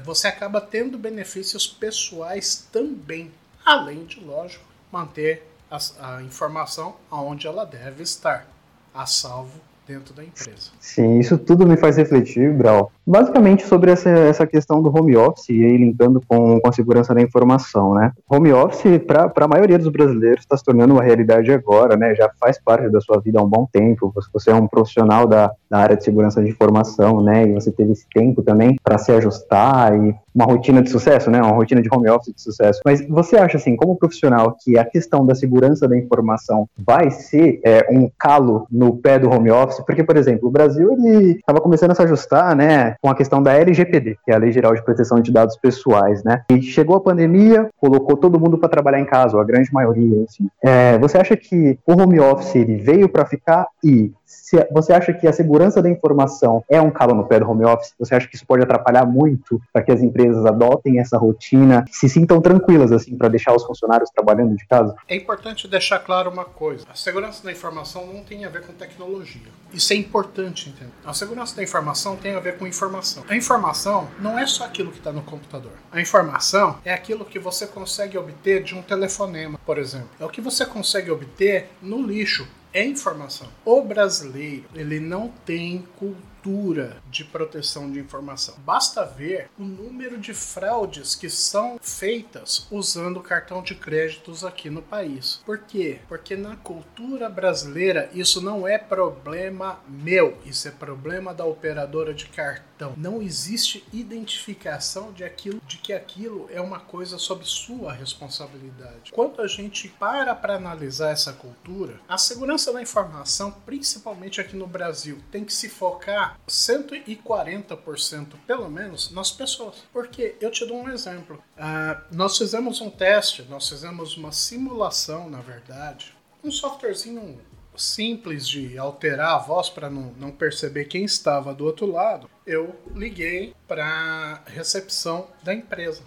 você 0.03 0.27
acaba 0.27 0.59
tendo 0.59 0.97
benefícios 0.97 1.67
pessoais 1.67 2.67
também, 2.71 3.31
além 3.65 4.05
de 4.05 4.19
lógico 4.19 4.65
manter 4.91 5.47
a, 5.69 6.15
a 6.15 6.23
informação 6.23 6.95
aonde 7.09 7.47
ela 7.47 7.65
deve 7.65 8.03
estar, 8.03 8.47
a 8.93 9.05
salvo 9.05 9.59
dentro 9.87 10.13
da 10.13 10.23
empresa. 10.23 10.71
Sim, 10.79 11.19
isso 11.19 11.37
tudo 11.37 11.65
me 11.65 11.77
faz 11.77 11.97
refletir, 11.97 12.53
Brau, 12.53 12.91
basicamente 13.05 13.65
sobre 13.65 13.91
essa, 13.91 14.09
essa 14.09 14.47
questão 14.47 14.81
do 14.81 14.95
home 14.95 15.15
office 15.15 15.49
e 15.49 15.63
aí 15.63 15.77
linkando 15.77 16.21
com, 16.27 16.59
com 16.59 16.69
a 16.69 16.71
segurança 16.71 17.13
da 17.13 17.21
informação, 17.21 17.93
né? 17.95 18.11
Home 18.29 18.51
office, 18.53 18.99
para 19.05 19.31
a 19.35 19.47
maioria 19.47 19.77
dos 19.77 19.89
brasileiros, 19.89 20.41
está 20.41 20.55
se 20.55 20.63
tornando 20.63 20.93
uma 20.93 21.03
realidade 21.03 21.51
agora, 21.51 21.95
né? 21.95 22.15
Já 22.15 22.29
faz 22.39 22.59
parte 22.63 22.89
da 22.89 23.01
sua 23.01 23.19
vida 23.19 23.39
há 23.39 23.43
um 23.43 23.49
bom 23.49 23.67
tempo. 23.71 24.13
Você 24.33 24.51
é 24.51 24.55
um 24.55 24.67
profissional 24.67 25.27
da, 25.27 25.51
da 25.69 25.79
área 25.79 25.97
de 25.97 26.03
segurança 26.03 26.41
de 26.41 26.49
informação, 26.49 27.21
né? 27.21 27.47
E 27.47 27.53
você 27.53 27.71
teve 27.71 27.91
esse 27.91 28.05
tempo 28.13 28.41
também 28.41 28.77
para 28.83 28.97
se 28.97 29.11
ajustar 29.11 29.93
e 29.95 30.15
uma 30.33 30.45
rotina 30.45 30.81
de 30.81 30.89
sucesso, 30.89 31.29
né? 31.29 31.41
Uma 31.41 31.51
rotina 31.51 31.81
de 31.81 31.89
home 31.91 32.09
office 32.09 32.33
de 32.33 32.41
sucesso. 32.41 32.79
Mas 32.85 33.05
você 33.07 33.35
acha, 33.35 33.57
assim, 33.57 33.75
como 33.75 33.97
profissional, 33.97 34.55
que 34.59 34.77
a 34.77 34.85
questão 34.85 35.25
da 35.25 35.35
segurança 35.35 35.87
da 35.87 35.97
informação 35.97 36.67
vai 36.77 37.11
ser 37.11 37.59
é, 37.63 37.87
um 37.91 38.09
calo 38.17 38.65
no 38.71 38.95
pé 38.95 39.19
do 39.19 39.29
home 39.29 39.51
office? 39.51 39.79
Porque, 39.85 40.03
por 40.03 40.15
exemplo, 40.17 40.47
o 40.47 40.51
Brasil 40.51 40.93
ele 40.93 41.33
estava 41.33 41.59
começando 41.59 41.91
a 41.91 41.95
se 41.95 42.01
ajustar, 42.03 42.55
né? 42.55 42.90
Com 43.01 43.09
a 43.09 43.15
questão 43.15 43.41
da 43.41 43.53
LGPD, 43.53 44.17
que 44.25 44.31
é 44.31 44.35
a 44.35 44.37
Lei 44.37 44.51
Geral 44.51 44.73
de 44.73 44.83
Proteção 44.83 45.19
de 45.19 45.31
Dados 45.31 45.57
Pessoais, 45.57 46.23
né? 46.23 46.43
E 46.49 46.61
chegou 46.61 46.95
a 46.95 47.01
pandemia, 47.01 47.69
colocou 47.77 48.17
todo 48.17 48.39
mundo 48.39 48.57
para 48.57 48.69
trabalhar 48.69 48.99
em 48.99 49.05
casa, 49.05 49.39
a 49.39 49.43
grande 49.43 49.71
maioria, 49.73 50.23
assim. 50.23 50.47
É, 50.63 50.97
você 50.97 51.17
acha 51.17 51.35
que 51.35 51.77
o 51.85 51.93
home 51.93 52.19
office 52.19 52.55
ele 52.55 52.77
veio 52.77 53.09
para 53.09 53.25
ficar 53.25 53.67
e 53.83 54.11
se 54.25 54.57
você 54.71 54.93
acha 54.93 55.13
que 55.13 55.27
a 55.27 55.33
segurança 55.33 55.81
da 55.81 55.89
informação 55.89 56.63
é 56.69 56.81
um 56.81 56.91
calo 56.91 57.15
no 57.15 57.25
pé 57.25 57.39
do 57.39 57.49
home 57.49 57.65
office, 57.65 57.93
você 57.97 58.15
acha 58.15 58.27
que 58.27 58.35
isso 58.35 58.45
pode 58.45 58.63
atrapalhar 58.63 59.05
muito 59.05 59.61
para 59.71 59.81
que 59.81 59.91
as 59.91 60.01
empresas 60.01 60.45
adotem 60.45 60.99
essa 60.99 61.17
rotina, 61.17 61.85
se 61.89 62.07
sintam 62.07 62.41
tranquilas 62.41 62.91
assim 62.91 63.17
para 63.17 63.29
deixar 63.29 63.55
os 63.55 63.63
funcionários 63.63 64.09
trabalhando 64.09 64.55
de 64.55 64.65
casa? 64.67 64.95
É 65.07 65.15
importante 65.15 65.67
deixar 65.67 65.99
claro 65.99 66.29
uma 66.29 66.45
coisa: 66.45 66.85
a 66.89 66.95
segurança 66.95 67.43
da 67.43 67.51
informação 67.51 68.05
não 68.07 68.23
tem 68.23 68.45
a 68.45 68.49
ver 68.49 68.65
com 68.65 68.73
tecnologia. 68.73 69.47
Isso 69.73 69.93
é 69.93 69.95
importante, 69.95 70.69
entendeu? 70.69 70.93
A 71.05 71.13
segurança 71.13 71.55
da 71.55 71.63
informação 71.63 72.15
tem 72.15 72.35
a 72.35 72.39
ver 72.39 72.57
com 72.57 72.67
informação. 72.67 73.23
A 73.29 73.35
informação 73.35 74.07
não 74.19 74.37
é 74.37 74.45
só 74.45 74.65
aquilo 74.65 74.91
que 74.91 74.97
está 74.97 75.11
no 75.11 75.21
computador. 75.21 75.71
A 75.91 76.01
informação 76.01 76.77
é 76.83 76.93
aquilo 76.93 77.23
que 77.25 77.39
você 77.39 77.65
consegue 77.65 78.17
obter 78.17 78.63
de 78.63 78.75
um 78.75 78.81
telefonema, 78.81 79.57
por 79.65 79.77
exemplo. 79.77 80.09
É 80.19 80.25
o 80.25 80.29
que 80.29 80.41
você 80.41 80.65
consegue 80.65 81.09
obter 81.09 81.69
no 81.81 82.01
lixo 82.01 82.47
é 82.73 82.85
informação. 82.85 83.47
O 83.65 83.81
brasileiro, 83.81 84.65
ele 84.73 84.99
não 84.99 85.29
tem 85.45 85.87
cultura 85.97 86.97
de 87.09 87.23
proteção 87.23 87.91
de 87.91 87.99
informação. 87.99 88.55
Basta 88.65 89.05
ver 89.05 89.49
o 89.59 89.63
número 89.63 90.17
de 90.17 90.33
fraudes 90.33 91.13
que 91.13 91.29
são 91.29 91.77
feitas 91.81 92.67
usando 92.71 93.21
cartão 93.21 93.61
de 93.61 93.75
créditos 93.75 94.43
aqui 94.43 94.69
no 94.69 94.81
país. 94.81 95.41
Por 95.45 95.59
quê? 95.59 95.99
Porque 96.07 96.35
na 96.35 96.55
cultura 96.55 97.29
brasileira 97.29 98.09
isso 98.13 98.41
não 98.41 98.67
é 98.67 98.77
problema 98.77 99.79
meu, 99.87 100.37
isso 100.45 100.67
é 100.67 100.71
problema 100.71 101.33
da 101.33 101.45
operadora 101.45 102.13
de 102.13 102.25
cartão. 102.27 102.70
Não 102.97 103.21
existe 103.21 103.83
identificação 103.93 105.11
de 105.11 105.23
aquilo 105.23 105.61
de 105.67 105.77
que 105.77 105.93
aquilo 105.93 106.49
é 106.51 106.59
uma 106.59 106.79
coisa 106.79 107.17
sob 107.17 107.45
sua 107.45 107.93
responsabilidade. 107.93 109.11
Quando 109.11 109.41
a 109.41 109.47
gente 109.47 109.87
para 109.87 110.33
para 110.35 110.55
analisar 110.55 111.11
essa 111.11 111.33
cultura, 111.33 111.99
a 112.07 112.17
segurança 112.17 112.71
da 112.73 112.81
informação, 112.81 113.51
principalmente 113.65 114.41
aqui 114.41 114.55
no 114.55 114.67
Brasil, 114.67 115.19
tem 115.31 115.45
que 115.45 115.53
se 115.53 115.69
focar 115.69 116.39
140% 116.47 118.27
pelo 118.45 118.69
menos 118.69 119.11
nas 119.11 119.31
pessoas. 119.31 119.83
Porque 119.91 120.35
eu 120.39 120.51
te 120.51 120.65
dou 120.65 120.77
um 120.81 120.89
exemplo. 120.89 121.41
Uh, 121.57 122.01
nós 122.11 122.37
fizemos 122.37 122.81
um 122.81 122.89
teste, 122.89 123.43
nós 123.43 123.67
fizemos 123.69 124.17
uma 124.17 124.31
simulação, 124.31 125.29
na 125.29 125.41
verdade, 125.41 126.15
um 126.43 126.51
softwarezinho 126.51 127.39
simples 127.81 128.47
de 128.47 128.77
alterar 128.77 129.35
a 129.35 129.37
voz 129.37 129.69
para 129.69 129.89
não, 129.89 130.13
não 130.17 130.31
perceber 130.31 130.85
quem 130.85 131.03
estava 131.03 131.53
do 131.53 131.65
outro 131.65 131.85
lado. 131.85 132.29
Eu 132.45 132.75
liguei 132.93 133.53
para 133.67 134.41
recepção 134.45 135.27
da 135.43 135.53
empresa. 135.53 136.01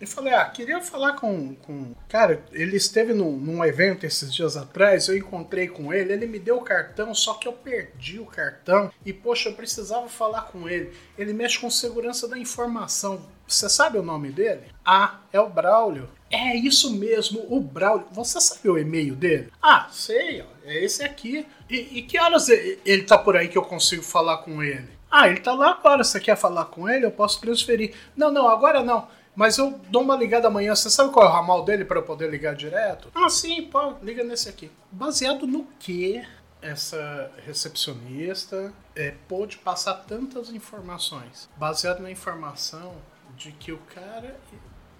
E 0.00 0.06
falei, 0.06 0.32
ah, 0.32 0.46
queria 0.46 0.80
falar 0.80 1.12
com. 1.12 1.54
com... 1.56 1.94
Cara, 2.08 2.42
ele 2.52 2.76
esteve 2.76 3.12
num, 3.12 3.32
num 3.32 3.62
evento 3.62 4.06
esses 4.06 4.32
dias 4.34 4.56
atrás, 4.56 5.08
eu 5.08 5.16
encontrei 5.16 5.68
com 5.68 5.92
ele, 5.92 6.14
ele 6.14 6.26
me 6.26 6.38
deu 6.38 6.56
o 6.56 6.62
cartão, 6.62 7.14
só 7.14 7.34
que 7.34 7.46
eu 7.46 7.52
perdi 7.52 8.18
o 8.18 8.24
cartão 8.24 8.90
e, 9.04 9.12
poxa, 9.12 9.50
eu 9.50 9.54
precisava 9.54 10.08
falar 10.08 10.42
com 10.42 10.66
ele. 10.66 10.90
Ele 11.18 11.34
mexe 11.34 11.58
com 11.58 11.70
segurança 11.70 12.26
da 12.26 12.38
informação. 12.38 13.28
Você 13.50 13.68
sabe 13.68 13.98
o 13.98 14.02
nome 14.02 14.30
dele? 14.30 14.62
Ah, 14.84 15.18
é 15.32 15.40
o 15.40 15.50
Braulio. 15.50 16.08
É 16.30 16.54
isso 16.54 16.94
mesmo, 16.94 17.44
o 17.48 17.60
Braulio. 17.60 18.06
Você 18.12 18.40
sabe 18.40 18.68
o 18.70 18.78
e-mail 18.78 19.16
dele? 19.16 19.52
Ah, 19.60 19.88
sei, 19.90 20.42
ó, 20.42 20.46
é 20.64 20.84
esse 20.84 21.02
aqui. 21.02 21.44
E, 21.68 21.98
e 21.98 22.02
que 22.02 22.18
horas 22.18 22.48
ele 22.48 23.02
tá 23.02 23.18
por 23.18 23.36
aí 23.36 23.48
que 23.48 23.58
eu 23.58 23.62
consigo 23.62 24.04
falar 24.04 24.38
com 24.38 24.62
ele? 24.62 24.88
Ah, 25.10 25.28
ele 25.28 25.40
tá 25.40 25.52
lá 25.52 25.72
agora. 25.72 26.04
Você 26.04 26.20
quer 26.20 26.36
falar 26.36 26.66
com 26.66 26.88
ele? 26.88 27.04
Eu 27.04 27.10
posso 27.10 27.40
transferir. 27.40 27.92
Não, 28.16 28.30
não, 28.30 28.48
agora 28.48 28.84
não. 28.84 29.08
Mas 29.34 29.58
eu 29.58 29.80
dou 29.88 30.02
uma 30.02 30.16
ligada 30.16 30.46
amanhã. 30.46 30.72
Você 30.72 30.88
sabe 30.88 31.12
qual 31.12 31.26
é 31.26 31.28
o 31.28 31.32
ramal 31.32 31.64
dele 31.64 31.84
para 31.84 31.98
eu 31.98 32.04
poder 32.04 32.30
ligar 32.30 32.54
direto? 32.54 33.10
Ah, 33.12 33.28
sim, 33.28 33.62
pô, 33.62 33.94
liga 34.00 34.22
nesse 34.22 34.48
aqui. 34.48 34.70
Baseado 34.92 35.44
no 35.44 35.66
que 35.80 36.24
essa 36.62 37.32
recepcionista 37.44 38.72
é, 38.94 39.14
pôde 39.26 39.58
passar 39.58 39.94
tantas 39.94 40.50
informações? 40.50 41.48
Baseado 41.56 42.00
na 42.00 42.12
informação 42.12 42.94
de 43.40 43.52
que 43.52 43.72
o 43.72 43.78
cara 43.78 44.38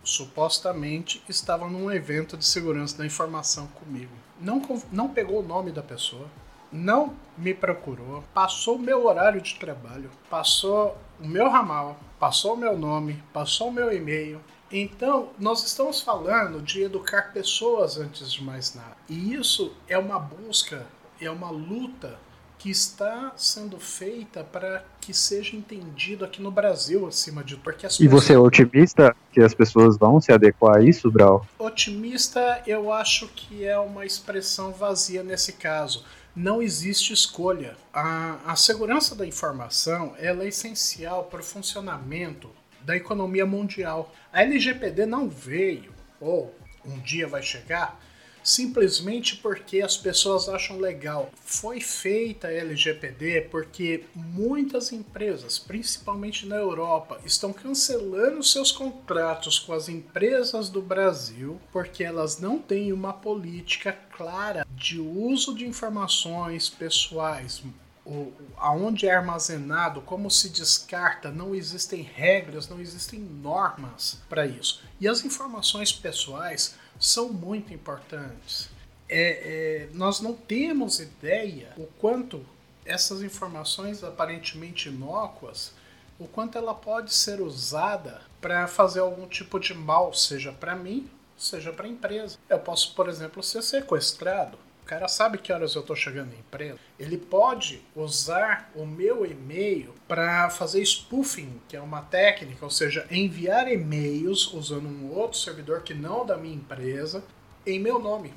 supostamente 0.03 1.23
estava 1.29 1.69
num 1.69 1.93
evento 1.93 2.39
de 2.39 2.47
segurança 2.47 2.97
da 2.97 3.05
informação 3.05 3.67
comigo. 3.67 4.13
Não, 4.41 4.63
não 4.91 5.11
pegou 5.11 5.41
o 5.41 5.47
nome 5.47 5.71
da 5.71 5.83
pessoa, 5.83 6.27
não 6.73 7.15
me 7.37 7.53
procurou, 7.53 8.25
passou 8.33 8.77
o 8.77 8.79
meu 8.79 9.07
horário 9.07 9.43
de 9.43 9.57
trabalho, 9.57 10.11
passou 10.31 10.97
o 11.21 11.29
meu 11.29 11.51
ramal, 11.51 12.01
passou 12.19 12.55
o 12.55 12.57
meu 12.57 12.79
nome, 12.79 13.23
passou 13.31 13.69
o 13.69 13.73
meu 13.73 13.93
e-mail. 13.93 14.41
Então, 14.73 15.29
nós 15.39 15.63
estamos 15.63 16.01
falando 16.01 16.63
de 16.63 16.83
educar 16.83 17.35
pessoas 17.35 17.99
antes 17.99 18.33
de 18.33 18.43
mais 18.43 18.75
nada. 18.75 18.97
E 19.07 19.35
isso 19.35 19.75
é 19.87 19.99
uma 19.99 20.19
busca, 20.19 20.87
é 21.21 21.31
uma 21.31 21.51
luta 21.51 22.19
que 22.57 22.71
está 22.71 23.33
sendo 23.37 23.79
feita 23.79 24.45
para 24.45 24.85
que 25.11 25.17
seja 25.17 25.57
entendido 25.57 26.25
aqui 26.25 26.41
no 26.41 26.53
Brasil, 26.53 27.05
acima 27.05 27.43
de 27.43 27.57
tudo. 27.57 27.65
Porque 27.65 27.87
e 27.99 28.07
você 28.07 28.35
é 28.35 28.39
otimista 28.39 29.15
que 29.33 29.41
as 29.41 29.53
pessoas 29.53 29.99
vão 29.99 30.21
se 30.21 30.33
adequar 30.33 30.77
a 30.77 30.83
isso, 30.83 31.11
Brau? 31.11 31.45
Otimista, 31.59 32.63
eu 32.65 32.93
acho 32.93 33.27
que 33.27 33.65
é 33.65 33.77
uma 33.77 34.07
expressão 34.07 34.73
vazia 34.73 35.25
nesse 35.25 35.55
caso 35.55 36.05
não 36.35 36.63
existe 36.63 37.13
escolha. 37.13 37.77
A, 37.93 38.39
a 38.47 38.55
segurança 38.55 39.17
da 39.17 39.27
informação 39.27 40.15
é 40.17 40.33
essencial 40.47 41.25
para 41.25 41.41
o 41.41 41.45
funcionamento 41.45 42.49
da 42.83 42.97
economia 42.97 43.45
mundial. 43.45 44.15
A 44.33 44.43
LGPD 44.43 45.07
não 45.07 45.29
veio, 45.29 45.93
ou 46.21 46.55
um 46.87 47.01
dia 47.01 47.27
vai 47.27 47.43
chegar, 47.43 48.01
simplesmente 48.43 49.37
porque 49.37 49.81
as 49.81 49.97
pessoas 49.97 50.49
acham 50.49 50.79
legal. 50.79 51.31
Foi 51.45 51.81
feita 51.81 52.49
a 52.49 52.53
LGPD 52.53 53.49
porque 53.51 54.05
muitas 54.15 54.93
empresas, 54.93 55.59
principalmente 55.59 56.47
na 56.47 56.57
Europa, 56.57 57.21
estão 57.25 57.53
cancelando 57.53 58.43
seus 58.43 58.73
contratos 58.73 59.59
com 59.59 59.73
as 59.73 59.89
empresas 59.89 60.69
do 60.69 60.83
Brasil 60.83 61.61
porque 61.73 62.05
elas 62.05 62.39
não 62.39 62.59
têm 62.59 62.93
uma 62.93 63.13
política 63.13 63.93
clara 64.17 64.67
de 64.75 65.01
uso 65.01 65.55
de 65.55 65.67
informações 65.67 66.69
pessoais 66.69 67.63
o, 68.05 68.33
aonde 68.57 69.07
é 69.07 69.15
armazenado, 69.15 70.01
como 70.01 70.31
se 70.31 70.49
descarta, 70.49 71.31
não 71.31 71.55
existem 71.55 72.03
regras, 72.03 72.69
não 72.69 72.81
existem 72.81 73.21
normas 73.21 74.19
para 74.29 74.47
isso. 74.47 74.83
E 75.01 75.07
as 75.07 75.25
informações 75.25 75.93
pessoais 75.93 76.75
são 77.01 77.31
muito 77.31 77.73
importantes. 77.73 78.69
É, 79.09 79.89
é, 79.89 79.89
nós 79.95 80.21
não 80.21 80.35
temos 80.35 81.01
ideia 81.01 81.73
o 81.77 81.87
quanto 81.99 82.45
essas 82.85 83.23
informações 83.23 84.05
aparentemente 84.05 84.89
inócuas, 84.89 85.73
o 86.19 86.29
quanto 86.29 86.59
ela 86.59 86.75
pode 86.75 87.13
ser 87.15 87.41
usada 87.41 88.21
para 88.41 88.69
fazer 88.69 89.01
algum 89.01 89.27
tipo 89.27 89.59
de 89.59 89.75
mal, 89.75 90.13
seja 90.13 90.53
para 90.53 90.77
mim, 90.77 91.11
seja 91.37 91.73
para 91.73 91.87
a 91.87 91.89
empresa. 91.89 92.37
Eu 92.49 92.59
posso, 92.59 92.95
por 92.95 93.09
exemplo, 93.09 93.43
ser 93.43 93.63
sequestrado. 93.63 94.59
Cara 94.91 95.07
sabe 95.07 95.39
que 95.39 95.53
horas 95.53 95.77
eu 95.77 95.83
estou 95.83 95.95
chegando 95.95 96.33
na 96.33 96.39
empresa. 96.41 96.77
Ele 96.99 97.17
pode 97.17 97.81
usar 97.95 98.73
o 98.75 98.85
meu 98.85 99.25
e-mail 99.25 99.95
para 100.09 100.51
fazer 100.51 100.83
spoofing, 100.83 101.61
que 101.69 101.77
é 101.77 101.81
uma 101.81 102.03
técnica, 102.03 102.65
ou 102.65 102.73
seja, 102.73 103.07
enviar 103.09 103.71
e-mails 103.71 104.53
usando 104.53 104.89
um 104.89 105.17
outro 105.17 105.39
servidor 105.39 105.83
que 105.83 105.95
não 105.95 106.27
da 106.27 106.37
minha 106.37 106.57
empresa 106.57 107.23
em 107.65 107.79
meu 107.79 108.01
nome. 108.01 108.35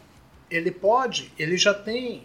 Ele 0.48 0.70
pode, 0.70 1.34
ele 1.40 1.58
já 1.58 1.74
tem, 1.74 2.24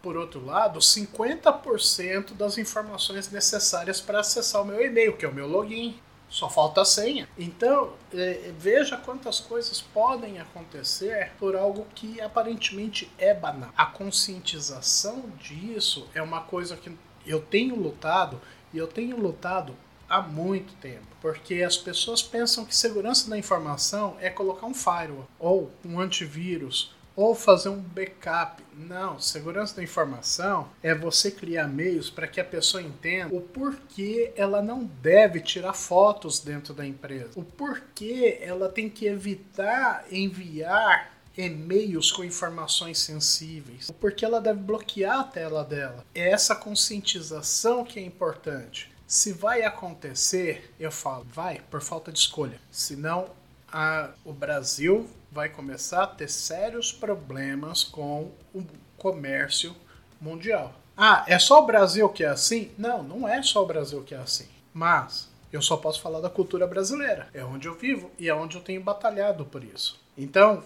por 0.00 0.16
outro 0.16 0.46
lado, 0.46 0.78
50% 0.78 2.34
das 2.34 2.56
informações 2.56 3.28
necessárias 3.28 4.00
para 4.00 4.20
acessar 4.20 4.62
o 4.62 4.66
meu 4.66 4.80
e-mail, 4.86 5.16
que 5.16 5.24
é 5.24 5.28
o 5.28 5.34
meu 5.34 5.48
login. 5.48 5.98
Só 6.34 6.50
falta 6.50 6.80
a 6.80 6.84
senha. 6.84 7.28
Então, 7.38 7.92
é, 8.12 8.50
veja 8.58 8.96
quantas 8.96 9.38
coisas 9.38 9.80
podem 9.80 10.40
acontecer 10.40 11.30
por 11.38 11.54
algo 11.54 11.86
que 11.94 12.20
aparentemente 12.20 13.08
é 13.16 13.32
banal. 13.32 13.70
A 13.76 13.86
conscientização 13.86 15.30
disso 15.38 16.08
é 16.12 16.20
uma 16.20 16.40
coisa 16.40 16.76
que 16.76 16.90
eu 17.24 17.40
tenho 17.40 17.76
lutado 17.76 18.40
e 18.72 18.78
eu 18.78 18.88
tenho 18.88 19.16
lutado 19.16 19.76
há 20.08 20.20
muito 20.20 20.74
tempo, 20.80 21.06
porque 21.20 21.62
as 21.62 21.76
pessoas 21.76 22.20
pensam 22.20 22.64
que 22.64 22.74
segurança 22.74 23.30
da 23.30 23.38
informação 23.38 24.16
é 24.20 24.28
colocar 24.28 24.66
um 24.66 24.74
firewall 24.74 25.28
ou 25.38 25.70
um 25.84 26.00
antivírus 26.00 26.92
ou 27.16 27.34
fazer 27.34 27.68
um 27.68 27.80
backup. 27.80 28.62
Não, 28.76 29.20
segurança 29.20 29.76
da 29.76 29.82
informação 29.82 30.68
é 30.82 30.94
você 30.94 31.30
criar 31.30 31.68
meios 31.68 32.10
para 32.10 32.26
que 32.26 32.40
a 32.40 32.44
pessoa 32.44 32.82
entenda 32.82 33.34
o 33.34 33.40
porquê 33.40 34.32
ela 34.36 34.60
não 34.60 34.84
deve 34.84 35.40
tirar 35.40 35.74
fotos 35.74 36.40
dentro 36.40 36.74
da 36.74 36.84
empresa, 36.84 37.30
o 37.36 37.44
porquê 37.44 38.38
ela 38.40 38.68
tem 38.68 38.88
que 38.88 39.06
evitar 39.06 40.04
enviar 40.10 41.14
e-mails 41.36 42.12
com 42.12 42.24
informações 42.24 42.98
sensíveis, 42.98 43.88
o 43.88 43.92
porquê 43.92 44.24
ela 44.24 44.40
deve 44.40 44.60
bloquear 44.60 45.20
a 45.20 45.24
tela 45.24 45.64
dela. 45.64 46.04
É 46.14 46.30
essa 46.30 46.54
conscientização 46.54 47.84
que 47.84 47.98
é 47.98 48.02
importante. 48.02 48.92
Se 49.06 49.32
vai 49.32 49.62
acontecer, 49.62 50.72
eu 50.78 50.90
falo, 50.90 51.26
vai 51.32 51.60
por 51.70 51.80
falta 51.80 52.10
de 52.10 52.18
escolha. 52.18 52.60
Senão, 52.70 53.28
a, 53.70 54.10
o 54.24 54.32
Brasil 54.32 55.08
vai 55.34 55.48
começar 55.48 56.04
a 56.04 56.06
ter 56.06 56.30
sérios 56.30 56.92
problemas 56.92 57.82
com 57.82 58.30
o 58.54 58.64
comércio 58.96 59.74
mundial. 60.20 60.72
Ah, 60.96 61.24
é 61.26 61.40
só 61.40 61.60
o 61.60 61.66
Brasil 61.66 62.08
que 62.08 62.22
é 62.22 62.28
assim? 62.28 62.70
Não, 62.78 63.02
não 63.02 63.28
é 63.28 63.42
só 63.42 63.64
o 63.64 63.66
Brasil 63.66 64.00
que 64.04 64.14
é 64.14 64.18
assim. 64.18 64.46
Mas 64.72 65.28
eu 65.52 65.60
só 65.60 65.76
posso 65.76 66.00
falar 66.00 66.20
da 66.20 66.30
cultura 66.30 66.68
brasileira. 66.68 67.28
É 67.34 67.44
onde 67.44 67.66
eu 67.66 67.74
vivo 67.74 68.12
e 68.16 68.28
é 68.28 68.34
onde 68.34 68.56
eu 68.56 68.62
tenho 68.62 68.80
batalhado 68.80 69.44
por 69.44 69.64
isso. 69.64 70.00
Então, 70.16 70.62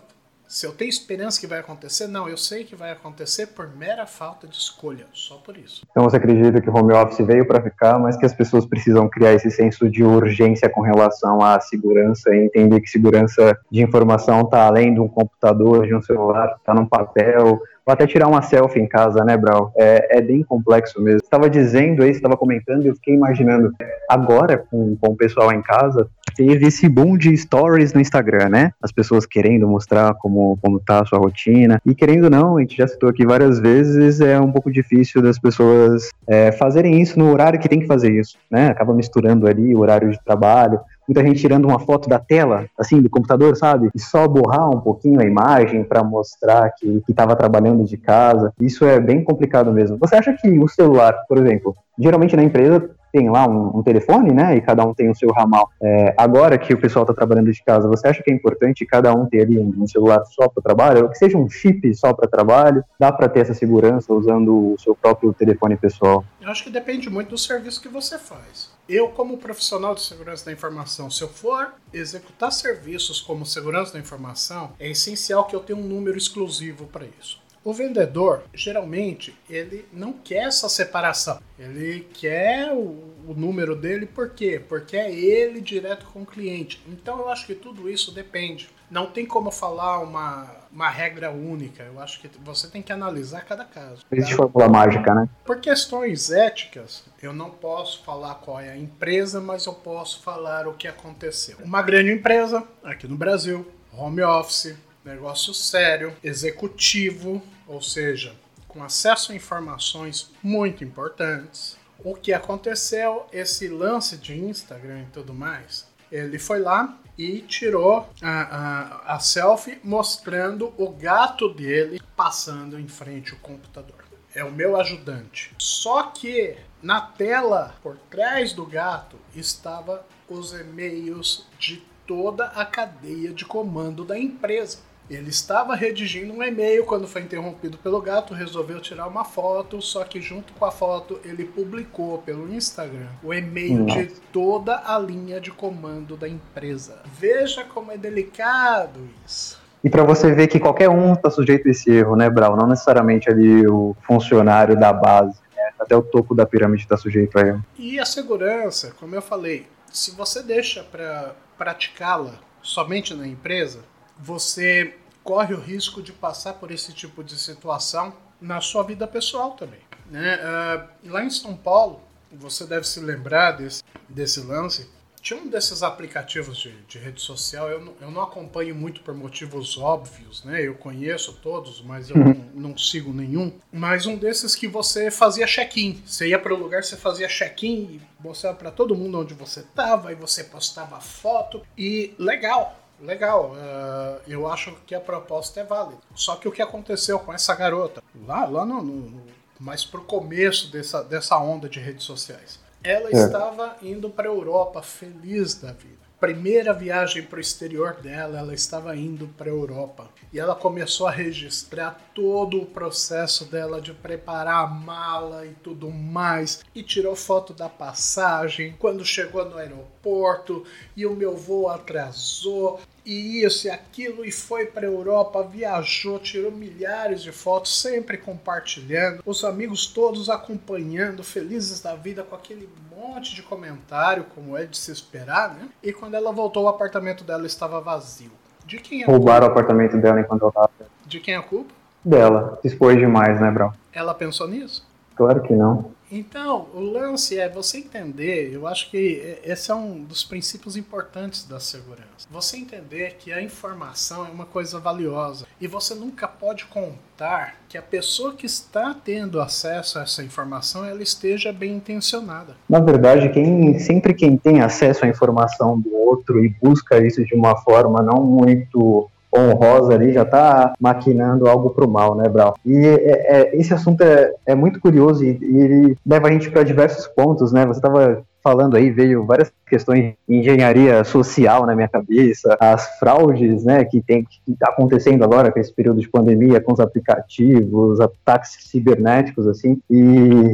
se 0.48 0.66
eu 0.66 0.72
tenho 0.72 0.88
esperança 0.88 1.38
que 1.38 1.46
vai 1.46 1.58
acontecer, 1.58 2.06
não, 2.06 2.26
eu 2.26 2.38
sei 2.38 2.64
que 2.64 2.74
vai 2.74 2.90
acontecer 2.90 3.48
por 3.48 3.68
mera 3.76 4.06
falta 4.06 4.46
de 4.46 4.56
escolha, 4.56 5.04
só 5.12 5.36
por 5.36 5.58
isso. 5.58 5.82
Então 5.90 6.04
você 6.04 6.16
acredita 6.16 6.58
que 6.60 6.70
o 6.70 6.74
home 6.74 6.94
office 6.94 7.24
veio 7.26 7.46
para 7.46 7.62
ficar, 7.62 7.98
mas 7.98 8.16
que 8.16 8.24
as 8.24 8.32
pessoas 8.32 8.64
precisam 8.64 9.06
criar 9.10 9.34
esse 9.34 9.50
senso 9.50 9.90
de 9.90 10.02
urgência 10.02 10.68
com 10.70 10.80
relação 10.80 11.42
à 11.42 11.60
segurança 11.60 12.34
e 12.34 12.46
entender 12.46 12.80
que 12.80 12.88
segurança 12.88 13.58
de 13.70 13.82
informação 13.82 14.40
está 14.40 14.66
além 14.66 14.94
de 14.94 15.00
um 15.00 15.08
computador, 15.08 15.86
de 15.86 15.94
um 15.94 16.00
celular, 16.00 16.56
está 16.58 16.72
num 16.72 16.86
papel, 16.86 17.60
ou 17.88 17.92
até 17.92 18.06
tirar 18.06 18.28
uma 18.28 18.42
selfie 18.42 18.80
em 18.80 18.86
casa, 18.86 19.24
né, 19.24 19.34
Brau? 19.34 19.72
É, 19.74 20.18
é 20.18 20.20
bem 20.20 20.42
complexo 20.42 21.00
mesmo. 21.00 21.20
Estava 21.24 21.48
dizendo 21.48 22.02
aí, 22.02 22.10
estava 22.10 22.36
comentando, 22.36 22.84
e 22.84 22.88
eu 22.88 22.94
fiquei 22.94 23.14
imaginando, 23.14 23.72
agora 24.06 24.58
com, 24.58 24.94
com 25.00 25.12
o 25.12 25.16
pessoal 25.16 25.50
em 25.52 25.62
casa, 25.62 26.06
teve 26.36 26.66
esse 26.66 26.86
boom 26.86 27.16
de 27.16 27.34
stories 27.34 27.94
no 27.94 28.00
Instagram, 28.00 28.50
né? 28.50 28.72
As 28.82 28.92
pessoas 28.92 29.24
querendo 29.24 29.66
mostrar 29.66 30.12
como, 30.16 30.58
como 30.60 30.78
tá 30.78 31.00
a 31.00 31.06
sua 31.06 31.18
rotina. 31.18 31.80
E 31.86 31.94
querendo 31.94 32.28
não, 32.28 32.58
a 32.58 32.60
gente 32.60 32.76
já 32.76 32.86
citou 32.86 33.08
aqui 33.08 33.24
várias 33.24 33.58
vezes, 33.58 34.20
é 34.20 34.38
um 34.38 34.52
pouco 34.52 34.70
difícil 34.70 35.22
das 35.22 35.38
pessoas 35.38 36.10
é, 36.26 36.52
fazerem 36.52 37.00
isso 37.00 37.18
no 37.18 37.32
horário 37.32 37.58
que 37.58 37.70
tem 37.70 37.80
que 37.80 37.86
fazer 37.86 38.12
isso, 38.12 38.36
né? 38.50 38.66
Acaba 38.66 38.92
misturando 38.92 39.46
ali 39.46 39.74
o 39.74 39.78
horário 39.78 40.10
de 40.10 40.22
trabalho, 40.22 40.78
muita 41.08 41.22
gente 41.26 41.40
tirando 41.40 41.64
uma 41.64 41.78
foto 41.78 42.08
da 42.08 42.18
tela, 42.18 42.66
assim, 42.78 43.00
do 43.00 43.08
computador, 43.08 43.56
sabe? 43.56 43.88
E 43.94 44.00
só 44.00 44.28
borrar 44.28 44.68
um 44.68 44.80
pouquinho 44.80 45.20
a 45.20 45.24
imagem 45.24 45.82
para 45.82 46.04
mostrar 46.04 46.70
que 46.72 47.02
estava 47.08 47.34
trabalhando 47.34 47.84
de 47.84 47.96
casa. 47.96 48.52
Isso 48.60 48.84
é 48.84 49.00
bem 49.00 49.24
complicado 49.24 49.72
mesmo. 49.72 49.96
Você 49.98 50.16
acha 50.16 50.32
que 50.34 50.48
o 50.58 50.68
celular, 50.68 51.14
por 51.26 51.38
exemplo, 51.38 51.74
geralmente 51.98 52.36
na 52.36 52.42
empresa 52.42 52.90
tem 53.10 53.30
lá 53.30 53.48
um, 53.48 53.78
um, 53.78 53.82
telefone, 53.82 54.32
né? 54.32 54.56
E 54.56 54.60
cada 54.60 54.84
um 54.84 54.92
tem 54.92 55.08
o 55.08 55.14
seu 55.14 55.30
ramal. 55.30 55.70
É, 55.82 56.14
agora 56.16 56.58
que 56.58 56.74
o 56.74 56.78
pessoal 56.78 57.04
está 57.04 57.14
trabalhando 57.14 57.50
de 57.50 57.64
casa, 57.64 57.88
você 57.88 58.06
acha 58.06 58.22
que 58.22 58.30
é 58.30 58.34
importante 58.34 58.84
cada 58.84 59.14
um 59.14 59.26
ter 59.26 59.42
ali 59.42 59.58
um, 59.58 59.72
um 59.78 59.86
celular 59.86 60.22
só 60.26 60.46
para 60.48 60.62
trabalho, 60.62 61.04
ou 61.04 61.08
que 61.08 61.16
seja 61.16 61.38
um 61.38 61.48
chip 61.48 61.94
só 61.94 62.12
para 62.12 62.28
trabalho? 62.28 62.84
Dá 62.98 63.10
para 63.10 63.28
ter 63.28 63.40
essa 63.40 63.54
segurança 63.54 64.12
usando 64.12 64.74
o 64.74 64.76
seu 64.78 64.94
próprio 64.94 65.32
telefone 65.32 65.76
pessoal? 65.76 66.22
Eu 66.40 66.50
acho 66.50 66.62
que 66.64 66.70
depende 66.70 67.08
muito 67.08 67.30
do 67.30 67.38
serviço 67.38 67.80
que 67.80 67.88
você 67.88 68.18
faz. 68.18 68.76
Eu, 68.88 69.10
como 69.10 69.36
profissional 69.36 69.94
de 69.94 70.00
segurança 70.00 70.46
da 70.46 70.52
informação, 70.52 71.10
se 71.10 71.22
eu 71.22 71.28
for 71.28 71.74
executar 71.92 72.50
serviços 72.50 73.20
como 73.20 73.44
segurança 73.44 73.92
da 73.92 73.98
informação, 73.98 74.72
é 74.80 74.90
essencial 74.90 75.44
que 75.44 75.54
eu 75.54 75.60
tenha 75.60 75.78
um 75.78 75.86
número 75.86 76.16
exclusivo 76.16 76.86
para 76.86 77.04
isso. 77.20 77.38
O 77.62 77.74
vendedor, 77.74 78.44
geralmente, 78.54 79.36
ele 79.50 79.84
não 79.92 80.14
quer 80.14 80.46
essa 80.46 80.70
separação. 80.70 81.38
Ele 81.58 82.08
quer 82.14 82.72
o, 82.72 83.12
o, 83.28 83.34
número 83.36 83.76
dele, 83.76 84.06
por 84.06 84.30
quê? 84.30 84.58
Porque 84.66 84.96
é 84.96 85.12
ele 85.12 85.60
direto 85.60 86.06
com 86.06 86.22
o 86.22 86.26
cliente. 86.26 86.80
Então 86.88 87.18
eu 87.18 87.28
acho 87.28 87.46
que 87.46 87.54
tudo 87.54 87.90
isso 87.90 88.10
depende. 88.10 88.70
Não 88.90 89.10
tem 89.10 89.26
como 89.26 89.50
falar 89.50 89.98
uma, 89.98 90.50
uma 90.72 90.88
regra 90.88 91.30
única. 91.30 91.82
Eu 91.82 92.00
acho 92.00 92.20
que 92.20 92.30
você 92.44 92.68
tem 92.68 92.82
que 92.82 92.92
analisar 92.92 93.42
cada 93.42 93.64
caso. 93.64 94.02
Tá? 94.02 94.06
Existe 94.12 94.34
fórmula 94.34 94.68
mágica, 94.68 95.14
né? 95.14 95.28
Por 95.44 95.60
questões 95.60 96.30
éticas, 96.30 97.04
eu 97.22 97.32
não 97.32 97.50
posso 97.50 98.02
falar 98.04 98.36
qual 98.36 98.60
é 98.60 98.70
a 98.70 98.76
empresa, 98.76 99.40
mas 99.40 99.66
eu 99.66 99.74
posso 99.74 100.22
falar 100.22 100.66
o 100.66 100.74
que 100.74 100.86
aconteceu. 100.88 101.58
Uma 101.64 101.82
grande 101.82 102.12
empresa 102.12 102.64
aqui 102.82 103.06
no 103.06 103.16
Brasil, 103.16 103.66
home 103.92 104.22
office, 104.22 104.76
negócio 105.04 105.54
sério, 105.54 106.14
executivo, 106.22 107.42
ou 107.66 107.80
seja, 107.80 108.34
com 108.66 108.82
acesso 108.84 109.32
a 109.32 109.34
informações 109.34 110.30
muito 110.42 110.84
importantes. 110.84 111.76
O 112.04 112.14
que 112.14 112.32
aconteceu, 112.32 113.26
esse 113.32 113.66
lance 113.66 114.16
de 114.16 114.38
Instagram 114.38 115.02
e 115.02 115.12
tudo 115.12 115.34
mais, 115.34 115.86
ele 116.12 116.38
foi 116.38 116.60
lá 116.60 116.96
e 117.18 117.40
tirou 117.40 118.08
a, 118.22 118.30
a, 118.30 119.14
a 119.16 119.20
selfie 119.20 119.80
mostrando 119.82 120.72
o 120.78 120.90
gato 120.90 121.52
dele 121.52 122.00
passando 122.16 122.78
em 122.78 122.86
frente 122.86 123.32
ao 123.32 123.40
computador. 123.40 124.04
É 124.32 124.44
o 124.44 124.52
meu 124.52 124.80
ajudante. 124.80 125.52
Só 125.58 126.04
que 126.04 126.56
na 126.80 127.00
tela 127.00 127.74
por 127.82 127.98
trás 128.08 128.52
do 128.52 128.64
gato 128.64 129.16
estava 129.34 130.06
os 130.28 130.52
e-mails 130.52 131.46
de 131.58 131.82
toda 132.06 132.46
a 132.46 132.64
cadeia 132.64 133.32
de 133.32 133.44
comando 133.44 134.04
da 134.04 134.18
empresa. 134.18 134.78
Ele 135.10 135.30
estava 135.30 135.74
redigindo 135.74 136.34
um 136.34 136.42
e-mail 136.42 136.84
quando 136.84 137.08
foi 137.08 137.22
interrompido 137.22 137.78
pelo 137.78 138.00
gato, 138.00 138.34
resolveu 138.34 138.78
tirar 138.80 139.06
uma 139.06 139.24
foto, 139.24 139.80
só 139.80 140.04
que 140.04 140.20
junto 140.20 140.52
com 140.52 140.64
a 140.64 140.70
foto 140.70 141.18
ele 141.24 141.44
publicou 141.44 142.18
pelo 142.18 142.52
Instagram 142.52 143.08
o 143.22 143.32
e-mail 143.32 143.84
Nossa. 143.84 144.04
de 144.04 144.14
toda 144.32 144.82
a 144.84 144.98
linha 144.98 145.40
de 145.40 145.50
comando 145.50 146.16
da 146.16 146.28
empresa. 146.28 147.02
Veja 147.18 147.64
como 147.64 147.90
é 147.90 147.96
delicado 147.96 149.00
isso. 149.26 149.58
E 149.82 149.88
para 149.88 150.02
você 150.02 150.34
ver 150.34 150.48
que 150.48 150.58
qualquer 150.58 150.90
um 150.90 151.14
está 151.14 151.30
sujeito 151.30 151.68
a 151.68 151.70
esse 151.70 151.90
erro, 151.90 152.16
né, 152.16 152.28
Brau? 152.28 152.56
Não 152.56 152.66
necessariamente 152.66 153.30
ali 153.30 153.66
o 153.66 153.96
funcionário 154.02 154.78
da 154.78 154.92
base, 154.92 155.38
né? 155.56 155.70
até 155.78 155.96
o 155.96 156.02
topo 156.02 156.34
da 156.34 156.44
pirâmide 156.44 156.82
está 156.82 156.96
sujeito 156.96 157.38
a 157.38 157.42
erro. 157.42 157.64
E 157.78 157.98
a 157.98 158.04
segurança, 158.04 158.92
como 158.98 159.14
eu 159.14 159.22
falei, 159.22 159.66
se 159.90 160.10
você 160.10 160.42
deixa 160.42 160.82
para 160.82 161.34
praticá-la 161.56 162.34
somente 162.60 163.14
na 163.14 163.26
empresa, 163.26 163.80
você 164.18 164.96
corre 165.22 165.54
o 165.54 165.60
risco 165.60 166.02
de 166.02 166.12
passar 166.12 166.54
por 166.54 166.70
esse 166.70 166.92
tipo 166.92 167.22
de 167.22 167.38
situação 167.38 168.14
na 168.40 168.60
sua 168.60 168.82
vida 168.82 169.06
pessoal 169.06 169.52
também. 169.52 169.80
Né? 170.10 170.36
Uh, 170.36 171.12
lá 171.12 171.24
em 171.24 171.30
São 171.30 171.54
Paulo, 171.54 172.00
você 172.32 172.66
deve 172.66 172.86
se 172.86 173.00
lembrar 173.00 173.52
desse, 173.52 173.82
desse 174.08 174.40
lance. 174.40 174.88
Tinha 175.20 175.38
um 175.38 175.48
desses 175.48 175.82
aplicativos 175.82 176.58
de, 176.58 176.70
de 176.82 176.98
rede 176.98 177.20
social, 177.20 177.68
eu 177.68 177.84
não, 177.84 177.94
eu 178.00 178.10
não 178.10 178.22
acompanho 178.22 178.74
muito 178.74 179.02
por 179.02 179.12
motivos 179.14 179.76
óbvios, 179.76 180.44
né? 180.44 180.62
Eu 180.64 180.74
conheço 180.76 181.34
todos, 181.42 181.82
mas 181.82 182.08
eu 182.08 182.16
não, 182.16 182.34
não 182.54 182.78
sigo 182.78 183.12
nenhum. 183.12 183.52
Mas 183.72 184.06
um 184.06 184.16
desses 184.16 184.54
que 184.54 184.68
você 184.68 185.10
fazia 185.10 185.46
check-in. 185.46 186.00
Você 186.06 186.28
ia 186.28 186.38
para 186.38 186.54
o 186.54 186.56
lugar, 186.56 186.84
você 186.84 186.96
fazia 186.96 187.26
check-in 187.28 187.82
e 187.82 188.00
mostrava 188.20 188.56
para 188.56 188.70
todo 188.70 188.94
mundo 188.94 189.18
onde 189.18 189.34
você 189.34 189.60
estava, 189.60 190.12
e 190.12 190.14
você 190.14 190.44
postava 190.44 191.00
foto. 191.00 191.62
E 191.76 192.14
legal, 192.16 192.77
legal, 193.00 193.52
uh, 193.52 194.20
eu 194.26 194.46
acho 194.48 194.72
que 194.86 194.94
a 194.94 195.00
proposta 195.00 195.60
é 195.60 195.64
válida. 195.64 195.98
Só 196.14 196.36
que 196.36 196.48
o 196.48 196.52
que 196.52 196.62
aconteceu 196.62 197.18
com 197.18 197.32
essa 197.32 197.54
garota, 197.54 198.02
lá, 198.26 198.46
lá 198.46 198.64
no, 198.64 198.82
no 198.82 199.22
mais 199.58 199.84
pro 199.84 200.02
começo 200.02 200.70
dessa, 200.70 201.02
dessa 201.02 201.36
onda 201.38 201.68
de 201.68 201.80
redes 201.80 202.04
sociais, 202.04 202.60
ela 202.82 203.08
é. 203.08 203.12
estava 203.12 203.76
indo 203.82 204.08
para 204.08 204.28
a 204.28 204.32
Europa 204.32 204.82
feliz 204.82 205.54
da 205.54 205.72
vida 205.72 205.98
primeira 206.20 206.72
viagem 206.72 207.22
para 207.22 207.36
o 207.36 207.40
exterior 207.40 207.94
dela, 207.94 208.38
ela 208.38 208.54
estava 208.54 208.96
indo 208.96 209.28
para 209.38 209.48
a 209.48 209.52
Europa. 209.52 210.08
E 210.32 210.38
ela 210.38 210.54
começou 210.54 211.06
a 211.06 211.10
registrar 211.10 212.07
todo 212.18 212.60
o 212.60 212.66
processo 212.66 213.44
dela 213.44 213.80
de 213.80 213.94
preparar 213.94 214.64
a 214.64 214.66
mala 214.66 215.46
e 215.46 215.50
tudo 215.62 215.88
mais. 215.88 216.64
E 216.74 216.82
tirou 216.82 217.14
foto 217.14 217.52
da 217.52 217.68
passagem, 217.68 218.74
quando 218.76 219.04
chegou 219.04 219.44
no 219.44 219.56
aeroporto, 219.56 220.64
e 220.96 221.06
o 221.06 221.14
meu 221.14 221.36
voo 221.36 221.68
atrasou, 221.68 222.80
e 223.06 223.44
isso 223.44 223.68
e 223.68 223.70
aquilo, 223.70 224.24
e 224.24 224.32
foi 224.32 224.66
para 224.66 224.84
a 224.84 224.90
Europa, 224.90 225.44
viajou, 225.44 226.18
tirou 226.18 226.50
milhares 226.50 227.22
de 227.22 227.30
fotos, 227.30 227.80
sempre 227.80 228.18
compartilhando, 228.18 229.22
os 229.24 229.44
amigos 229.44 229.86
todos 229.86 230.28
acompanhando, 230.28 231.22
felizes 231.22 231.80
da 231.80 231.94
vida 231.94 232.24
com 232.24 232.34
aquele 232.34 232.68
monte 232.90 233.32
de 233.32 233.44
comentário, 233.44 234.26
como 234.34 234.56
é 234.56 234.66
de 234.66 234.76
se 234.76 234.90
esperar, 234.90 235.54
né? 235.54 235.68
E 235.84 235.92
quando 235.92 236.14
ela 236.14 236.32
voltou, 236.32 236.64
o 236.64 236.68
apartamento 236.68 237.22
dela 237.22 237.46
estava 237.46 237.80
vazio. 237.80 238.32
De 238.66 238.78
quem 238.78 239.04
é 239.04 239.06
Roubaram 239.06 239.46
o 239.46 239.50
apartamento 239.52 239.96
dela 239.98 240.20
enquanto 240.20 240.42
ela 240.42 240.50
estava. 240.50 240.90
De 241.06 241.20
quem 241.20 241.34
é 241.34 241.36
a 241.36 241.42
culpa? 241.42 241.77
Dela. 242.04 242.58
Se 242.62 242.68
expôs 242.68 242.98
demais, 242.98 243.40
né, 243.40 243.50
Brão? 243.50 243.72
Ela 243.92 244.14
pensou 244.14 244.48
nisso? 244.48 244.86
Claro 245.16 245.42
que 245.42 245.52
não. 245.52 245.90
Então, 246.10 246.66
o 246.74 246.80
lance 246.80 247.38
é 247.38 247.48
você 247.48 247.78
entender, 247.78 248.50
eu 248.50 248.66
acho 248.66 248.90
que 248.90 249.38
esse 249.44 249.70
é 249.70 249.74
um 249.74 250.02
dos 250.02 250.24
princípios 250.24 250.74
importantes 250.74 251.46
da 251.46 251.60
segurança. 251.60 252.26
Você 252.30 252.56
entender 252.56 253.16
que 253.18 253.30
a 253.30 253.42
informação 253.42 254.24
é 254.24 254.30
uma 254.30 254.46
coisa 254.46 254.78
valiosa 254.78 255.46
e 255.60 255.66
você 255.66 255.94
nunca 255.94 256.26
pode 256.26 256.64
contar 256.64 257.56
que 257.68 257.76
a 257.76 257.82
pessoa 257.82 258.32
que 258.32 258.46
está 258.46 258.94
tendo 258.94 259.38
acesso 259.38 259.98
a 259.98 260.02
essa 260.02 260.22
informação 260.22 260.82
ela 260.82 261.02
esteja 261.02 261.52
bem 261.52 261.74
intencionada. 261.74 262.56
Na 262.68 262.80
verdade, 262.80 263.28
quem 263.28 263.78
sempre 263.78 264.14
quem 264.14 264.36
tem 264.36 264.62
acesso 264.62 265.04
à 265.04 265.08
informação 265.08 265.78
do 265.78 265.94
outro 265.94 266.42
e 266.42 266.48
busca 266.48 267.04
isso 267.06 267.22
de 267.22 267.34
uma 267.34 267.54
forma 267.56 268.00
não 268.02 268.22
muito 268.22 269.10
honrosa 269.34 269.94
ali 269.94 270.12
já 270.12 270.22
está 270.22 270.72
maquinando 270.80 271.48
algo 271.48 271.70
para 271.70 271.84
o 271.84 271.90
mal, 271.90 272.14
né, 272.14 272.28
Brau? 272.28 272.54
E 272.64 272.86
é, 272.86 273.40
é, 273.40 273.56
esse 273.60 273.72
assunto 273.74 274.02
é, 274.02 274.32
é 274.46 274.54
muito 274.54 274.80
curioso 274.80 275.24
e, 275.24 275.38
e 275.40 275.58
ele 275.58 275.96
leva 276.06 276.28
a 276.28 276.32
gente 276.32 276.50
para 276.50 276.62
diversos 276.62 277.06
pontos, 277.08 277.52
né? 277.52 277.66
Você 277.66 277.78
estava 277.78 278.22
falando 278.42 278.76
aí, 278.76 278.90
veio 278.90 279.24
várias 279.24 279.52
questões 279.66 280.14
de 280.28 280.34
engenharia 280.34 281.04
social 281.04 281.66
na 281.66 281.74
minha 281.74 281.88
cabeça, 281.88 282.56
as 282.58 282.98
fraudes, 282.98 283.64
né, 283.64 283.84
que 283.84 284.00
tem 284.00 284.24
que 284.24 284.54
tá 284.58 284.70
acontecendo 284.70 285.22
agora 285.22 285.52
com 285.52 285.58
esse 285.58 285.72
período 285.72 286.00
de 286.00 286.08
pandemia, 286.08 286.60
com 286.60 286.72
os 286.72 286.80
aplicativos, 286.80 288.00
ataques 288.00 288.56
cibernéticos, 288.60 289.46
assim, 289.46 289.78
e 289.90 290.02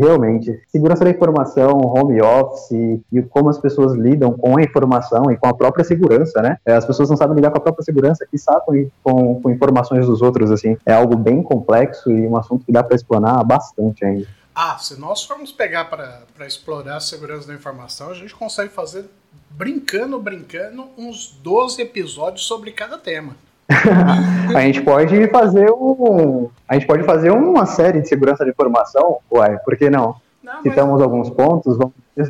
realmente, 0.01 0.61
segurança 0.69 1.05
da 1.05 1.11
informação, 1.11 1.81
home 1.81 2.21
office 2.21 3.01
e 3.13 3.23
como 3.23 3.49
as 3.49 3.59
pessoas 3.59 3.95
lidam 3.95 4.33
com 4.33 4.59
a 4.59 4.63
informação 4.63 5.31
e 5.31 5.37
com 5.37 5.47
a 5.47 5.55
própria 5.55 5.85
segurança, 5.85 6.43
né, 6.43 6.57
é, 6.67 6.75
as 6.75 6.85
pessoas 6.85 7.09
não 7.09 7.17
sabem 7.17 7.37
lidar 7.37 7.51
com 7.51 7.59
a 7.59 7.61
própria 7.61 7.85
segurança, 7.85 8.27
que 8.29 8.39
sabem 8.39 8.91
com, 9.03 9.41
com 9.41 9.51
informações 9.51 10.07
dos 10.07 10.23
outros, 10.23 10.51
assim, 10.51 10.77
é 10.85 10.93
algo 10.93 11.17
bem 11.17 11.43
complexo 11.43 12.11
e 12.11 12.27
um 12.27 12.37
assunto 12.37 12.65
que 12.65 12.73
dá 12.73 12.83
para 12.83 12.97
explanar 12.97 13.45
bastante 13.45 14.05
ainda. 14.05 14.27
Ah, 14.55 14.79
se 14.79 14.99
nós 15.01 15.25
formos 15.25 15.51
pegar 15.51 15.87
para 15.87 16.47
explorar 16.47 16.99
a 16.99 17.01
segurança 17.01 17.49
da 17.49 17.55
informação, 17.55 18.11
a 18.11 18.15
gente 18.15 18.33
consegue 18.33 18.73
fazer, 18.73 19.07
brincando, 19.51 20.17
brincando, 20.21 20.87
uns 20.97 21.37
12 21.43 21.83
episódios 21.83 22.47
sobre 22.47 22.71
cada 22.71 22.97
tema. 22.97 23.35
a 24.55 24.61
gente 24.61 24.81
pode 24.83 25.27
fazer 25.29 25.71
um. 25.73 26.49
A 26.69 26.75
gente 26.75 26.87
pode 26.87 27.03
fazer 27.03 27.33
uma 27.33 27.67
série 27.67 28.01
de 28.01 28.09
segurança 28.09 28.45
de 28.45 28.51
informação, 28.51 29.19
uai, 29.29 29.59
por 29.59 29.77
que 29.77 29.91
não? 29.91 30.15
não 30.41 30.63
Citamos 30.63 30.95
mas... 30.95 31.03
alguns 31.03 31.31
pontos, 31.31 31.77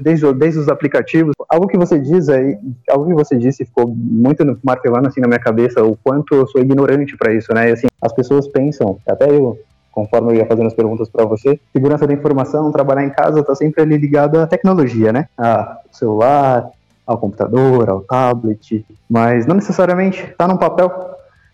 desde, 0.01 0.33
desde 0.33 0.61
os 0.61 0.69
aplicativos. 0.69 1.35
Algo 1.47 1.67
que 1.67 1.77
você 1.77 1.99
diz 1.99 2.31
aí, 2.31 2.57
algo 2.89 3.07
que 3.07 3.15
você 3.15 3.37
disse 3.37 3.67
ficou 3.67 3.87
muito 3.87 4.59
martelando 4.63 5.09
assim 5.09 5.21
na 5.21 5.29
minha 5.29 5.41
cabeça, 5.41 5.85
o 5.85 5.95
quanto 6.03 6.35
eu 6.35 6.47
sou 6.47 6.63
ignorante 6.63 7.19
para 7.19 7.35
isso, 7.35 7.53
né? 7.53 7.69
E, 7.69 7.73
assim, 7.73 7.87
as 8.01 8.15
pessoas 8.15 8.49
pensam, 8.49 8.99
até 9.07 9.29
eu 9.29 9.59
conforme 9.95 10.33
eu 10.33 10.37
ia 10.37 10.47
fazendo 10.47 10.67
as 10.67 10.75
perguntas 10.75 11.09
para 11.09 11.25
você, 11.25 11.59
segurança 11.73 12.07
da 12.07 12.13
informação, 12.13 12.73
trabalhar 12.73 13.05
em 13.05 13.11
casa 13.11 13.41
está 13.41 13.55
sempre 13.55 13.83
ali 13.83 13.97
ligado 13.97 14.41
à 14.41 14.47
tecnologia, 14.47 15.13
né? 15.13 15.29
A 15.39 15.79
celular, 15.93 16.69
ao 17.07 17.19
computador, 17.19 17.89
ao 17.89 18.01
tablet, 18.01 18.85
mas 19.09 19.47
não 19.47 19.55
necessariamente 19.55 20.23
está 20.25 20.49
num 20.49 20.57
papel 20.57 20.91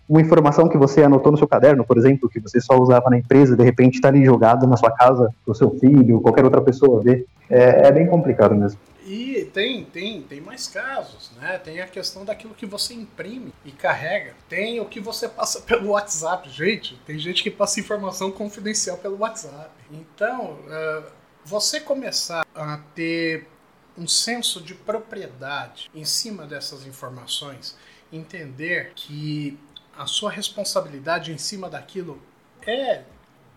uma 0.09 0.21
informação 0.21 0.69
que 0.69 0.77
você 0.77 1.05
anotou 1.05 1.31
no 1.31 1.39
seu 1.39 1.47
caderno, 1.47 1.85
por 1.85 1.97
exemplo, 1.97 2.29
que 2.29 2.41
você 2.41 2.61
só 2.61 2.77
usava 2.77 3.09
na 3.11 3.19
empresa, 3.19 3.57
de 3.57 3.63
repente 3.63 3.95
está 3.95 4.09
ali 4.09 4.25
jogado 4.25 4.67
na 4.67 4.77
sua 4.77 4.91
casa, 4.91 5.33
o 5.47 5.55
seu 5.55 5.71
filho, 5.79 6.21
qualquer 6.21 6.45
outra 6.45 6.61
pessoa 6.61 7.01
ver. 7.01 7.27
É, 7.49 7.87
é, 7.87 7.93
bem 7.93 8.09
complicado 8.09 8.53
mesmo. 8.53 8.79
E 9.07 9.49
tem, 9.55 9.85
tem, 9.85 10.23
tem 10.23 10.41
mais 10.41 10.67
casos, 10.67 11.30
né? 11.41 11.59
Tem 11.59 11.81
a 11.81 11.87
questão 11.87 12.25
daquilo 12.25 12.55
que 12.55 12.67
você 12.67 12.93
imprime 12.95 13.53
e 13.65 13.73
carrega. 13.73 14.35
Tem 14.49 14.79
o 14.79 14.85
que 14.85 15.01
você 15.01 15.29
passa 15.29 15.63
pelo 15.67 15.91
WhatsApp. 15.91 16.49
Gente, 16.51 16.97
tem 17.07 17.19
gente 17.19 17.43
que 17.43 17.51
passa 17.51 17.81
informação 17.81 18.31
confidencial 18.31 18.99
pelo 18.99 19.19
WhatsApp. 19.19 19.71
Então, 19.91 20.53
uh, 20.53 21.11
você 21.45 21.81
começar 21.81 22.47
a 22.55 22.79
ter 22.95 23.49
um 23.97 24.07
senso 24.07 24.61
de 24.61 24.75
propriedade 24.75 25.91
em 25.95 26.05
cima 26.05 26.47
dessas 26.47 26.87
informações, 26.87 27.77
entender 28.13 28.93
que 28.95 29.59
a 29.97 30.07
sua 30.07 30.31
responsabilidade 30.31 31.33
em 31.33 31.39
cima 31.39 31.69
daquilo 31.69 32.23
é, 32.67 33.03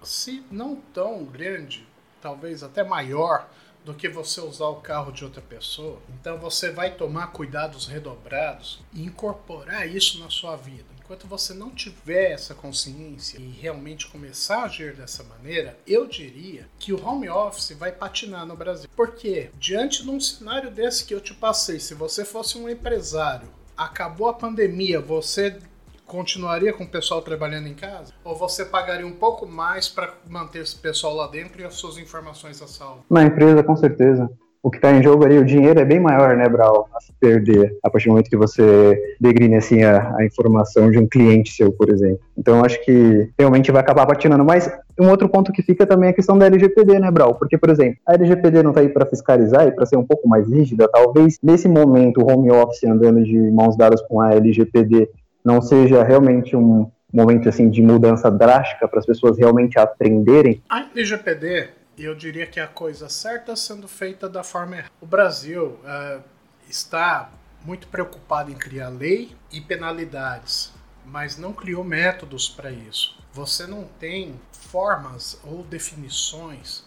se 0.02 0.44
não 0.50 0.76
tão 0.76 1.24
grande, 1.24 1.88
talvez 2.22 2.64
até 2.64 2.84
maior 2.84 3.48
do 3.84 3.94
que 3.94 4.08
você 4.08 4.42
usar 4.42 4.68
o 4.68 4.78
carro 4.78 5.12
de 5.12 5.24
outra 5.24 5.42
pessoa. 5.42 6.00
Então 6.20 6.38
você 6.38 6.72
vai 6.72 6.96
tomar 6.96 7.28
cuidados 7.28 7.88
redobrados 7.88 8.80
e 8.94 9.04
incorporar 9.04 9.88
isso 9.88 10.20
na 10.20 10.30
sua 10.30 10.56
vida. 10.56 10.94
Enquanto 11.00 11.28
você 11.28 11.54
não 11.54 11.70
tiver 11.70 12.32
essa 12.32 12.56
consciência 12.56 13.38
e 13.38 13.52
realmente 13.52 14.08
começar 14.08 14.62
a 14.62 14.64
agir 14.64 14.96
dessa 14.96 15.22
maneira, 15.24 15.78
eu 15.86 16.08
diria 16.08 16.68
que 16.80 16.94
o 16.94 17.06
home 17.06 17.30
office 17.30 17.76
vai 17.78 17.92
patinar 17.92 18.46
no 18.46 18.56
Brasil. 18.56 18.90
Porque 18.96 19.52
diante 19.60 20.04
de 20.04 20.10
um 20.10 20.20
cenário 20.20 20.72
desse 20.72 21.04
que 21.04 21.14
eu 21.14 21.20
te 21.20 21.34
passei, 21.34 21.78
se 21.78 21.94
você 21.94 22.24
fosse 22.24 22.58
um 22.58 22.70
empresário, 22.70 23.50
acabou 23.76 24.30
a 24.30 24.34
pandemia, 24.34 25.02
você 25.02 25.60
continuaria 26.06 26.74
com 26.74 26.84
o 26.84 26.88
pessoal 26.88 27.22
trabalhando 27.22 27.68
em 27.68 27.74
casa? 27.74 28.14
Ou 28.24 28.36
você 28.36 28.66
pagaria 28.66 29.06
um 29.06 29.14
pouco 29.14 29.46
mais 29.46 29.88
para 29.88 30.14
manter 30.28 30.60
esse 30.60 30.76
pessoal 30.76 31.16
lá 31.16 31.28
dentro 31.28 31.62
e 31.62 31.66
as 31.66 31.76
suas 31.76 31.98
informações 31.98 32.62
a 32.62 32.68
salvo? 32.68 33.04
Na 33.10 33.24
empresa, 33.24 33.64
com 33.64 33.76
certeza. 33.76 34.30
O 34.62 34.72
que 34.72 34.78
está 34.78 34.94
em 34.94 35.04
jogo 35.04 35.26
ali, 35.26 35.38
o 35.38 35.44
dinheiro 35.44 35.78
é 35.78 35.84
bem 35.84 36.00
maior, 36.00 36.38
né, 36.38 36.48
Brau, 36.48 36.88
a 36.96 37.02
se 37.02 37.12
perder 37.20 37.78
a 37.84 37.90
partir 37.90 38.08
do 38.08 38.12
momento 38.12 38.30
que 38.30 38.38
você 38.38 38.98
degrine 39.20 39.58
assim 39.58 39.84
a, 39.84 40.16
a 40.18 40.26
informação 40.26 40.90
de 40.90 40.98
um 40.98 41.06
cliente 41.06 41.52
seu, 41.52 41.70
por 41.74 41.90
exemplo. 41.90 42.22
Então, 42.38 42.64
acho 42.64 42.82
que 42.86 43.30
realmente 43.38 43.74
vai 43.74 43.82
acabar 43.82 44.06
patinando. 44.06 44.46
Mas 44.46 44.72
um 44.98 45.10
outro 45.10 45.28
ponto 45.28 45.52
que 45.52 45.62
fica 45.62 45.86
também 45.86 46.08
é 46.08 46.12
a 46.12 46.16
questão 46.16 46.38
da 46.38 46.46
LGPD, 46.46 46.98
né, 46.98 47.12
Brau? 47.12 47.36
Porque, 47.36 47.58
por 47.58 47.70
exemplo, 47.70 47.98
a 48.08 48.14
LGPD 48.14 48.64
não 48.64 48.72
está 48.72 48.80
aí 48.80 48.88
para 48.88 49.06
fiscalizar 49.06 49.68
e 49.68 49.72
para 49.72 49.86
ser 49.86 49.98
um 49.98 50.06
pouco 50.06 50.30
mais 50.30 50.48
rígida. 50.48 50.88
Talvez 50.88 51.38
nesse 51.44 51.68
momento 51.68 52.22
o 52.22 52.32
home 52.32 52.50
office 52.50 52.86
andando 52.86 53.22
de 53.22 53.38
mãos 53.52 53.76
dadas 53.76 54.02
com 54.04 54.22
a 54.22 54.34
LGPD 54.34 55.10
não 55.44 55.62
seja 55.62 56.04
realmente 56.04 56.56
um 56.56 56.90
momento 57.12 57.48
assim 57.48 57.70
de 57.70 57.82
mudança 57.82 58.32
drástica 58.32 58.88
para 58.88 59.00
as 59.00 59.06
pessoas 59.06 59.38
realmente 59.38 59.78
aprenderem? 59.78 60.64
A 60.70 60.80
LGPD, 60.80 61.70
eu 61.98 62.16
diria 62.16 62.48
que 62.48 62.60
é 62.60 62.64
a 62.64 62.68
coisa 62.68 63.08
certa 63.10 63.56
sendo 63.56 63.88
feita 63.88 64.28
da 64.28 64.44
forma 64.44 64.78
errada. 64.78 64.92
O 65.00 65.06
Brasil 65.06 65.78
uh, 65.84 66.24
está 66.68 67.30
muito 67.64 67.88
preocupado 67.88 68.52
em 68.52 68.56
criar 68.56 68.90
lei 68.90 69.36
e 69.52 69.62
penalidades, 69.62 70.74
mas 71.06 71.38
não 71.38 71.54
criou 71.54 71.84
métodos 71.84 72.50
para 72.50 72.72
isso. 72.72 73.18
Você 73.32 73.68
não 73.68 73.84
tem 74.00 74.40
formas 74.52 75.40
ou 75.46 75.64
definições 75.64 76.84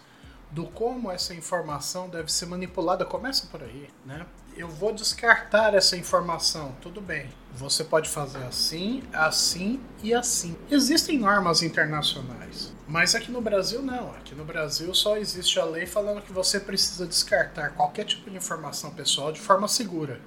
do 0.51 0.65
como 0.65 1.11
essa 1.11 1.33
informação 1.33 2.09
deve 2.09 2.31
ser 2.31 2.45
manipulada. 2.45 3.05
Começa 3.05 3.47
por 3.47 3.63
aí, 3.63 3.89
né? 4.05 4.25
Eu 4.57 4.67
vou 4.67 4.91
descartar 4.91 5.75
essa 5.75 5.95
informação. 5.95 6.75
Tudo 6.81 6.99
bem. 6.99 7.29
Você 7.53 7.83
pode 7.83 8.09
fazer 8.09 8.43
assim, 8.43 9.03
assim 9.13 9.79
e 10.03 10.13
assim. 10.13 10.57
Existem 10.69 11.19
normas 11.19 11.61
internacionais, 11.61 12.73
mas 12.87 13.15
aqui 13.15 13.31
no 13.31 13.41
Brasil 13.41 13.81
não. 13.81 14.11
Aqui 14.11 14.35
no 14.35 14.43
Brasil 14.43 14.93
só 14.93 15.17
existe 15.17 15.59
a 15.59 15.65
lei 15.65 15.85
falando 15.85 16.21
que 16.21 16.33
você 16.33 16.59
precisa 16.59 17.05
descartar 17.05 17.71
qualquer 17.71 18.05
tipo 18.05 18.29
de 18.29 18.37
informação 18.37 18.91
pessoal 18.91 19.31
de 19.31 19.39
forma 19.39 19.67
segura. 19.67 20.19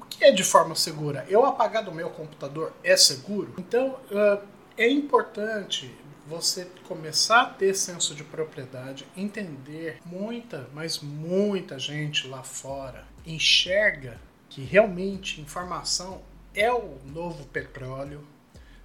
O 0.00 0.04
que 0.04 0.24
é 0.24 0.32
de 0.32 0.44
forma 0.44 0.74
segura? 0.74 1.24
Eu 1.28 1.44
apagar 1.44 1.84
do 1.84 1.92
meu 1.92 2.10
computador 2.10 2.72
é 2.82 2.96
seguro? 2.96 3.54
Então 3.58 3.98
uh, 4.10 4.44
é 4.76 4.88
importante 4.88 5.92
você 6.28 6.68
começar 6.88 7.42
a 7.42 7.46
ter 7.46 7.74
senso 7.74 8.14
de 8.14 8.24
propriedade, 8.24 9.06
entender 9.16 9.98
muita, 10.04 10.68
mas 10.72 10.98
muita 10.98 11.78
gente 11.78 12.26
lá 12.26 12.42
fora 12.42 13.15
enxerga 13.26 14.20
que 14.48 14.62
realmente 14.62 15.40
informação 15.40 16.22
é 16.54 16.72
o 16.72 16.98
novo 17.04 17.44
petróleo. 17.46 18.26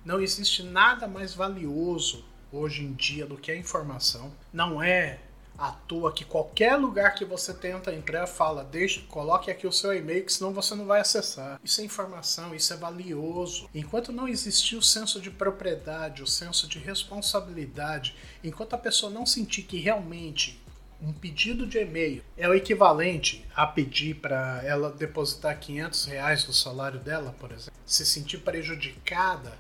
Não 0.04 0.20
existe 0.20 0.64
nada 0.64 1.08
mais 1.08 1.34
valioso 1.34 2.26
hoje 2.52 2.84
em 2.84 2.94
dia 2.94 3.26
do 3.26 3.38
que 3.38 3.52
a 3.52 3.56
informação. 3.56 4.34
Não 4.52 4.82
é 4.82 5.20
à 5.58 5.72
toa 5.72 6.12
que 6.12 6.26
qualquer 6.26 6.76
lugar 6.76 7.14
que 7.14 7.24
você 7.24 7.54
tenta 7.54 7.94
entrar 7.94 8.26
fala, 8.26 8.64
deixe, 8.64 9.02
coloque 9.02 9.52
aqui 9.52 9.68
o 9.68 9.72
seu 9.72 9.94
e-mail, 9.94 10.26
que 10.26 10.34
senão 10.34 10.52
você 10.54 10.74
não 10.74 10.86
vai 10.86 11.02
acessar. 11.02 11.60
Isso 11.64 11.82
é 11.82 11.84
informação, 11.84 12.56
isso 12.56 12.74
é 12.74 12.78
valioso. 12.78 13.70
Enquanto 13.74 14.12
não 14.12 14.28
existir 14.28 14.76
o 14.76 14.82
senso 14.82 15.22
de 15.22 15.30
propriedade, 15.30 16.24
o 16.24 16.28
senso 16.28 16.68
de 16.68 16.80
responsabilidade, 16.80 18.16
enquanto 18.44 18.74
a 18.74 18.78
pessoa 18.78 19.12
não 19.12 19.26
sentir 19.26 19.64
que 19.64 19.78
realmente 19.78 20.61
um 21.02 21.12
pedido 21.12 21.66
de 21.66 21.80
e-mail 21.80 22.24
é 22.38 22.48
o 22.48 22.54
equivalente 22.54 23.46
a 23.56 23.66
pedir 23.66 24.16
para 24.16 24.62
ela 24.64 24.92
depositar 24.92 25.60
500 25.60 26.06
reais 26.06 26.44
do 26.44 26.54
salário 26.54 27.00
dela, 27.00 27.36
por 27.40 27.52
exemplo, 27.52 27.80
se 27.86 28.06
sentir 28.06 28.38
prejudicada 28.40 29.54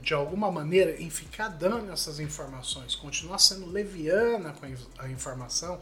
de 0.00 0.14
alguma 0.14 0.50
maneira 0.50 1.00
em 1.00 1.10
ficar 1.10 1.48
dando 1.48 1.92
essas 1.92 2.18
informações, 2.18 2.94
continuar 2.94 3.38
sendo 3.38 3.66
leviana 3.66 4.52
com 4.52 4.66
a 4.98 5.08
informação, 5.10 5.78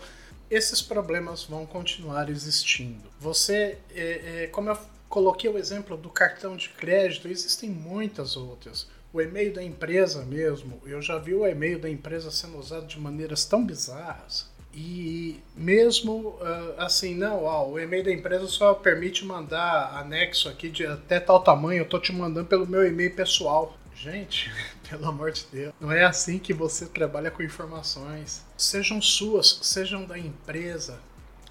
esses 0.51 0.83
problemas 0.83 1.45
vão 1.45 1.65
continuar 1.65 2.29
existindo. 2.29 3.09
Você, 3.21 3.79
é, 3.95 4.45
é, 4.45 4.47
como 4.49 4.71
eu 4.71 4.79
coloquei 5.09 5.49
o 5.49 5.57
exemplo 5.57 5.97
do 5.97 6.11
cartão 6.11 6.57
de 6.57 6.71
crédito, 6.71 7.29
existem 7.29 7.71
muitas 7.71 8.37
outras. 8.37 8.89
O 9.13 9.21
e-mail 9.21 9.55
da 9.55 9.63
empresa 9.63 10.25
mesmo, 10.25 10.83
eu 10.85 11.01
já 11.01 11.19
vi 11.19 11.35
o 11.35 11.47
e-mail 11.47 11.79
da 11.79 11.89
empresa 11.89 12.33
sendo 12.33 12.59
usado 12.59 12.87
de 12.87 12.99
maneiras 12.99 13.45
tão 13.45 13.65
bizarras 13.65 14.53
e 14.75 15.41
mesmo 15.57 16.31
uh, 16.41 16.75
assim, 16.79 17.15
não, 17.15 17.45
ó, 17.45 17.69
o 17.69 17.79
e-mail 17.79 18.03
da 18.03 18.13
empresa 18.13 18.47
só 18.49 18.75
permite 18.75 19.25
mandar 19.25 19.97
anexo 19.97 20.49
aqui 20.49 20.69
de 20.69 20.85
até 20.85 21.21
tal 21.21 21.41
tamanho, 21.41 21.83
eu 21.83 21.89
tô 21.89 22.01
te 22.01 22.13
mandando 22.13 22.49
pelo 22.49 22.67
meu 22.67 22.85
e-mail 22.85 23.15
pessoal. 23.15 23.79
Gente, 23.95 24.53
pelo 24.91 25.07
amor 25.07 25.31
de 25.31 25.47
Deus, 25.53 25.73
não 25.81 25.93
é 25.93 26.05
assim 26.05 26.41
que 26.41 26.53
você 26.53 26.87
trabalha 26.87 27.31
com 27.31 27.41
informações. 27.43 28.45
Sejam 28.57 29.01
suas, 29.01 29.61
sejam 29.63 30.05
da 30.05 30.19
empresa. 30.19 30.99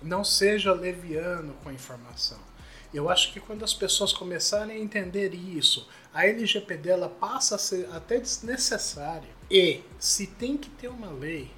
Não 0.02 0.26
seja 0.26 0.74
leviano 0.74 1.54
com 1.64 1.70
a 1.70 1.74
informação. 1.74 2.40
Eu 2.94 3.10
acho 3.10 3.32
que 3.32 3.40
quando 3.40 3.64
as 3.64 3.74
pessoas 3.74 4.12
começarem 4.12 4.76
a 4.76 4.80
entender 4.80 5.34
isso, 5.34 5.88
a 6.14 6.28
LGPD 6.28 6.90
ela 6.90 7.08
passa 7.08 7.56
a 7.56 7.58
ser 7.58 7.88
até 7.94 8.20
desnecessária. 8.20 9.30
E 9.50 9.82
se 9.98 10.28
tem 10.28 10.58
que 10.58 10.70
ter 10.70 10.90
uma 10.90 11.10
lei, 11.10 11.50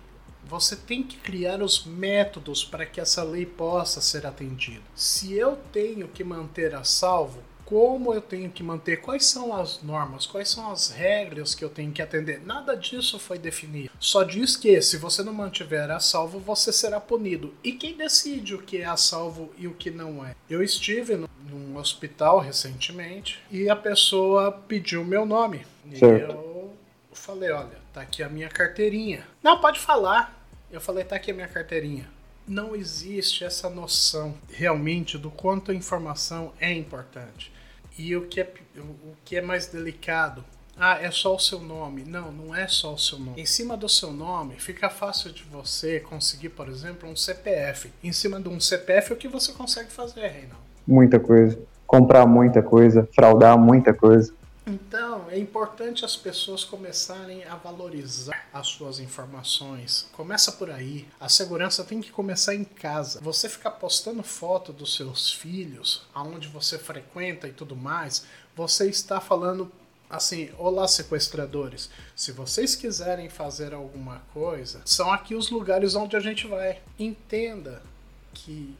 você 0.47 0.75
tem 0.75 1.03
que 1.03 1.17
criar 1.17 1.61
os 1.61 1.85
métodos 1.85 2.63
para 2.63 2.85
que 2.85 3.01
essa 3.01 3.23
lei 3.23 3.45
possa 3.45 4.01
ser 4.01 4.25
atendida. 4.25 4.83
Se 4.95 5.33
eu 5.33 5.57
tenho 5.71 6.07
que 6.07 6.23
manter 6.23 6.75
a 6.75 6.83
salvo, 6.83 7.41
como 7.65 8.13
eu 8.13 8.21
tenho 8.21 8.49
que 8.51 8.61
manter, 8.61 9.01
quais 9.01 9.25
são 9.25 9.53
as 9.55 9.81
normas, 9.81 10.27
quais 10.27 10.49
são 10.49 10.71
as 10.71 10.91
regras 10.91 11.55
que 11.55 11.65
eu 11.65 11.69
tenho 11.69 11.91
que 11.91 12.01
atender. 12.01 12.39
Nada 12.45 12.75
disso 12.75 13.17
foi 13.17 13.39
definido. 13.39 13.89
Só 13.99 14.23
diz 14.23 14.55
que 14.55 14.79
se 14.81 14.97
você 14.97 15.23
não 15.23 15.33
mantiver 15.33 15.89
a 15.89 15.99
salvo, 15.99 16.39
você 16.39 16.71
será 16.71 16.99
punido. 16.99 17.53
E 17.63 17.71
quem 17.71 17.97
decide 17.97 18.53
o 18.53 18.61
que 18.61 18.77
é 18.77 18.85
a 18.85 18.95
salvo 18.95 19.51
e 19.57 19.67
o 19.67 19.73
que 19.73 19.89
não 19.89 20.23
é? 20.23 20.35
Eu 20.47 20.61
estive 20.61 21.15
num 21.49 21.75
hospital 21.77 22.39
recentemente 22.39 23.39
e 23.49 23.67
a 23.67 23.75
pessoa 23.75 24.51
pediu 24.51 25.03
meu 25.03 25.25
nome. 25.25 25.65
E 25.91 25.99
eu 26.03 26.71
falei, 27.13 27.49
olha, 27.51 27.84
tá 27.95 28.01
aqui 28.01 28.21
a 28.21 28.27
minha 28.27 28.49
carteirinha. 28.49 29.25
Não, 29.41 29.61
pode 29.61 29.79
falar. 29.79 30.45
Eu 30.69 30.81
falei, 30.81 31.05
tá 31.05 31.15
aqui 31.15 31.31
a 31.31 31.33
minha 31.33 31.47
carteirinha. 31.47 32.05
Não 32.45 32.75
existe 32.75 33.45
essa 33.45 33.69
noção 33.69 34.35
realmente 34.51 35.17
do 35.17 35.31
quanto 35.31 35.71
a 35.71 35.73
informação 35.73 36.51
é 36.59 36.71
importante. 36.73 37.53
E 37.97 38.13
o 38.13 38.27
que 38.27 38.41
é, 38.41 38.53
o 38.77 39.15
que 39.23 39.37
é 39.37 39.41
mais 39.41 39.67
delicado, 39.67 40.43
Ah, 40.77 40.99
é 41.01 41.09
só 41.09 41.33
o 41.33 41.39
seu 41.39 41.61
nome. 41.61 42.03
Não, 42.03 42.33
não 42.33 42.53
é 42.53 42.67
só 42.67 42.93
o 42.93 42.97
seu 42.97 43.17
nome. 43.17 43.41
Em 43.41 43.45
cima 43.45 43.77
do 43.77 43.87
seu 43.87 44.11
nome, 44.11 44.59
fica 44.59 44.89
fácil 44.89 45.31
de 45.31 45.43
você 45.43 46.01
conseguir, 46.01 46.49
por 46.49 46.67
exemplo, 46.67 47.09
um 47.09 47.15
CPF. 47.15 47.93
Em 48.03 48.11
cima 48.11 48.41
de 48.41 48.49
um 48.49 48.59
CPF, 48.59 49.13
o 49.13 49.15
que 49.15 49.29
você 49.29 49.53
consegue 49.53 49.89
fazer, 49.89 50.27
Reinaldo? 50.27 50.65
Muita 50.85 51.17
coisa. 51.17 51.57
Comprar 51.87 52.25
muita 52.25 52.61
coisa, 52.61 53.07
fraudar 53.15 53.57
muita 53.57 53.93
coisa. 53.93 54.33
Então, 54.67 55.29
é 55.29 55.37
importante 55.37 56.03
as 56.03 56.15
pessoas 56.15 56.63
começarem 56.63 57.43
a 57.45 57.55
valorizar 57.55 58.47
as 58.51 58.67
suas 58.67 58.99
informações. 58.99 60.09
Começa 60.13 60.51
por 60.51 60.71
aí. 60.71 61.07
A 61.19 61.29
segurança 61.29 61.83
tem 61.83 62.01
que 62.01 62.11
começar 62.11 62.55
em 62.55 62.63
casa. 62.63 63.21
Você 63.21 63.47
ficar 63.47 63.71
postando 63.71 64.23
foto 64.23 64.73
dos 64.73 64.95
seus 64.95 65.31
filhos, 65.31 66.07
aonde 66.13 66.47
você 66.47 66.79
frequenta 66.79 67.47
e 67.47 67.53
tudo 67.53 67.75
mais, 67.75 68.25
você 68.55 68.89
está 68.89 69.21
falando 69.21 69.71
assim, 70.09 70.49
olá 70.57 70.87
sequestradores, 70.87 71.89
se 72.15 72.31
vocês 72.31 72.75
quiserem 72.75 73.29
fazer 73.29 73.73
alguma 73.73 74.19
coisa, 74.33 74.81
são 74.85 75.11
aqui 75.11 75.35
os 75.35 75.49
lugares 75.49 75.93
onde 75.95 76.15
a 76.15 76.19
gente 76.19 76.47
vai. 76.47 76.81
Entenda 76.97 77.83
que 78.33 78.75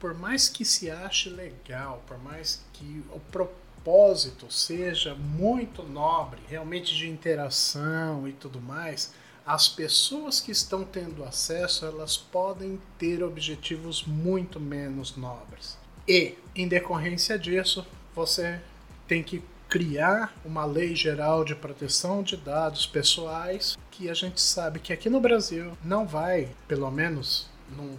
por 0.00 0.14
mais 0.14 0.48
que 0.48 0.64
se 0.64 0.90
ache 0.90 1.28
legal, 1.30 2.02
por 2.06 2.18
mais 2.18 2.60
que 2.72 3.04
o 3.12 3.20
propósito 3.20 3.61
propósito 3.82 4.46
seja 4.50 5.14
muito 5.14 5.82
nobre, 5.82 6.40
realmente 6.48 6.94
de 6.94 7.08
interação 7.08 8.28
e 8.28 8.32
tudo 8.32 8.60
mais, 8.60 9.12
as 9.44 9.68
pessoas 9.68 10.40
que 10.40 10.52
estão 10.52 10.84
tendo 10.84 11.24
acesso, 11.24 11.84
elas 11.84 12.16
podem 12.16 12.80
ter 12.96 13.24
objetivos 13.24 14.04
muito 14.04 14.60
menos 14.60 15.16
nobres. 15.16 15.76
E, 16.06 16.36
em 16.54 16.68
decorrência 16.68 17.36
disso, 17.36 17.84
você 18.14 18.60
tem 19.08 19.22
que 19.22 19.42
criar 19.68 20.32
uma 20.44 20.64
lei 20.64 20.94
geral 20.94 21.44
de 21.44 21.56
proteção 21.56 22.22
de 22.22 22.36
dados 22.36 22.86
pessoais 22.86 23.76
que 23.90 24.08
a 24.08 24.14
gente 24.14 24.40
sabe 24.40 24.78
que 24.78 24.92
aqui 24.92 25.10
no 25.10 25.20
Brasil 25.20 25.72
não 25.82 26.06
vai, 26.06 26.50
pelo 26.68 26.90
menos 26.90 27.50
num 27.76 27.96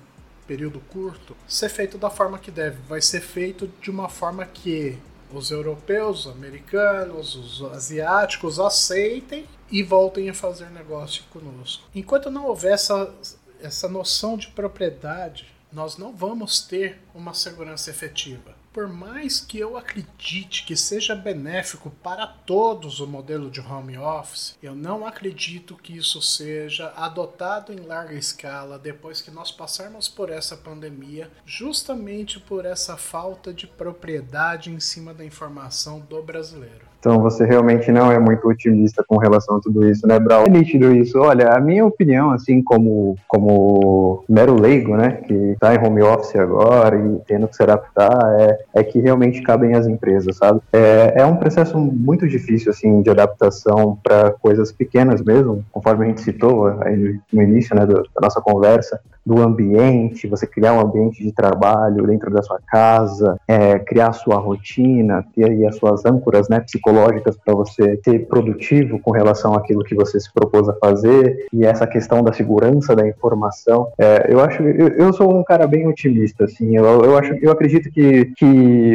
período 0.47 0.79
curto, 0.79 1.35
ser 1.47 1.69
feito 1.69 1.97
da 1.97 2.09
forma 2.09 2.37
que 2.37 2.51
deve. 2.51 2.77
Vai 2.87 3.01
ser 3.01 3.21
feito 3.21 3.69
de 3.81 3.89
uma 3.89 4.07
forma 4.07 4.45
que 4.45 4.97
os 5.33 5.51
europeus, 5.51 6.25
os 6.25 6.31
americanos, 6.31 7.35
os 7.35 7.61
asiáticos 7.73 8.59
aceitem 8.59 9.45
e 9.71 9.81
voltem 9.81 10.29
a 10.29 10.33
fazer 10.33 10.69
negócio 10.69 11.23
conosco. 11.31 11.83
Enquanto 11.93 12.29
não 12.29 12.45
houver 12.45 12.73
essa, 12.73 13.13
essa 13.61 13.87
noção 13.87 14.37
de 14.37 14.47
propriedade, 14.47 15.47
nós 15.71 15.97
não 15.97 16.15
vamos 16.15 16.61
ter 16.61 17.01
uma 17.13 17.33
segurança 17.33 17.89
efetiva 17.89 18.62
por 18.73 18.87
mais 18.87 19.39
que 19.39 19.59
eu 19.59 19.77
acredite 19.77 20.65
que 20.65 20.75
seja 20.75 21.15
benéfico 21.15 21.91
para 22.01 22.25
todos 22.25 22.99
o 22.99 23.07
modelo 23.07 23.51
de 23.51 23.61
home 23.61 23.97
office, 23.97 24.57
eu 24.63 24.73
não 24.73 25.05
acredito 25.05 25.75
que 25.75 25.95
isso 25.95 26.21
seja 26.21 26.91
adotado 26.97 27.71
em 27.71 27.85
larga 27.85 28.15
escala 28.15 28.79
depois 28.79 29.21
que 29.21 29.29
nós 29.29 29.51
passarmos 29.51 30.09
por 30.09 30.31
essa 30.31 30.57
pandemia, 30.57 31.29
justamente 31.45 32.39
por 32.39 32.65
essa 32.65 32.97
falta 32.97 33.53
de 33.53 33.67
propriedade 33.67 34.71
em 34.71 34.79
cima 34.79 35.13
da 35.13 35.23
informação 35.23 35.99
do 35.99 36.21
brasileiro. 36.23 36.93
Então 37.03 37.19
você 37.19 37.43
realmente 37.45 37.91
não 37.91 38.09
é 38.09 38.17
muito 38.17 38.47
otimista 38.47 39.03
com 39.05 39.17
relação 39.17 39.57
a 39.57 39.59
tudo 39.59 39.85
isso, 39.89 40.07
né, 40.07 40.17
Brau? 40.17 40.45
É 40.45 40.49
nítido 40.49 40.95
isso. 40.95 41.19
Olha, 41.19 41.49
a 41.49 41.59
minha 41.59 41.85
opinião, 41.85 42.31
assim, 42.31 42.63
como, 42.63 43.17
como 43.27 44.23
mero 44.29 44.57
leigo, 44.57 44.95
né, 44.95 45.21
que 45.27 45.33
está 45.33 45.75
em 45.75 45.85
home 45.85 46.01
office 46.01 46.37
agora 46.37 46.95
e 46.95 47.19
tendo 47.27 47.45
que 47.49 47.57
se 47.57 47.63
adaptar, 47.63 48.39
é, 48.39 48.62
é 48.73 48.83
que 48.83 48.99
realmente 48.99 49.41
cabem 49.41 49.75
as 49.75 49.87
empresas, 49.87 50.37
sabe? 50.37 50.59
É, 50.71 51.13
é 51.17 51.25
um 51.25 51.37
processo 51.37 51.77
muito 51.77 52.27
difícil, 52.27 52.71
assim, 52.71 53.01
de 53.01 53.09
adaptação 53.09 53.97
para 54.03 54.31
coisas 54.31 54.71
pequenas 54.71 55.21
mesmo, 55.21 55.63
conforme 55.71 56.05
a 56.05 56.07
gente 56.09 56.21
citou 56.21 56.67
aí 56.81 57.19
no 57.31 57.41
início, 57.41 57.75
né, 57.75 57.85
da 57.85 58.03
nossa 58.21 58.41
conversa 58.41 58.99
do 59.25 59.41
ambiente, 59.41 60.27
você 60.27 60.45
criar 60.45 60.73
um 60.73 60.81
ambiente 60.81 61.23
de 61.23 61.31
trabalho 61.31 62.05
dentro 62.05 62.29
da 62.29 62.41
sua 62.41 62.59
casa, 62.67 63.39
é, 63.47 63.79
criar 63.79 64.09
a 64.09 64.13
sua 64.13 64.37
rotina, 64.37 65.25
ter 65.33 65.49
aí 65.49 65.65
as 65.65 65.77
suas 65.77 66.05
âncoras 66.05 66.49
né, 66.49 66.59
psicológicas 66.59 67.37
para 67.37 67.53
você 67.53 67.99
ser 68.03 68.27
produtivo 68.27 68.99
com 68.99 69.11
relação 69.11 69.53
àquilo 69.53 69.83
que 69.83 69.95
você 69.95 70.19
se 70.19 70.31
propôs 70.33 70.67
a 70.67 70.73
fazer, 70.73 71.47
e 71.53 71.65
essa 71.65 71.87
questão 71.87 72.21
da 72.21 72.33
segurança 72.33 72.95
da 72.95 73.07
informação. 73.07 73.87
É, 73.97 74.27
eu 74.29 74.41
acho, 74.41 74.61
eu, 74.61 74.89
eu, 74.89 75.13
sou 75.13 75.33
um 75.33 75.43
cara 75.43 75.65
bem 75.67 75.87
otimista, 75.87 76.45
assim, 76.45 76.75
eu, 76.75 76.83
eu, 76.83 77.17
acho, 77.17 77.33
eu 77.35 77.51
acredito 77.51 77.89
que, 77.91 78.25
que 78.35 78.45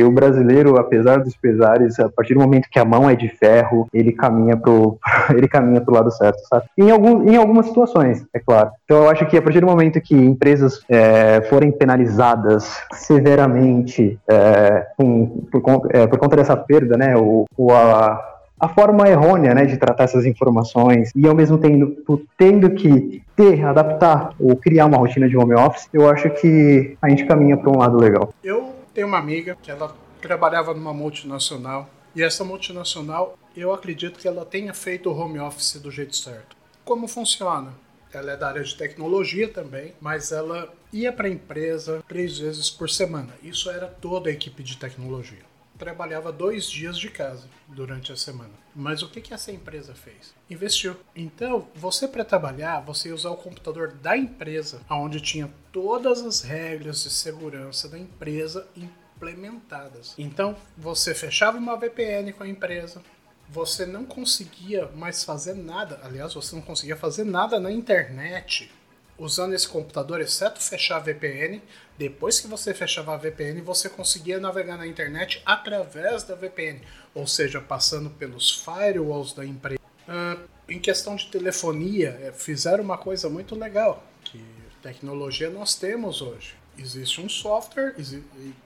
o 0.02 0.10
brasileiro, 0.10 0.78
apesar 0.78 1.20
dos 1.20 1.36
pesares, 1.36 1.98
a 1.98 2.08
partir 2.08 2.34
do 2.34 2.40
momento 2.40 2.68
que 2.70 2.78
a 2.78 2.84
mão 2.84 3.08
é 3.08 3.14
de 3.14 3.28
ferro, 3.28 3.88
ele 3.92 4.12
caminha 4.12 4.56
pro, 4.56 4.98
ele 5.30 5.48
caminha 5.48 5.80
pro 5.80 5.94
lado 5.94 6.10
certo, 6.10 6.38
sabe? 6.48 6.66
Em, 6.76 6.90
algum, 6.90 7.28
em 7.28 7.36
algumas 7.36 7.66
situações, 7.66 8.26
é 8.32 8.38
claro. 8.38 8.70
Então 8.84 9.04
eu 9.04 9.10
acho 9.10 9.26
que 9.26 9.36
a 9.36 9.42
partir 9.42 9.60
do 9.60 9.66
momento 9.66 10.00
que 10.00 10.14
empresas 10.14 10.80
é, 10.88 11.40
forem 11.42 11.70
penalizadas 11.70 12.80
severamente 12.92 14.18
é, 14.28 14.86
com, 14.96 15.46
por, 15.50 15.62
é, 15.90 16.06
por, 16.06 16.18
conta 16.18 16.36
dessa 16.36 16.56
perda, 16.56 16.96
né, 16.96 17.16
o, 17.16 17.44
o 17.56 17.72
a, 17.72 18.20
a 18.60 18.68
forma 18.68 19.08
errônea 19.08 19.54
né, 19.54 19.64
de 19.64 19.76
tratar 19.76 20.04
essas 20.04 20.26
informações 20.26 21.12
e 21.14 21.26
ao 21.26 21.34
mesmo 21.34 21.58
tempo 21.58 22.20
tendo 22.36 22.70
que 22.70 23.22
ter, 23.36 23.64
adaptar 23.64 24.30
ou 24.38 24.56
criar 24.56 24.86
uma 24.86 24.96
rotina 24.96 25.28
de 25.28 25.36
home 25.36 25.54
office, 25.54 25.88
eu 25.92 26.08
acho 26.08 26.28
que 26.30 26.96
a 27.00 27.08
gente 27.08 27.24
caminha 27.24 27.56
para 27.56 27.70
um 27.70 27.78
lado 27.78 27.96
legal. 27.96 28.32
Eu 28.42 28.77
tenho 28.98 29.06
uma 29.06 29.18
amiga 29.18 29.56
que 29.62 29.70
ela 29.70 29.96
trabalhava 30.20 30.74
numa 30.74 30.92
multinacional 30.92 31.88
e 32.16 32.20
essa 32.20 32.42
multinacional, 32.42 33.38
eu 33.56 33.72
acredito 33.72 34.18
que 34.18 34.26
ela 34.26 34.44
tenha 34.44 34.74
feito 34.74 35.08
o 35.08 35.16
home 35.16 35.38
office 35.38 35.80
do 35.80 35.88
jeito 35.88 36.16
certo. 36.16 36.56
Como 36.84 37.06
funciona? 37.06 37.72
Ela 38.12 38.32
é 38.32 38.36
da 38.36 38.48
área 38.48 38.64
de 38.64 38.76
tecnologia 38.76 39.46
também, 39.46 39.94
mas 40.00 40.32
ela 40.32 40.74
ia 40.92 41.12
para 41.12 41.28
a 41.28 41.30
empresa 41.30 42.02
três 42.08 42.40
vezes 42.40 42.70
por 42.70 42.90
semana. 42.90 43.32
Isso 43.40 43.70
era 43.70 43.86
toda 43.86 44.30
a 44.30 44.32
equipe 44.32 44.64
de 44.64 44.76
tecnologia. 44.76 45.46
Trabalhava 45.78 46.32
dois 46.32 46.68
dias 46.68 46.98
de 46.98 47.08
casa 47.08 47.46
durante 47.68 48.12
a 48.12 48.16
semana. 48.16 48.50
Mas 48.74 49.02
o 49.02 49.08
que, 49.08 49.20
que 49.20 49.32
essa 49.32 49.52
empresa 49.52 49.94
fez? 49.94 50.34
Investiu. 50.50 50.96
Então, 51.14 51.68
você 51.74 52.08
para 52.08 52.24
trabalhar, 52.24 52.80
você 52.80 53.08
ia 53.08 53.14
usar 53.14 53.30
o 53.30 53.36
computador 53.36 53.92
da 53.92 54.16
empresa, 54.16 54.80
onde 54.90 55.20
tinha 55.20 55.48
todas 55.72 56.20
as 56.22 56.42
regras 56.42 57.04
de 57.04 57.10
segurança 57.10 57.88
da 57.88 57.98
empresa 57.98 58.66
implementadas. 58.76 60.14
Então, 60.18 60.56
você 60.76 61.14
fechava 61.14 61.58
uma 61.58 61.76
VPN 61.76 62.32
com 62.32 62.42
a 62.42 62.48
empresa, 62.48 63.00
você 63.48 63.86
não 63.86 64.04
conseguia 64.04 64.88
mais 64.94 65.24
fazer 65.24 65.54
nada. 65.54 66.00
Aliás, 66.02 66.34
você 66.34 66.54
não 66.54 66.62
conseguia 66.62 66.96
fazer 66.96 67.24
nada 67.24 67.58
na 67.58 67.72
internet 67.72 68.70
usando 69.18 69.52
esse 69.52 69.68
computador, 69.68 70.20
exceto 70.20 70.60
fechar 70.60 70.96
a 70.96 71.00
VPN. 71.00 71.60
Depois 71.98 72.40
que 72.40 72.46
você 72.46 72.72
fechava 72.72 73.14
a 73.14 73.16
VPN, 73.16 73.60
você 73.60 73.88
conseguia 73.88 74.38
navegar 74.38 74.76
na 74.76 74.86
internet 74.86 75.42
através 75.44 76.22
da 76.22 76.34
VPN, 76.34 76.80
ou 77.14 77.26
seja, 77.26 77.60
passando 77.60 78.08
pelos 78.10 78.62
firewalls 78.64 79.32
da 79.32 79.44
empresa. 79.44 79.80
Uh, 80.06 80.40
em 80.68 80.78
questão 80.78 81.16
de 81.16 81.26
telefonia, 81.26 82.18
é, 82.22 82.32
fizeram 82.32 82.84
uma 82.84 82.96
coisa 82.96 83.28
muito 83.28 83.54
legal, 83.54 84.04
que 84.22 84.42
tecnologia 84.82 85.50
nós 85.50 85.74
temos 85.74 86.22
hoje. 86.22 86.54
Existe 86.78 87.20
um 87.20 87.28
software 87.28 87.94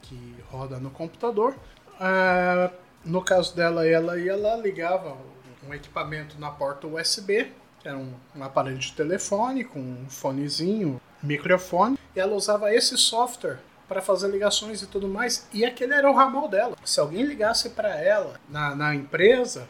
que 0.02 0.36
roda 0.50 0.78
no 0.78 0.90
computador. 0.90 1.56
Uh, 1.94 2.72
no 3.04 3.22
caso 3.24 3.56
dela, 3.56 3.86
ela 3.86 4.18
ia 4.18 4.36
lá, 4.36 4.56
ligava 4.56 5.16
um 5.66 5.72
equipamento 5.72 6.38
na 6.38 6.50
porta 6.50 6.86
USB, 6.86 7.50
era 7.88 7.98
um, 7.98 8.12
um 8.34 8.42
aparelho 8.42 8.78
de 8.78 8.92
telefone 8.92 9.64
com 9.64 9.80
um 9.80 10.06
fonezinho, 10.08 11.00
microfone, 11.22 11.98
e 12.14 12.20
ela 12.20 12.34
usava 12.34 12.74
esse 12.74 12.96
software 12.96 13.58
para 13.88 14.00
fazer 14.00 14.28
ligações 14.28 14.80
e 14.80 14.86
tudo 14.86 15.06
mais, 15.06 15.46
e 15.52 15.64
aquele 15.64 15.92
era 15.92 16.10
o 16.10 16.14
ramal 16.14 16.48
dela. 16.48 16.76
Se 16.84 16.98
alguém 16.98 17.22
ligasse 17.22 17.70
para 17.70 17.96
ela 17.96 18.40
na, 18.48 18.74
na 18.74 18.94
empresa, 18.94 19.68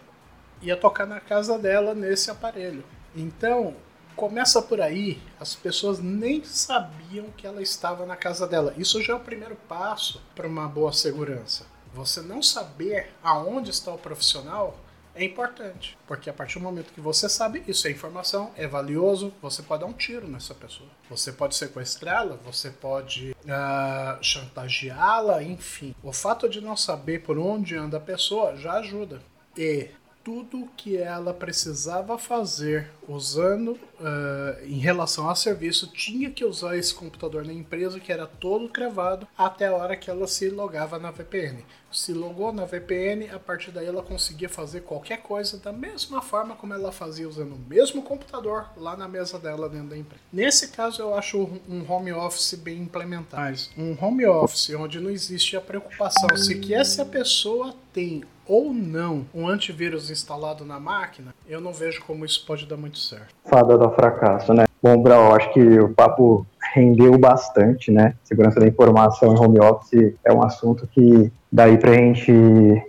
ia 0.61 0.77
tocar 0.77 1.07
na 1.07 1.21
casa 1.21 1.59
dela 1.59 1.95
nesse 1.95 2.31
aparelho. 2.31 2.85
Então, 3.17 3.75
começa 4.15 4.63
por 4.63 4.81
aí, 4.81 5.21
as 5.41 5.55
pessoas 5.55 5.99
nem 5.99 6.45
sabiam 6.45 7.27
que 7.37 7.47
ela 7.47 7.61
estava 7.61 8.07
na 8.07 8.17
casa 8.17 8.47
dela. 8.47 8.73
Isso 8.77 9.03
já 9.03 9.15
é 9.15 9.17
o 9.17 9.21
primeiro 9.21 9.57
passo 9.69 10.23
para 10.35 10.47
uma 10.47 10.69
boa 10.69 10.93
segurança. 10.93 11.67
Você 11.93 12.21
não 12.21 12.43
saber 12.43 13.13
aonde 13.23 13.71
está 13.71 13.93
o 13.93 13.99
profissional 13.99 14.79
é 15.15 15.25
importante, 15.25 15.97
porque 16.07 16.31
a 16.31 16.33
partir 16.33 16.59
do 16.59 16.65
momento 16.65 16.93
que 16.93 17.01
você 17.01 17.29
sabe, 17.29 17.63
isso 17.69 17.87
é 17.87 17.91
informação, 17.91 18.51
é 18.57 18.67
valioso, 18.67 19.33
você 19.43 19.63
pode 19.63 19.83
dar 19.83 19.87
um 19.87 19.93
tiro 19.93 20.27
nessa 20.27 20.55
pessoa. 20.55 20.89
Você 21.11 21.33
pode 21.33 21.55
sequestrá-la, 21.55 22.37
você 22.37 22.71
pode 22.71 23.33
uh, 23.33 24.23
chantageá-la, 24.23 25.43
enfim. 25.43 25.95
O 26.03 26.13
fato 26.13 26.49
de 26.49 26.61
não 26.61 26.77
saber 26.77 27.23
por 27.23 27.39
onde 27.39 27.77
anda 27.77 27.99
a 27.99 28.01
pessoa 28.01 28.57
já 28.57 28.75
ajuda. 28.75 29.21
E 29.57 29.91
tudo 30.25 30.69
que 30.77 30.97
ela 30.97 31.35
precisava 31.35 32.17
fazer 32.17 32.91
usando 33.09 33.73
uh, 33.73 34.65
em 34.65 34.79
relação 34.79 35.29
a 35.29 35.35
serviço 35.35 35.89
tinha 35.89 36.31
que 36.31 36.45
usar 36.45 36.77
esse 36.77 36.95
computador 36.95 37.45
na 37.45 37.53
empresa 37.53 37.99
que 37.99 38.13
era 38.13 38.27
todo 38.27 38.69
cravado 38.69 39.27
até 39.37 39.67
a 39.67 39.75
hora 39.75 39.97
que 39.97 40.09
ela 40.09 40.27
se 40.27 40.49
logava 40.49 40.99
na 40.99 41.11
VPN. 41.11 41.65
Se 41.93 42.13
logou 42.13 42.53
na 42.53 42.65
VPN, 42.65 43.31
a 43.31 43.39
partir 43.39 43.71
daí 43.71 43.87
ela 43.87 44.03
conseguia 44.03 44.49
fazer 44.49 44.81
qualquer 44.81 45.19
coisa 45.23 45.59
da 45.59 45.73
mesma 45.73 46.21
forma 46.21 46.55
como 46.55 46.75
ela 46.75 46.93
fazia 46.93 47.29
usando 47.29 47.55
o 47.55 47.59
mesmo 47.69 48.03
computador 48.03 48.67
lá 48.77 48.97
na 48.97 49.09
mesa 49.09 49.39
dela 49.39 49.69
dentro 49.69 49.89
da 49.89 49.97
empresa. 49.97 50.23
Nesse 50.33 50.69
caso, 50.69 51.03
eu 51.03 51.15
acho 51.15 51.49
um 51.69 51.85
home 51.91 52.13
office 52.13 52.55
bem 52.55 52.79
implementado. 52.79 53.43
Mas 53.43 53.71
um 53.77 53.97
home 54.01 54.27
office 54.27 54.71
onde 54.71 55.01
não 55.01 55.11
existe 55.11 55.57
a 55.57 55.61
preocupação 55.61 56.37
se 56.37 56.59
que 56.59 56.75
essa 56.75 57.05
pessoa 57.05 57.75
tem 57.93 58.25
ou 58.47 58.73
não 58.73 59.25
um 59.35 59.47
antivírus 59.47 60.11
instalado 60.11 60.65
na 60.65 60.79
máquina, 60.81 61.35
eu 61.47 61.61
não 61.61 61.73
vejo 61.73 62.03
como 62.05 62.25
isso 62.25 62.45
pode 62.47 62.67
dar 62.67 62.77
muito 62.77 62.99
certo. 62.99 63.35
Fada 63.45 63.79
do 63.79 63.91
fracasso, 63.91 64.53
né? 64.53 64.67
Bom, 64.83 65.01
Brau, 65.01 65.35
acho 65.35 65.53
que 65.53 65.61
o 65.61 65.95
papo 65.95 66.47
rendeu 66.75 67.17
bastante, 67.17 67.91
né? 67.91 68.15
Segurança 68.25 68.59
da 68.59 68.67
informação 68.67 69.33
em 69.33 69.39
home 69.39 69.61
office 69.61 70.15
é 70.25 70.33
um 70.33 70.43
assunto 70.43 70.87
que 70.89 71.31
daí 71.53 71.77
para 71.77 71.91
a 71.91 71.95
gente 71.95 72.33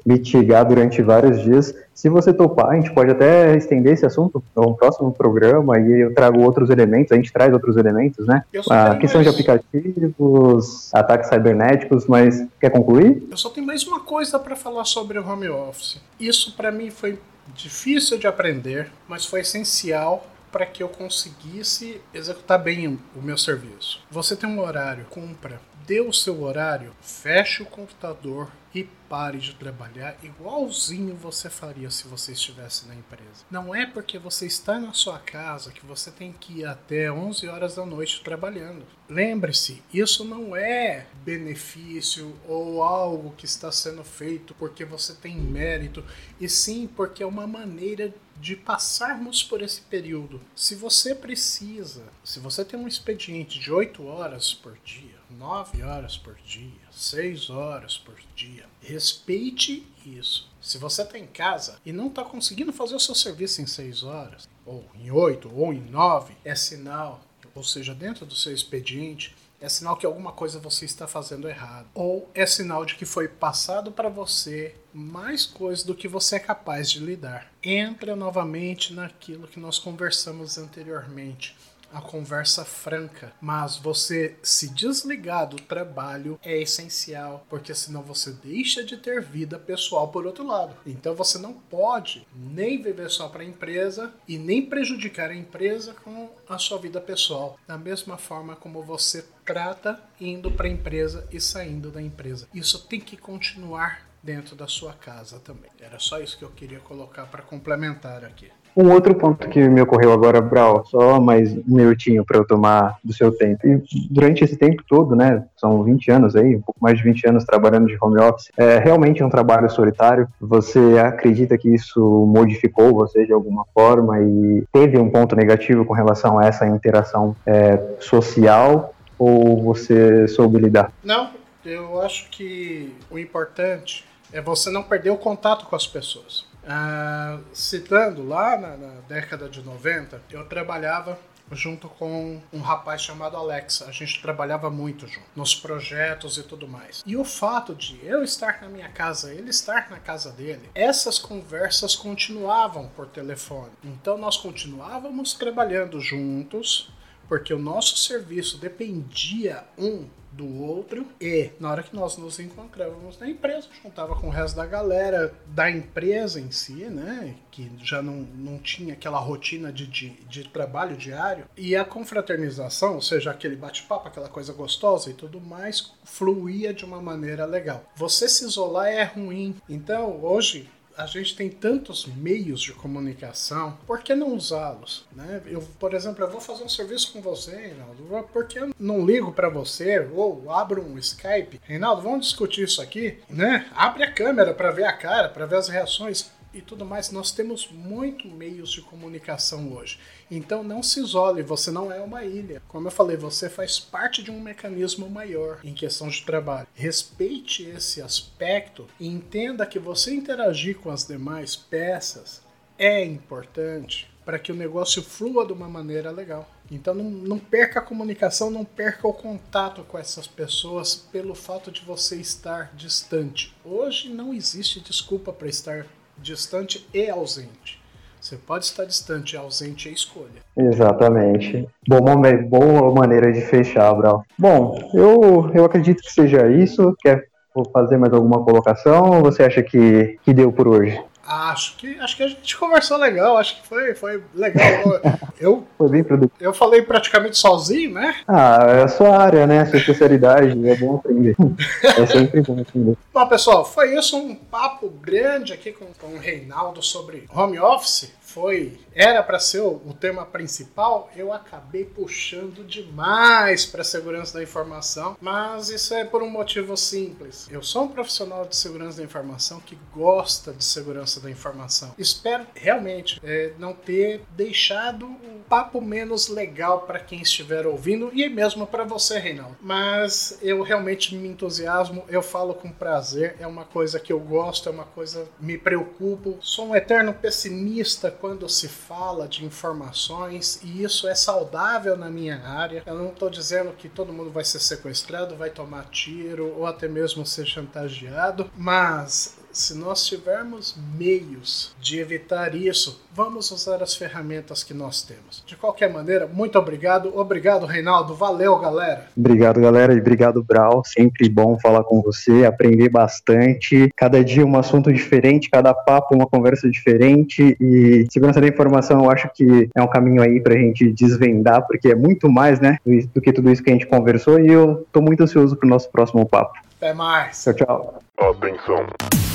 mitigar 0.06 0.66
durante 0.66 1.02
vários 1.02 1.42
dias. 1.42 1.76
Se 1.94 2.08
você 2.08 2.34
topar, 2.34 2.70
a 2.70 2.76
gente 2.76 2.94
pode 2.94 3.12
até 3.12 3.56
estender 3.56 3.94
esse 3.94 4.06
assunto 4.06 4.42
no 4.56 4.74
próximo 4.76 5.12
programa 5.12 5.78
e 5.80 6.02
eu 6.02 6.14
trago 6.14 6.42
outros 6.42 6.70
elementos, 6.70 7.12
a 7.12 7.16
gente 7.16 7.32
traz 7.32 7.52
outros 7.54 7.76
elementos, 7.76 8.26
né? 8.26 8.44
A 8.70 8.96
questão 8.96 9.22
mais... 9.22 9.24
de 9.24 9.30
aplicativos, 9.30 10.94
ataques 10.94 11.30
cibernéticos, 11.30 12.08
mas 12.08 12.48
quer 12.60 12.70
concluir? 12.70 13.28
Eu 13.30 13.38
só 13.38 13.50
tenho 13.50 13.68
mais 13.68 13.86
uma 13.86 14.00
coisa 14.00 14.40
para 14.40 14.56
falar 14.56 14.86
sobre 14.86 15.20
o 15.20 15.28
home 15.28 15.50
office. 15.50 16.02
Isso 16.20 16.56
para 16.56 16.72
mim 16.72 16.90
foi 16.90 17.20
difícil 17.54 18.18
de 18.18 18.26
aprender, 18.26 18.90
mas 19.08 19.26
foi 19.26 19.42
essencial 19.42 20.26
para 20.52 20.66
que 20.68 20.84
eu 20.84 20.88
conseguisse 20.88 22.00
executar 22.14 22.60
bem 22.60 22.88
o 23.16 23.22
meu 23.22 23.38
serviço. 23.38 24.02
Você 24.10 24.36
tem 24.36 24.48
um 24.48 24.60
horário, 24.60 25.04
cumpra. 25.10 25.60
Dê 25.86 26.00
o 26.00 26.14
seu 26.14 26.44
horário, 26.44 26.96
feche 27.02 27.62
o 27.62 27.66
computador 27.66 28.50
e 28.74 28.86
pare 29.10 29.38
de 29.38 29.54
trabalhar 29.54 30.18
igualzinho 30.24 31.14
você 31.14 31.50
faria 31.50 31.92
se 31.92 32.08
você 32.08 32.32
estivesse 32.32 32.88
na 32.88 32.96
empresa. 32.96 33.44
Não 33.52 33.76
é 33.76 33.86
porque 33.86 34.18
você 34.18 34.46
está 34.46 34.80
na 34.80 34.94
sua 34.94 35.20
casa 35.20 35.72
que 35.72 35.86
você 35.86 36.10
tem 36.10 36.32
que 36.32 36.60
ir 36.60 36.66
até 36.66 37.12
11 37.12 37.48
horas 37.50 37.76
da 37.76 37.86
noite 37.86 38.24
trabalhando. 38.24 38.86
Lembre-se, 39.10 39.84
isso 39.94 40.24
não 40.24 40.56
é 40.56 41.06
benefício 41.26 42.34
ou 42.48 42.82
algo 42.82 43.36
que 43.36 43.46
está 43.46 43.70
sendo 43.70 44.06
feito 44.06 44.56
porque 44.56 44.86
você 44.86 45.14
tem 45.14 45.36
mérito, 45.36 46.04
e 46.40 46.48
sim 46.48 46.88
porque 46.88 47.22
é 47.22 47.28
uma 47.28 47.46
maneira 47.46 48.14
de 48.40 48.56
passarmos 48.56 49.44
por 49.44 49.62
esse 49.62 49.82
período. 49.82 50.40
Se 50.56 50.76
você 50.76 51.14
precisa, 51.14 52.04
se 52.24 52.40
você 52.40 52.64
tem 52.64 52.80
um 52.80 52.88
expediente 52.88 53.60
de 53.60 53.72
8 53.72 54.06
horas 54.06 54.54
por 54.54 54.78
dia, 54.84 55.13
9 55.38 55.84
horas 55.84 56.18
por 56.18 56.36
dia, 56.46 56.82
6 56.92 57.50
horas 57.50 57.98
por 57.98 58.16
dia, 58.36 58.66
respeite 58.82 59.86
isso. 60.06 60.50
Se 60.62 60.78
você 60.78 61.02
está 61.02 61.18
em 61.18 61.28
casa 61.28 61.80
e 61.86 61.92
não 61.92 62.08
está 62.08 62.24
conseguindo 62.24 62.72
fazer 62.72 62.96
o 62.96 63.00
seu 63.00 63.16
serviço 63.16 63.62
em 63.62 63.68
6 63.68 64.04
horas, 64.04 64.48
ou 64.66 64.86
em 64.96 65.12
8, 65.12 65.52
ou 65.54 65.74
em 65.74 65.82
9, 65.82 66.36
é 66.46 66.56
sinal, 66.56 67.22
ou 67.56 67.64
seja, 67.64 67.94
dentro 67.94 68.26
do 68.26 68.36
seu 68.36 68.54
expediente, 68.54 69.36
é 69.60 69.70
sinal 69.70 69.96
que 69.96 70.06
alguma 70.06 70.34
coisa 70.34 70.60
você 70.60 70.84
está 70.84 71.08
fazendo 71.08 71.48
errado. 71.48 71.88
Ou 71.94 72.30
é 72.36 72.46
sinal 72.46 72.84
de 72.84 72.96
que 72.96 73.06
foi 73.06 73.30
passado 73.30 73.94
para 73.94 74.10
você 74.10 74.76
mais 74.94 75.46
coisa 75.46 75.86
do 75.86 75.96
que 75.96 76.08
você 76.08 76.36
é 76.36 76.40
capaz 76.40 76.92
de 76.92 77.00
lidar. 77.00 77.50
Entra 77.64 78.16
novamente 78.16 78.94
naquilo 78.94 79.48
que 79.48 79.62
nós 79.62 79.80
conversamos 79.80 80.58
anteriormente 80.58 81.56
a 81.94 82.02
conversa 82.02 82.66
franca, 82.66 83.32
mas 83.40 83.78
você 83.78 84.36
se 84.42 84.70
desligar 84.70 85.48
do 85.48 85.58
trabalho 85.58 86.40
é 86.44 86.60
essencial, 86.60 87.46
porque 87.50 87.74
senão 87.76 88.02
você 88.02 88.32
deixa 88.32 88.84
de 88.84 88.98
ter 88.98 89.22
vida 89.22 89.60
pessoal 89.60 90.08
por 90.08 90.26
outro 90.26 90.46
lado. 90.46 90.76
Então 90.86 91.14
você 91.16 91.38
não 91.38 91.54
pode 91.54 92.28
nem 92.36 92.82
viver 92.82 93.10
só 93.10 93.30
para 93.30 93.44
a 93.44 93.46
empresa 93.46 94.12
e 94.28 94.38
nem 94.38 94.66
prejudicar 94.66 95.30
a 95.30 95.36
empresa 95.36 95.94
com 95.94 96.30
a 96.50 96.58
sua 96.58 96.80
vida 96.80 97.00
pessoal, 97.00 97.58
da 97.68 97.78
mesma 97.78 98.18
forma 98.18 98.56
como 98.56 98.82
você 98.82 99.24
trata 99.46 100.02
indo 100.20 100.52
para 100.52 100.68
a 100.68 100.72
empresa 100.72 101.28
e 101.32 101.40
saindo 101.40 101.92
da 101.92 102.02
empresa. 102.02 102.48
Isso 102.54 102.88
tem 102.88 103.00
que 103.00 103.16
continuar 103.16 104.08
dentro 104.24 104.56
da 104.56 104.68
sua 104.68 104.94
casa 104.94 105.40
também. 105.40 105.70
Era 105.80 106.00
só 106.00 106.20
isso 106.20 106.38
que 106.38 106.46
eu 106.46 106.52
queria 106.52 106.80
colocar 106.80 107.26
para 107.26 107.44
complementar 107.44 108.24
aqui. 108.24 108.50
Um 108.76 108.92
outro 108.92 109.14
ponto 109.14 109.48
que 109.50 109.68
me 109.70 109.82
ocorreu 109.82 110.12
agora, 110.12 110.42
Brau, 110.42 110.84
só 110.86 111.20
mais 111.20 111.54
um 111.56 111.64
minutinho 111.68 112.26
para 112.26 112.40
eu 112.40 112.46
tomar 112.46 112.98
do 113.04 113.14
seu 113.14 113.32
tempo. 113.32 113.68
E 113.68 114.08
durante 114.10 114.44
esse 114.44 114.58
tempo 114.58 114.84
todo, 114.88 115.16
né, 115.16 115.46
são 115.56 115.84
20 115.84 116.10
anos 116.10 116.36
aí, 116.36 116.56
um 116.56 116.62
pouco 116.62 116.80
mais 116.82 116.98
de 116.98 117.04
20 117.04 117.30
anos 117.30 117.44
trabalhando 117.46 117.86
de 117.86 117.96
home 118.02 118.20
office, 118.20 118.52
é 118.58 118.80
realmente 118.80 119.24
um 119.24 119.30
trabalho 119.30 119.70
solitário. 119.70 120.28
Você 120.42 120.80
acredita 120.98 121.56
que 121.56 121.70
isso 121.70 122.00
modificou 122.26 122.96
você 122.96 123.26
de 123.28 123.32
alguma 123.32 123.64
forma 123.76 124.20
e 124.20 124.64
teve 124.72 124.98
um 124.98 125.10
ponto 125.10 125.36
negativo 125.36 125.86
com 125.86 125.94
relação 125.94 126.40
a 126.40 126.46
essa 126.46 126.66
interação 126.66 127.36
é, 127.46 127.80
social 128.00 128.94
ou 129.20 129.62
você 129.62 130.28
soube 130.28 130.58
lidar? 130.58 130.92
Não, 131.04 131.30
eu 131.64 132.02
acho 132.02 132.28
que 132.32 132.92
o 133.12 133.20
importante 133.20 134.04
é 134.32 134.42
você 134.42 134.72
não 134.72 134.82
perder 134.82 135.12
o 135.12 135.18
contato 135.18 135.68
com 135.68 135.76
as 135.76 135.86
pessoas. 135.86 136.52
Ah, 136.68 137.40
citando 137.54 138.28
lá 138.28 138.58
na, 138.58 138.78
na, 138.78 139.02
década 139.08 139.50
de 139.50 139.62
90, 139.62 140.22
eu 140.32 140.46
trabalhava 140.46 141.20
junto 141.52 141.90
com 141.90 142.42
um 142.52 142.62
rapaz 142.62 143.02
chamado 143.02 143.36
Alex. 143.36 143.82
A 143.84 143.92
gente 143.92 144.22
trabalhava 144.22 144.70
muito 144.70 145.06
junto, 145.08 145.28
nos 145.36 145.54
projetos 145.54 146.38
e 146.38 146.44
tudo 146.44 146.68
mais. 146.68 147.04
E 147.06 147.18
o 147.18 147.26
fato 147.26 147.76
de 147.76 148.00
eu 148.04 148.24
estar 148.24 148.62
na 148.62 148.70
minha 148.70 148.90
casa, 148.90 149.34
ele 149.34 149.50
estar 149.50 149.90
na 149.90 150.00
casa 150.00 150.32
dele, 150.32 150.70
essas 150.74 151.20
conversas 151.20 151.96
continuavam 151.96 152.88
por 152.96 153.08
telefone. 153.08 153.74
Então 153.84 154.18
nós 154.18 154.38
continuávamos 154.38 155.34
trabalhando 155.34 156.00
juntos, 156.00 156.90
porque 157.28 157.54
o 157.54 157.60
nosso 157.60 157.98
serviço 157.98 158.58
dependia 158.58 159.64
um 159.78 160.08
do 160.34 160.62
outro. 160.62 161.06
E 161.20 161.52
na 161.60 161.72
hora 161.72 161.84
que 161.84 161.96
nós 161.96 162.18
nos 162.18 162.40
encontrávamos 162.40 163.18
na 163.20 163.30
empresa, 163.30 163.68
juntava 163.84 164.16
com 164.16 164.28
o 164.28 164.30
resto 164.30 164.56
da 164.56 164.66
galera 164.66 165.34
da 165.48 165.70
empresa 165.70 166.40
em 166.40 166.52
si, 166.52 166.86
né, 166.86 167.36
que 167.52 167.72
já 167.84 168.02
não, 168.02 168.28
não 168.36 168.58
tinha 168.58 168.94
aquela 168.94 169.20
rotina 169.20 169.72
de, 169.72 169.88
de, 169.88 170.10
de 170.28 170.48
trabalho 170.50 170.98
diário, 170.98 171.46
e 171.56 171.76
a 171.76 171.86
confraternização, 171.86 172.96
ou 172.96 173.02
seja, 173.02 173.32
aquele 173.32 173.56
bate-papo, 173.56 174.08
aquela 174.08 174.30
coisa 174.30 174.54
gostosa 174.54 175.10
e 175.10 175.14
tudo 175.14 175.40
mais, 175.40 175.94
fluía 176.04 176.74
de 176.74 176.86
uma 176.86 177.02
maneira 177.02 177.46
legal. 177.46 177.84
Você 177.96 178.28
se 178.28 178.44
isolar 178.46 178.88
é 178.88 179.04
ruim, 179.04 179.56
então 179.70 180.24
hoje 180.24 180.70
a 180.98 181.06
gente 181.06 181.36
tem 181.36 181.50
tantos 181.50 182.06
meios 182.06 182.62
de 182.62 182.74
comunicação, 182.74 183.78
por 183.86 184.02
que 184.02 184.14
não 184.14 184.36
usá-los? 184.36 185.06
Né? 185.12 185.42
Eu, 185.46 185.62
por 185.80 185.94
exemplo, 185.94 186.24
eu 186.24 186.30
vou 186.30 186.42
fazer 186.42 186.64
um 186.64 186.70
serviço 186.70 187.12
com 187.12 187.22
você, 187.22 187.56
Reinaldo, 187.56 188.30
por 188.32 188.48
que 188.48 188.60
eu 188.60 188.72
não 188.80 189.06
ligo 189.06 189.32
para 189.32 189.50
você 189.50 190.00
ou 190.14 190.52
abro 190.52 190.84
um 190.84 190.98
Skype? 190.98 191.60
Reinaldo, 191.64 192.02
vamos 192.02 192.28
discutir 192.28 192.64
isso 192.64 192.82
aqui? 192.82 193.20
Né? 193.30 193.68
Abre 193.76 194.04
a 194.04 194.12
câmera 194.12 194.54
para 194.54 194.72
ver 194.72 194.86
a 194.86 194.94
cara, 194.94 195.30
para 195.30 195.46
ver 195.46 195.58
as 195.58 195.68
reações 195.68 196.32
e 196.54 196.62
tudo 196.62 196.86
mais. 196.86 197.12
Nós 197.12 197.32
temos 197.32 197.70
muito 197.72 198.28
meios 198.28 198.72
de 198.72 198.82
comunicação 198.82 199.74
hoje. 199.74 200.00
Então 200.30 200.64
não 200.64 200.84
se 200.84 201.00
isole, 201.00 201.42
você 201.42 201.72
não 201.72 201.92
é 201.92 202.00
uma 202.00 202.24
ilha. 202.24 202.62
Como 202.68 202.88
eu 202.88 202.92
falei, 202.92 203.18
você 203.18 203.50
faz 203.50 203.80
parte 203.80 204.22
de 204.22 204.32
um 204.32 204.40
mecanismo 204.40 205.10
maior 205.10 205.60
em 205.64 205.74
questão 205.74 206.08
de 206.08 206.24
trabalho. 206.24 206.68
Respeite 206.74 207.64
esse 207.64 208.02
aspecto 208.02 208.88
e 209.00 209.08
entenda 209.08 209.66
que 209.66 209.80
você 209.80 210.14
interagir 210.14 210.78
com 210.78 210.90
as 210.90 211.06
demais 211.06 211.56
peças 211.56 212.42
é 212.78 213.04
importante 213.04 214.12
para 214.26 214.40
que 214.40 214.52
o 214.52 214.56
negócio 214.56 215.04
flua 215.04 215.46
de 215.46 215.54
uma 215.54 215.68
maneira 215.68 216.12
legal. 216.12 216.50
Então 216.72 216.94
não, 216.94 217.04
não, 217.04 217.38
perca 217.38 217.80
a 217.80 217.84
comunicação, 217.84 218.50
não 218.50 218.64
perca 218.64 219.08
o 219.08 219.14
contato 219.14 219.84
com 219.84 219.98
essas 219.98 220.28
pessoas 220.28 220.96
pelo 220.96 221.36
fato 221.36 221.72
de 221.72 221.82
você 221.82 222.16
estar 222.16 222.74
distante. 222.74 223.54
Hoje 223.64 224.10
não 224.10 224.34
existe 224.34 224.80
desculpa 224.80 225.32
para 225.34 225.50
estar 225.50 225.86
distante 226.24 226.88
e 226.94 227.10
ausente. 227.10 227.84
Você 228.20 228.38
pode 228.38 228.64
estar 228.64 228.86
distante 228.86 229.36
ausente 229.36 229.90
é 229.90 229.92
escolha. 229.92 230.42
Exatamente. 230.58 231.68
Bom, 231.86 232.02
boa 232.50 232.94
maneira 232.94 233.34
de 233.34 233.42
fechar, 233.42 233.94
Brau. 233.94 234.24
Bom, 234.40 234.90
eu, 234.94 235.52
eu 235.54 235.66
acredito 235.66 236.02
que 236.02 236.12
seja 236.12 236.50
isso. 236.50 236.96
Quer 237.02 237.28
fazer 237.74 237.98
mais 237.98 238.14
alguma 238.14 238.44
colocação 238.44 239.18
ou 239.18 239.22
você 239.22 239.44
acha 239.44 239.62
que, 239.62 240.18
que 240.24 240.34
deu 240.34 240.54
por 240.54 240.70
hoje? 240.70 241.00
Acho 241.26 241.78
que, 241.78 241.98
acho 242.00 242.18
que 242.18 242.24
a 242.24 242.28
gente 242.28 242.58
conversou 242.58 242.98
legal, 242.98 243.38
acho 243.38 243.62
que 243.62 243.68
foi, 243.68 243.96
foi 243.96 244.22
legal. 244.36 245.00
Eu, 245.40 245.66
foi 245.78 245.90
bem 245.90 246.04
produtivo. 246.04 246.34
Eu 246.40 246.54
falei 246.54 246.82
praticamente 246.82 247.38
sozinho, 247.38 247.94
né? 247.94 248.16
Ah, 248.28 248.60
é 248.70 248.84
a 248.84 248.88
sua 248.88 249.18
área, 249.18 249.48
né? 249.48 249.62
A 249.62 249.66
sua 249.66 249.80
especialidade, 249.80 250.70
é 250.70 250.76
bom 250.76 250.96
aprender. 250.96 251.36
é 251.84 252.06
sempre 252.06 252.42
bom 252.42 252.60
aprender. 252.60 252.98
Bom, 253.14 253.28
pessoal, 253.28 253.64
foi 253.64 253.98
isso 253.98 254.18
um 254.18 254.36
papo 254.36 254.90
grande 254.90 255.54
aqui 255.54 255.72
com, 255.72 255.86
com 256.00 256.16
o 256.16 256.20
Reinaldo 256.20 256.82
sobre 256.84 257.26
home 257.34 257.58
office. 257.58 258.12
Foi 258.34 258.80
era 258.96 259.24
para 259.24 259.40
ser 259.40 259.62
o, 259.62 259.82
o, 259.86 259.94
tema 259.94 260.26
principal, 260.26 261.10
eu 261.16 261.34
acabei 261.34 261.86
puxando 261.86 262.64
demais 262.66 263.66
para 263.66 263.84
segurança 263.84 264.38
da 264.38 264.44
informação, 264.44 265.18
mas 265.20 265.70
isso 265.70 265.94
é 265.94 266.04
por 266.06 266.22
um 266.22 266.30
motivo 266.30 266.78
simples. 266.78 267.48
Eu 267.50 267.62
sou 267.64 267.84
um 267.84 267.88
profissional 267.88 268.46
de 268.46 268.56
segurança 268.56 268.98
da 268.98 269.04
informação 269.04 269.60
que 269.60 269.78
gosta 269.94 270.54
de 270.54 270.64
segurança 270.64 271.20
da 271.20 271.30
informação. 271.30 271.94
Espero 271.98 272.46
realmente 272.56 273.20
é, 273.24 273.54
não 273.58 273.74
ter 273.74 274.24
deixado 274.36 275.06
um 275.06 275.42
papo 275.50 275.82
menos 275.82 276.28
legal 276.28 276.82
para 276.82 277.00
quem 277.00 277.22
estiver 277.22 277.66
ouvindo 277.66 278.12
e 278.14 278.28
mesmo 278.30 278.66
para 278.66 278.84
você, 278.84 279.20
Reinaldo. 279.20 279.58
Mas 279.62 280.38
eu 280.42 280.62
realmente 280.62 281.16
me 281.16 281.28
entusiasmo, 281.28 282.04
eu 282.08 282.22
falo 282.22 282.54
com 282.54 282.72
prazer, 282.72 283.36
é 283.40 283.48
uma 283.48 283.66
coisa 283.66 284.00
que 284.00 284.14
eu 284.14 284.20
gosto, 284.20 284.70
é 284.70 284.72
uma 284.72 284.86
coisa 284.86 285.28
me 285.40 285.58
preocupo. 285.58 286.38
Sou 286.42 286.70
um 286.70 286.76
eterno 286.76 287.14
pessimista 287.14 288.12
quando 288.24 288.48
se 288.48 288.70
fala 288.70 289.28
de 289.28 289.44
informações 289.44 290.62
e 290.64 290.82
isso 290.82 291.10
é 291.10 291.14
saudável 291.14 291.98
na 291.98 292.10
minha 292.10 292.40
área. 292.42 292.82
Eu 292.86 292.96
não 292.96 293.10
estou 293.10 293.30
dizendo 293.30 293.74
que 293.74 293.90
todo 293.90 294.14
mundo 294.14 294.32
vai 294.32 294.46
ser 294.46 294.60
sequestrado, 294.60 295.36
vai 295.36 295.50
tomar 295.50 295.90
tiro 295.90 296.56
ou 296.58 296.66
até 296.66 296.88
mesmo 296.88 297.26
ser 297.26 297.46
chantageado, 297.46 298.50
mas 298.56 299.36
se 299.54 299.78
nós 299.78 300.06
tivermos 300.06 300.76
meios 300.98 301.76
de 301.80 302.00
evitar 302.00 302.56
isso, 302.56 303.02
vamos 303.14 303.52
usar 303.52 303.84
as 303.84 303.96
ferramentas 303.96 304.64
que 304.64 304.74
nós 304.74 305.04
temos. 305.04 305.44
De 305.46 305.56
qualquer 305.56 305.94
maneira, 305.94 306.28
muito 306.28 306.58
obrigado. 306.58 307.16
Obrigado, 307.16 307.68
Reinaldo. 307.68 308.16
Valeu, 308.16 308.58
galera. 308.58 309.06
Obrigado, 309.16 309.62
galera. 309.62 309.94
E 309.94 310.00
obrigado, 310.00 310.44
Brau. 310.44 310.82
Sempre 310.84 311.30
bom 311.30 311.58
falar 311.60 311.84
com 311.84 312.02
você, 312.02 312.46
aprender 312.46 312.90
bastante. 312.90 313.90
Cada 313.96 314.24
dia 314.24 314.44
um 314.44 314.58
assunto 314.58 314.92
diferente, 314.92 315.52
cada 315.52 315.74
papo 315.74 316.16
uma 316.16 316.26
conversa 316.26 316.68
diferente. 316.70 317.56
E 317.62 318.08
segurança 318.12 318.42
da 318.42 318.48
informação, 318.48 319.04
eu 319.04 319.12
acho 319.12 319.30
que 319.34 319.70
é 319.76 319.82
um 319.82 319.88
caminho 319.88 320.24
aí 320.24 320.42
pra 320.42 320.58
gente 320.58 320.92
desvendar, 320.92 321.68
porque 321.68 321.90
é 321.90 321.96
muito 321.96 322.28
mais, 322.28 322.60
né, 322.60 322.78
do 323.14 323.22
que 323.22 323.32
tudo 323.32 323.52
isso 323.52 323.62
que 323.62 323.70
a 323.70 323.74
gente 323.74 323.86
conversou. 323.86 324.40
E 324.40 324.52
eu 324.52 324.88
tô 324.92 325.00
muito 325.00 325.22
ansioso 325.22 325.56
pro 325.56 325.70
nosso 325.70 325.90
próximo 325.92 326.26
papo. 326.26 326.58
Até 326.78 326.94
mais. 326.94 327.44
Tchau, 327.44 327.54
tchau. 327.54 328.04
Atenção. 328.18 329.33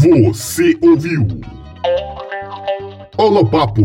Você 0.00 0.78
ouviu? 0.80 1.26
Papo. 3.44 3.82